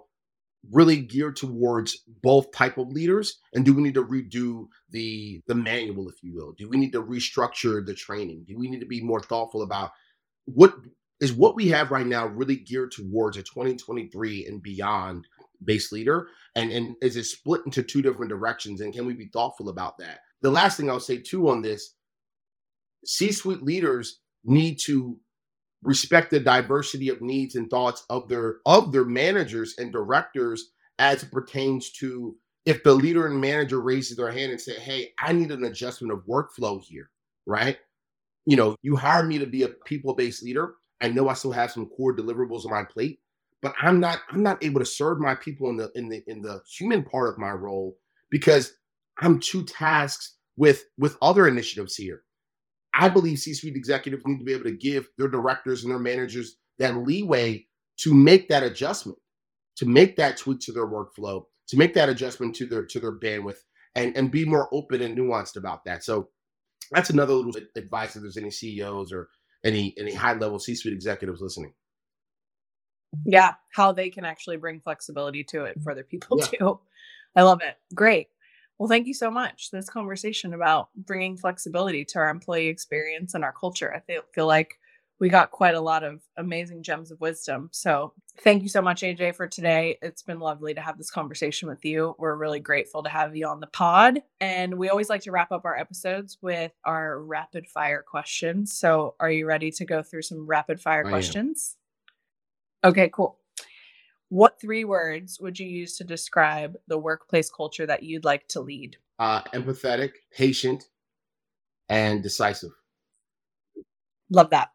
really 0.72 0.98
geared 0.98 1.36
towards 1.36 2.04
both 2.22 2.52
type 2.52 2.78
of 2.78 2.90
leaders 2.90 3.40
and 3.54 3.64
do 3.66 3.74
we 3.74 3.82
need 3.82 3.94
to 3.94 4.04
redo 4.04 4.68
the 4.90 5.42
the 5.48 5.56
manual 5.56 6.10
if 6.10 6.16
you 6.22 6.34
will? 6.36 6.54
Do 6.58 6.68
we 6.70 6.78
need 6.78 6.92
to 6.92 7.04
restructure 7.04 7.86
the 7.86 7.94
training? 7.94 8.46
Do 8.48 8.58
we 8.58 8.70
need 8.70 8.80
to 8.80 8.86
be 8.86 9.02
more 9.02 9.22
thoughtful 9.22 9.62
about 9.62 9.92
what 10.46 10.76
is 11.20 11.34
what 11.34 11.56
we 11.56 11.70
have 11.70 11.92
right 11.92 12.06
now 12.06 12.28
really 12.28 12.58
geared 12.58 12.92
towards 12.92 13.38
a 13.38 13.44
2023 13.44 14.46
and 14.46 14.62
beyond 14.62 15.28
base 15.64 15.92
leader? 15.92 16.28
And 16.56 16.72
and 16.72 16.96
is 17.02 17.16
it 17.16 17.26
split 17.26 17.62
into 17.66 17.84
two 17.84 18.02
different 18.02 18.30
directions 18.30 18.82
and 18.82 18.94
can 18.94 19.06
we 19.06 19.14
be 19.14 19.28
thoughtful 19.28 19.70
about 19.70 19.98
that? 20.00 20.20
The 20.42 20.52
last 20.52 20.78
thing 20.78 20.90
i'll 20.90 21.00
say 21.00 21.18
too 21.18 21.50
on 21.50 21.62
this 21.62 21.96
c-suite 23.06 23.64
leaders 23.64 24.20
need 24.44 24.80
to 24.86 25.20
respect 25.84 26.32
the 26.32 26.40
diversity 26.40 27.10
of 27.10 27.22
needs 27.22 27.56
and 27.56 27.70
thoughts 27.70 28.06
of 28.10 28.28
their 28.30 28.58
of 28.66 28.92
their 28.92 29.06
managers 29.06 29.76
and 29.78 29.92
directors 29.92 30.72
as 31.00 31.24
it 31.24 31.32
pertains 31.32 31.92
to 31.92 32.36
if 32.66 32.84
the 32.84 32.94
leader 32.94 33.28
and 33.28 33.40
manager 33.40 33.82
raises 33.82 34.18
their 34.18 34.32
hand 34.32 34.52
and 34.52 34.62
say 34.62 34.76
hey 34.80 35.12
i 35.20 35.34
need 35.34 35.52
an 35.52 35.66
adjustment 35.66 36.14
of 36.14 36.26
workflow 36.28 36.82
here 36.82 37.10
right? 37.48 37.78
You 38.46 38.58
know 38.58 38.76
you 38.84 38.96
hire 38.96 39.24
me 39.24 39.40
to 39.40 39.46
be 39.46 39.64
a 39.64 39.70
people-based 39.70 40.44
leader. 40.44 40.76
I 41.02 41.10
know 41.10 41.30
i 41.30 41.34
still 41.34 41.52
have 41.52 41.72
some 41.72 41.88
core 41.88 42.16
deliverables 42.16 42.66
on 42.66 42.72
my 42.72 42.84
plate 42.84 43.20
but 43.62 43.76
i'm 43.82 44.00
not 44.00 44.20
i'm 44.32 44.44
not 44.44 44.64
able 44.64 44.80
to 44.80 44.86
serve 44.86 45.20
my 45.20 45.36
people 45.36 45.70
in 45.70 45.78
the 45.78 45.92
in 45.96 46.10
the 46.10 46.24
in 46.28 46.42
the 46.42 46.62
human 46.68 47.04
part 47.04 47.30
of 47.30 47.40
my 47.40 47.52
role 47.52 47.98
because 48.32 48.74
i'm 49.22 49.40
too 49.40 49.64
tasked 49.66 50.32
with 50.58 50.86
with 50.98 51.18
other 51.22 51.48
initiatives 51.48 51.96
here 51.96 52.24
I 52.98 53.10
believe 53.10 53.38
C 53.38 53.54
suite 53.54 53.76
executives 53.76 54.24
need 54.26 54.40
to 54.40 54.46
be 54.46 54.54
able 54.54 54.64
to 54.64 54.72
give 54.72 55.08
their 55.18 55.28
directors 55.28 55.84
and 55.84 55.92
their 55.92 56.00
managers 56.00 56.58
that 56.80 56.98
leeway 56.98 57.68
to 58.00 58.14
make 58.14 58.50
that 58.50 58.64
adjustment, 58.64 59.18
to 59.78 59.86
make 59.86 60.16
that 60.18 60.38
tweak 60.38 60.60
to 60.62 60.72
their 60.72 60.88
workflow, 60.88 61.44
to 61.70 61.78
make 61.78 61.94
that 61.94 62.10
adjustment 62.10 62.56
to 62.56 62.66
their 62.66 62.86
to 62.86 63.00
their 63.00 63.18
bandwidth, 63.18 63.60
and 63.96 64.18
and 64.18 64.32
be 64.32 64.46
more 64.46 64.68
open 64.74 65.02
and 65.02 65.18
nuanced 65.18 65.58
about 65.58 65.86
that. 65.86 66.04
So 66.04 66.30
that's 66.92 67.10
another 67.10 67.34
little 67.34 67.62
advice 67.76 68.16
if 68.16 68.24
there's 68.24 68.38
any 68.38 68.52
CEOs 68.52 69.14
or 69.14 69.30
any 69.64 69.94
any 70.00 70.14
high 70.14 70.34
level 70.34 70.60
C 70.60 70.74
suite 70.74 70.94
executives 70.94 71.42
listening. 71.42 71.74
Yeah, 73.26 73.54
how 73.74 73.92
they 73.92 74.10
can 74.10 74.26
actually 74.26 74.58
bring 74.58 74.82
flexibility 74.82 75.44
to 75.46 75.66
it 75.66 75.78
for 75.84 75.94
their 75.94 76.04
people 76.04 76.40
yeah. 76.40 76.46
too. 76.48 76.80
I 77.36 77.44
love 77.44 77.62
it. 77.62 77.78
Great. 77.94 78.28
Well, 78.78 78.90
thank 78.90 79.08
you 79.08 79.14
so 79.14 79.32
much. 79.32 79.72
This 79.72 79.90
conversation 79.90 80.54
about 80.54 80.90
bringing 80.96 81.36
flexibility 81.36 82.06
to 82.06 82.20
our 82.20 82.30
employee 82.30 82.68
experience 82.68 83.34
and 83.34 83.44
our 83.44 83.54
culture. 83.54 83.94
I 83.94 84.02
feel, 84.02 84.22
feel 84.34 84.46
like 84.46 84.78
we 85.20 85.30
got 85.30 85.50
quite 85.50 85.74
a 85.74 85.82
lot 85.82 86.04
of 86.04 86.22
amazing 86.38 86.84
gems 86.84 87.10
of 87.10 87.20
wisdom. 87.20 87.70
So, 87.72 88.14
thank 88.42 88.62
you 88.62 88.70
so 88.70 88.84
much, 88.84 89.02
AJ, 89.02 89.36
for 89.36 89.48
today. 89.48 89.98
It's 90.04 90.22
been 90.22 90.40
lovely 90.40 90.76
to 90.76 90.82
have 90.82 90.98
this 90.98 91.10
conversation 91.10 91.68
with 91.68 91.84
you. 91.84 92.16
We're 92.20 92.36
really 92.36 92.60
grateful 92.60 93.02
to 93.02 93.10
have 93.10 93.36
you 93.36 93.48
on 93.48 93.60
the 93.60 93.68
pod. 93.68 94.22
And 94.40 94.78
we 94.78 94.90
always 94.90 95.10
like 95.10 95.22
to 95.22 95.32
wrap 95.32 95.52
up 95.52 95.66
our 95.66 95.76
episodes 95.76 96.38
with 96.42 96.72
our 96.86 97.20
rapid 97.20 97.68
fire 97.68 98.04
questions. 98.08 98.78
So, 98.78 99.16
are 99.20 99.32
you 99.32 99.48
ready 99.48 99.72
to 99.72 99.86
go 99.86 100.04
through 100.04 100.22
some 100.22 100.46
rapid 100.46 100.80
fire 100.80 101.06
I 101.06 101.10
questions? 101.10 101.78
Am. 102.84 102.92
Okay, 102.92 103.10
cool. 103.12 103.40
What 104.30 104.60
three 104.60 104.84
words 104.84 105.40
would 105.40 105.58
you 105.58 105.68
use 105.68 105.98
to 105.98 106.04
describe 106.04 106.76
the 106.88 106.98
workplace 106.98 107.50
culture 107.50 107.86
that 107.86 108.04
you'd 108.04 108.26
like 108.26 108.48
to 108.50 108.62
lead? 108.62 108.98
Uh, 109.20 109.42
empathetic, 109.54 110.12
patient, 110.32 110.90
and 111.90 112.22
decisive. 112.22 112.72
Love 114.30 114.50
that. 114.50 114.70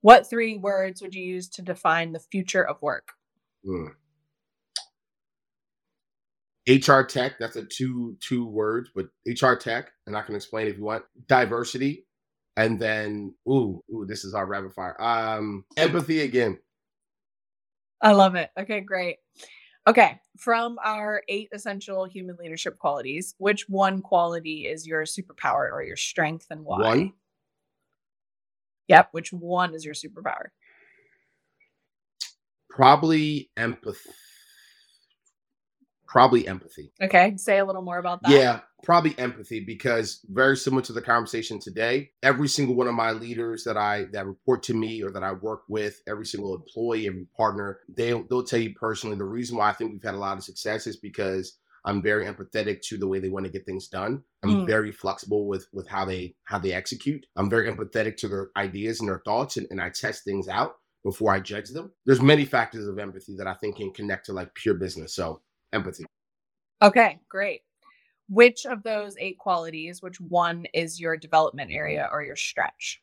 What 0.00 0.28
three 0.28 0.58
words 0.58 1.00
would 1.00 1.14
you 1.14 1.24
use 1.24 1.48
to 1.50 1.62
define 1.62 2.12
the 2.12 2.18
future 2.18 2.66
of 2.66 2.82
work? 2.82 3.12
Mm. 3.64 3.90
HR 6.68 7.02
tech, 7.02 7.38
that's 7.38 7.56
a 7.56 7.64
two 7.64 8.16
two 8.20 8.46
words, 8.46 8.90
but 8.94 9.06
HR 9.26 9.54
tech, 9.54 9.92
and 10.06 10.16
I 10.16 10.22
can 10.22 10.34
explain 10.34 10.66
if 10.66 10.78
you 10.78 10.84
want. 10.84 11.04
Diversity, 11.28 12.06
and 12.56 12.80
then 12.80 13.34
ooh, 13.48 13.82
ooh, 13.92 14.06
this 14.06 14.24
is 14.24 14.34
our 14.34 14.46
rapid 14.46 14.72
fire. 14.72 15.00
Um, 15.00 15.64
empathy 15.76 16.22
again. 16.22 16.58
I 18.04 18.12
love 18.12 18.34
it. 18.34 18.50
Okay, 18.58 18.80
great. 18.80 19.16
Okay, 19.86 20.20
from 20.38 20.78
our 20.84 21.22
eight 21.28 21.48
essential 21.52 22.04
human 22.04 22.36
leadership 22.36 22.78
qualities, 22.78 23.34
which 23.38 23.68
one 23.68 24.00
quality 24.02 24.66
is 24.66 24.86
your 24.86 25.02
superpower 25.02 25.72
or 25.72 25.82
your 25.82 25.96
strength 25.96 26.46
and 26.50 26.64
why? 26.64 26.80
One. 26.80 27.12
Yep, 28.88 29.08
which 29.12 29.32
one 29.32 29.74
is 29.74 29.84
your 29.84 29.94
superpower? 29.94 30.48
Probably 32.70 33.50
empathy 33.56 34.10
probably 36.14 36.46
empathy. 36.46 36.92
Okay, 37.02 37.36
say 37.36 37.58
a 37.58 37.64
little 37.64 37.82
more 37.82 37.98
about 37.98 38.22
that. 38.22 38.30
Yeah, 38.30 38.60
probably 38.84 39.18
empathy 39.18 39.60
because 39.60 40.20
very 40.28 40.56
similar 40.56 40.82
to 40.82 40.92
the 40.92 41.02
conversation 41.02 41.58
today, 41.58 42.10
every 42.22 42.48
single 42.48 42.74
one 42.74 42.86
of 42.86 42.94
my 42.94 43.12
leaders 43.12 43.64
that 43.64 43.76
I 43.76 44.06
that 44.12 44.26
report 44.26 44.62
to 44.64 44.74
me 44.74 45.02
or 45.02 45.10
that 45.10 45.22
I 45.22 45.32
work 45.32 45.62
with, 45.68 46.00
every 46.06 46.26
single 46.26 46.54
employee, 46.54 47.06
every 47.06 47.26
partner, 47.36 47.80
they 47.88 48.10
they'll 48.10 48.44
tell 48.44 48.60
you 48.60 48.74
personally 48.74 49.16
the 49.16 49.24
reason 49.24 49.56
why 49.56 49.70
I 49.70 49.72
think 49.72 49.92
we've 49.92 50.02
had 50.02 50.14
a 50.14 50.18
lot 50.18 50.36
of 50.36 50.44
success 50.44 50.86
is 50.86 50.96
because 50.96 51.58
I'm 51.84 52.02
very 52.02 52.24
empathetic 52.26 52.80
to 52.82 52.96
the 52.96 53.06
way 53.06 53.18
they 53.18 53.28
want 53.28 53.44
to 53.46 53.52
get 53.52 53.66
things 53.66 53.88
done. 53.88 54.22
I'm 54.42 54.50
mm. 54.50 54.66
very 54.66 54.92
flexible 54.92 55.46
with 55.46 55.66
with 55.72 55.88
how 55.88 56.04
they 56.04 56.34
how 56.44 56.58
they 56.58 56.72
execute. 56.72 57.26
I'm 57.36 57.50
very 57.50 57.70
empathetic 57.70 58.16
to 58.18 58.28
their 58.28 58.50
ideas 58.56 59.00
and 59.00 59.08
their 59.08 59.22
thoughts, 59.24 59.56
and, 59.56 59.66
and 59.70 59.80
I 59.80 59.90
test 59.90 60.24
things 60.24 60.48
out 60.48 60.76
before 61.04 61.34
I 61.34 61.40
judge 61.40 61.68
them. 61.68 61.92
There's 62.06 62.22
many 62.22 62.44
factors 62.44 62.88
of 62.88 62.98
empathy 62.98 63.34
that 63.36 63.46
I 63.46 63.54
think 63.54 63.76
can 63.76 63.92
connect 63.92 64.26
to 64.26 64.32
like 64.32 64.54
pure 64.54 64.74
business. 64.74 65.14
So 65.14 65.42
empathy. 65.72 66.04
Okay, 66.82 67.18
great. 67.28 67.62
Which 68.28 68.64
of 68.64 68.82
those 68.82 69.16
eight 69.18 69.38
qualities, 69.38 70.02
which 70.02 70.20
one 70.20 70.66
is 70.72 71.00
your 71.00 71.16
development 71.16 71.70
area 71.72 72.08
or 72.10 72.22
your 72.22 72.36
stretch? 72.36 73.02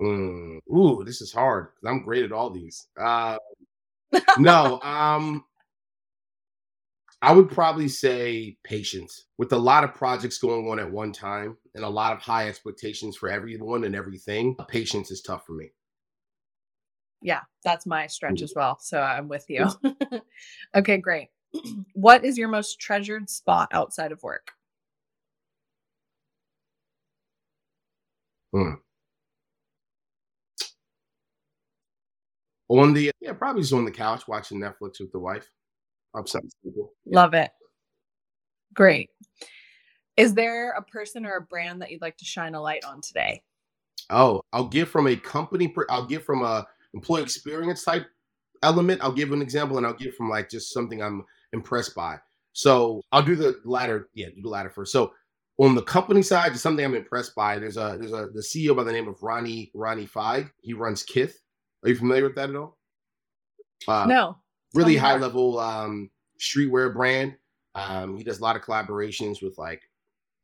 Mm, 0.00 0.58
ooh, 0.68 1.04
this 1.04 1.20
is 1.20 1.32
hard 1.32 1.68
because 1.68 1.90
I'm 1.90 2.04
great 2.04 2.24
at 2.24 2.32
all 2.32 2.50
these. 2.50 2.88
Uh, 3.00 3.38
no, 4.38 4.80
um, 4.82 5.44
I 7.22 7.32
would 7.32 7.50
probably 7.50 7.88
say 7.88 8.56
patience. 8.62 9.24
With 9.38 9.52
a 9.52 9.58
lot 9.58 9.84
of 9.84 9.94
projects 9.94 10.38
going 10.38 10.68
on 10.68 10.78
at 10.78 10.90
one 10.90 11.12
time 11.12 11.56
and 11.74 11.84
a 11.84 11.88
lot 11.88 12.12
of 12.12 12.20
high 12.20 12.48
expectations 12.48 13.16
for 13.16 13.28
everyone 13.28 13.84
and 13.84 13.96
everything, 13.96 14.56
patience 14.68 15.10
is 15.10 15.22
tough 15.22 15.46
for 15.46 15.52
me. 15.52 15.70
Yeah, 17.22 17.40
that's 17.64 17.86
my 17.86 18.06
stretch 18.06 18.42
as 18.42 18.52
well. 18.54 18.78
So 18.80 19.00
I'm 19.00 19.28
with 19.28 19.46
you. 19.48 19.66
okay, 20.74 20.98
great. 20.98 21.28
What 21.94 22.24
is 22.24 22.38
your 22.38 22.48
most 22.48 22.80
treasured 22.80 23.30
spot 23.30 23.68
outside 23.72 24.12
of 24.12 24.22
work? 24.22 24.52
Hmm. 28.52 28.74
On 32.68 32.92
the 32.92 33.12
yeah, 33.20 33.32
probably 33.32 33.62
just 33.62 33.72
on 33.72 33.84
the 33.84 33.90
couch 33.90 34.26
watching 34.26 34.58
Netflix 34.58 35.00
with 35.00 35.12
the 35.12 35.18
wife. 35.18 35.48
Upset 36.14 36.42
people. 36.64 36.92
Yeah. 37.04 37.20
Love 37.20 37.34
it. 37.34 37.50
Great. 38.74 39.10
Is 40.16 40.34
there 40.34 40.70
a 40.70 40.82
person 40.82 41.26
or 41.26 41.36
a 41.36 41.42
brand 41.42 41.82
that 41.82 41.90
you'd 41.90 42.00
like 42.00 42.16
to 42.16 42.24
shine 42.24 42.54
a 42.54 42.60
light 42.60 42.84
on 42.84 43.00
today? 43.02 43.42
Oh, 44.10 44.40
I'll 44.52 44.68
give 44.68 44.88
from 44.88 45.06
a 45.06 45.16
company. 45.16 45.72
I'll 45.90 46.06
give 46.06 46.24
from 46.24 46.42
a 46.42 46.66
employee 46.94 47.22
experience 47.22 47.84
type 47.84 48.06
element. 48.62 49.02
I'll 49.02 49.12
give 49.12 49.32
an 49.32 49.42
example, 49.42 49.76
and 49.76 49.86
I'll 49.86 49.94
give 49.94 50.14
from 50.14 50.30
like 50.30 50.48
just 50.48 50.72
something 50.72 51.02
I'm 51.02 51.24
impressed 51.52 51.94
by. 51.94 52.18
So 52.52 53.02
I'll 53.12 53.22
do 53.22 53.36
the 53.36 53.60
latter. 53.64 54.08
Yeah, 54.14 54.28
do 54.34 54.42
the 54.42 54.48
latter 54.48 54.70
first. 54.70 54.92
So 54.92 55.12
on 55.58 55.74
the 55.74 55.82
company 55.82 56.22
side, 56.22 56.52
just 56.52 56.62
something 56.62 56.84
I'm 56.84 56.94
impressed 56.94 57.34
by. 57.34 57.58
There's 57.58 57.76
a 57.76 57.96
there's 57.98 58.12
a 58.12 58.28
the 58.32 58.40
CEO 58.40 58.76
by 58.76 58.84
the 58.84 58.92
name 58.92 59.08
of 59.08 59.22
Ronnie 59.22 59.70
Ronnie 59.74 60.06
Fieg. 60.06 60.50
He 60.60 60.72
runs 60.72 61.02
Kith. 61.02 61.40
Are 61.82 61.88
you 61.88 61.96
familiar 61.96 62.24
with 62.24 62.34
that 62.36 62.50
at 62.50 62.56
all? 62.56 62.78
Uh, 63.86 64.06
no. 64.06 64.36
Really 64.74 64.96
high 64.96 65.16
level 65.16 65.58
um, 65.58 66.10
streetwear 66.40 66.92
brand. 66.92 67.36
Um, 67.74 68.16
he 68.16 68.24
does 68.24 68.38
a 68.38 68.42
lot 68.42 68.56
of 68.56 68.62
collaborations 68.62 69.42
with 69.42 69.56
like 69.58 69.82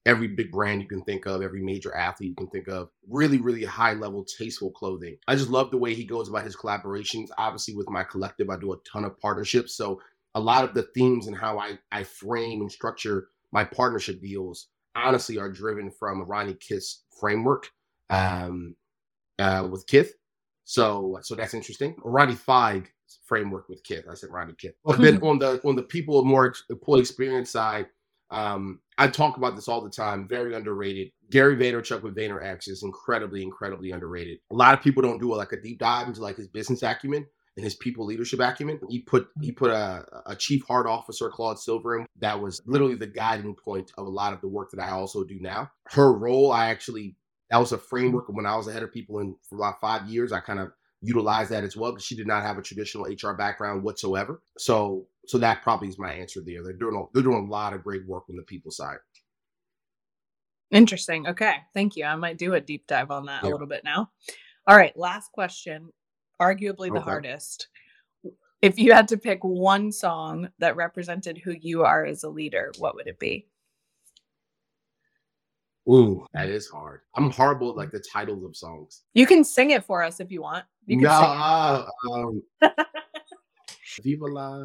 every 0.05 0.29
big 0.29 0.51
brand 0.51 0.83
you 0.83 0.89
can 0.89 1.03
think 1.03 1.27
of, 1.27 1.43
every 1.43 1.63
major 1.63 1.95
athlete 1.95 2.31
you 2.31 2.35
can 2.35 2.49
think 2.49 2.69
of. 2.69 2.89
Really, 3.09 3.39
really 3.39 3.65
high 3.65 3.95
level, 3.95 4.25
tasteful 4.25 4.71
clothing. 4.71 5.17
I 5.29 5.35
just 5.35 5.51
love 5.51 5.71
the 5.71 5.79
way 5.79 5.95
he 5.95 6.05
goes 6.05 6.29
about 6.29 6.45
his 6.45 6.57
collaborations. 6.57 7.29
Obviously, 7.39 7.75
with 7.75 7.89
my 7.91 8.05
collective, 8.05 8.51
I 8.51 8.57
do 8.59 8.73
a 8.73 8.79
ton 8.91 9.05
of 9.05 9.19
partnerships. 9.21 9.75
So 9.75 10.01
a 10.35 10.41
lot 10.41 10.65
of 10.65 10.75
the 10.75 10.85
themes 10.95 11.27
and 11.27 11.37
how 11.37 11.59
I, 11.59 11.79
I 11.91 12.05
frame 12.05 12.61
and 12.61 12.73
structure 12.73 13.29
my 13.53 13.65
partnership 13.65 14.21
deals 14.21 14.69
honestly 14.95 15.39
are 15.39 15.51
driven 15.51 15.91
from 15.91 16.23
Ronnie 16.23 16.55
Kith's 16.55 17.05
framework 17.21 17.71
um, 18.11 18.75
uh, 19.39 19.69
with 19.71 19.87
Kith. 19.87 20.15
So 20.65 21.19
so 21.23 21.35
that's 21.35 21.55
interesting. 21.55 21.95
Ronnie 22.03 22.35
Fieg 22.35 22.89
framework 23.25 23.69
with 23.69 23.83
Kith. 23.85 24.07
I 24.11 24.15
said 24.15 24.31
Ronnie 24.31 24.55
Kith. 24.57 24.75
But 24.85 24.99
then 25.01 25.23
on 25.23 25.39
the 25.39 25.61
on 25.65 25.77
the 25.77 25.83
people 25.83 26.25
more 26.25 26.55
employee 26.71 27.01
experience 27.01 27.51
side, 27.51 27.87
um, 28.31 28.81
I 28.97 29.09
talk 29.09 29.37
about 29.37 29.57
this 29.57 29.69
all 29.69 29.83
the 29.83 29.91
time. 29.91 30.29
Very 30.29 30.55
underrated. 30.55 31.13
Gary 31.31 31.57
Vaynerchuk 31.57 32.03
with 32.03 32.17
VaynerX 32.17 32.69
is 32.69 32.83
incredibly, 32.83 33.43
incredibly 33.43 33.91
underrated. 33.91 34.39
A 34.51 34.55
lot 34.55 34.75
of 34.75 34.83
people 34.83 35.03
don't 35.03 35.21
do 35.21 35.35
like 35.35 35.53
a 35.53 35.61
deep 35.61 35.79
dive 35.79 36.09
into 36.09 36.23
like 36.23 36.37
his 36.37 36.49
business 36.49 36.83
acumen 36.83 37.27
and 37.57 37.65
his 37.65 37.75
people 37.75 38.07
leadership 38.07 38.41
acumen. 38.41 38.81
He 38.89 39.01
put 39.01 39.29
he 39.41 39.53
put 39.53 39.71
a, 39.71 40.05
a 40.27 40.37
chief 40.37 40.65
heart 40.67 40.87
officer, 40.87 41.29
Claude 41.29 41.59
Silver, 41.59 42.07
that 42.21 42.41
was 42.41 42.63
literally 42.67 42.95
the 42.95 43.07
guiding 43.07 43.55
point 43.55 43.93
of 43.99 44.07
a 44.07 44.11
lot 44.11 44.33
of 44.33 44.41
the 44.41 44.49
work 44.49 44.71
that 44.71 44.83
I 44.83 44.91
also 44.91 45.25
do 45.25 45.39
now. 45.41 45.71
Her 45.91 46.13
role, 46.13 46.53
I 46.53 46.67
actually 46.67 47.17
that 47.51 47.59
was 47.59 47.73
a 47.73 47.79
framework 47.79 48.29
when 48.29 48.47
I 48.47 48.57
was 48.57 48.69
ahead 48.69 48.83
of 48.83 48.93
people 48.93 49.19
in 49.19 49.37
for 49.49 49.57
about 49.57 49.81
five 49.81 50.09
years. 50.09 50.33
I 50.33 50.41
kind 50.41 50.59
of 50.59 50.73
utilized 51.03 51.51
that 51.51 51.65
as 51.65 51.77
well 51.77 51.93
because 51.93 52.05
she 52.05 52.17
did 52.17 52.27
not 52.27 52.43
have 52.43 52.57
a 52.57 52.63
traditional 52.63 53.05
HR 53.05 53.35
background 53.35 53.83
whatsoever. 53.83 54.41
So 54.57 55.07
so 55.27 55.39
that 55.39 55.63
probably 55.63 55.89
is 55.89 55.99
my 55.99 56.13
answer 56.13 56.41
there. 56.41 56.63
They're 56.65 56.73
doing 56.73 56.97
a, 56.97 57.05
they're 57.13 57.23
doing 57.23 57.47
a 57.47 57.51
lot 57.51 57.75
of 57.75 57.85
great 57.85 58.07
work 58.07 58.25
on 58.31 58.37
the 58.37 58.43
people 58.43 58.71
side. 58.71 58.97
Interesting. 60.71 61.27
Okay, 61.29 61.55
thank 61.75 61.97
you. 61.97 62.05
I 62.07 62.17
might 62.17 62.39
do 62.39 62.55
a 62.55 62.61
deep 62.61 62.87
dive 62.87 63.11
on 63.11 63.27
that 63.27 63.43
yeah. 63.43 63.51
a 63.51 63.53
little 63.53 63.67
bit 63.67 63.85
now. 63.85 64.11
All 64.67 64.77
right, 64.77 64.97
last 64.97 65.31
question. 65.33 65.91
Arguably 66.43 66.89
the 66.89 66.99
okay. 66.99 67.11
hardest. 67.11 67.69
If 68.61 68.79
you 68.79 68.93
had 68.93 69.09
to 69.09 69.17
pick 69.17 69.43
one 69.43 69.93
song 69.93 70.49
that 70.59 70.77
represented 70.77 71.39
who 71.39 71.53
you 71.53 71.85
are 71.85 72.05
as 72.05 72.25
a 72.25 72.29
leader, 72.29 72.73
what 72.79 72.95
would 72.95 73.07
it 73.07 73.19
be? 73.19 73.47
Ooh, 75.89 76.27
that 76.33 76.49
is 76.49 76.69
hard. 76.69 77.01
I'm 77.17 77.31
horrible 77.31 77.71
at 77.71 77.77
like 77.77 77.91
the 77.91 78.01
titles 78.13 78.45
of 78.45 78.57
songs. 78.57 79.03
You 79.15 79.27
can 79.27 79.43
sing 79.43 79.71
it 79.71 79.85
for 79.85 80.03
us 80.03 80.21
if 80.21 80.31
you 80.31 80.43
want. 80.43 80.65
You 80.87 80.97
can 80.97 81.05
no, 81.05 81.11
uh, 81.11 81.87
um, 82.13 82.43
Viva 84.03 84.27
la. 84.27 84.65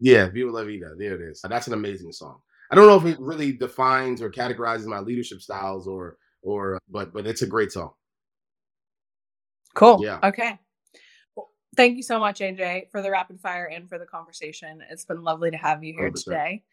Yeah, 0.00 0.28
Viva 0.28 0.50
la 0.50 0.64
vida. 0.64 0.92
There 0.96 1.14
it 1.14 1.20
is. 1.20 1.42
That's 1.42 1.66
an 1.66 1.74
amazing 1.74 2.12
song. 2.12 2.40
I 2.70 2.74
don't 2.74 2.86
know 2.86 2.96
if 2.96 3.04
it 3.04 3.20
really 3.20 3.52
defines 3.52 4.22
or 4.22 4.30
categorizes 4.30 4.86
my 4.86 5.00
leadership 5.00 5.40
styles 5.40 5.86
or 5.86 6.16
or 6.42 6.78
but 6.88 7.12
but 7.12 7.26
it's 7.26 7.42
a 7.42 7.46
great 7.46 7.72
song. 7.72 7.92
Cool. 9.76 10.00
Yeah. 10.02 10.18
Okay. 10.24 10.58
Well, 11.36 11.50
thank 11.76 11.96
you 11.96 12.02
so 12.02 12.18
much, 12.18 12.40
AJ, 12.40 12.90
for 12.90 13.02
the 13.02 13.10
rapid 13.10 13.40
fire 13.40 13.66
and 13.66 13.88
for 13.88 13.98
the 13.98 14.06
conversation. 14.06 14.82
It's 14.90 15.04
been 15.04 15.22
lovely 15.22 15.50
to 15.50 15.56
have 15.56 15.84
you 15.84 15.94
here 15.94 16.10
100%. 16.10 16.24
today. 16.24 16.64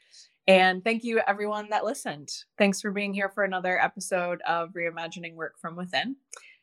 And 0.48 0.84
thank 0.84 1.04
you, 1.04 1.22
everyone 1.28 1.70
that 1.70 1.86
listened. 1.86 2.30
Thanks 2.58 2.82
for 2.82 2.92
being 2.92 3.14
here 3.14 3.30
for 3.30 3.44
another 3.44 3.80
episode 3.80 4.42
of 4.48 4.72
Reimagining 4.72 5.36
Work 5.36 5.60
from 5.60 5.76
Within. 5.76 6.16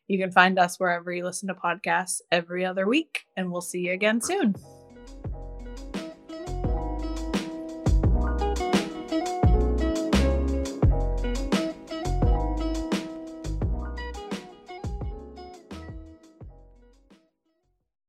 You 0.09 0.19
can 0.19 0.33
find 0.33 0.59
us 0.59 0.81
wherever 0.81 1.13
you 1.13 1.25
listen 1.25 1.49
to 1.49 1.55
podcasts 1.55 2.21
every 2.33 2.65
other 2.65 2.87
week, 2.89 3.27
and 3.37 3.53
we'll 3.53 3.61
see 3.61 3.81
you 3.81 3.93
again 3.93 4.21
soon. 4.21 4.55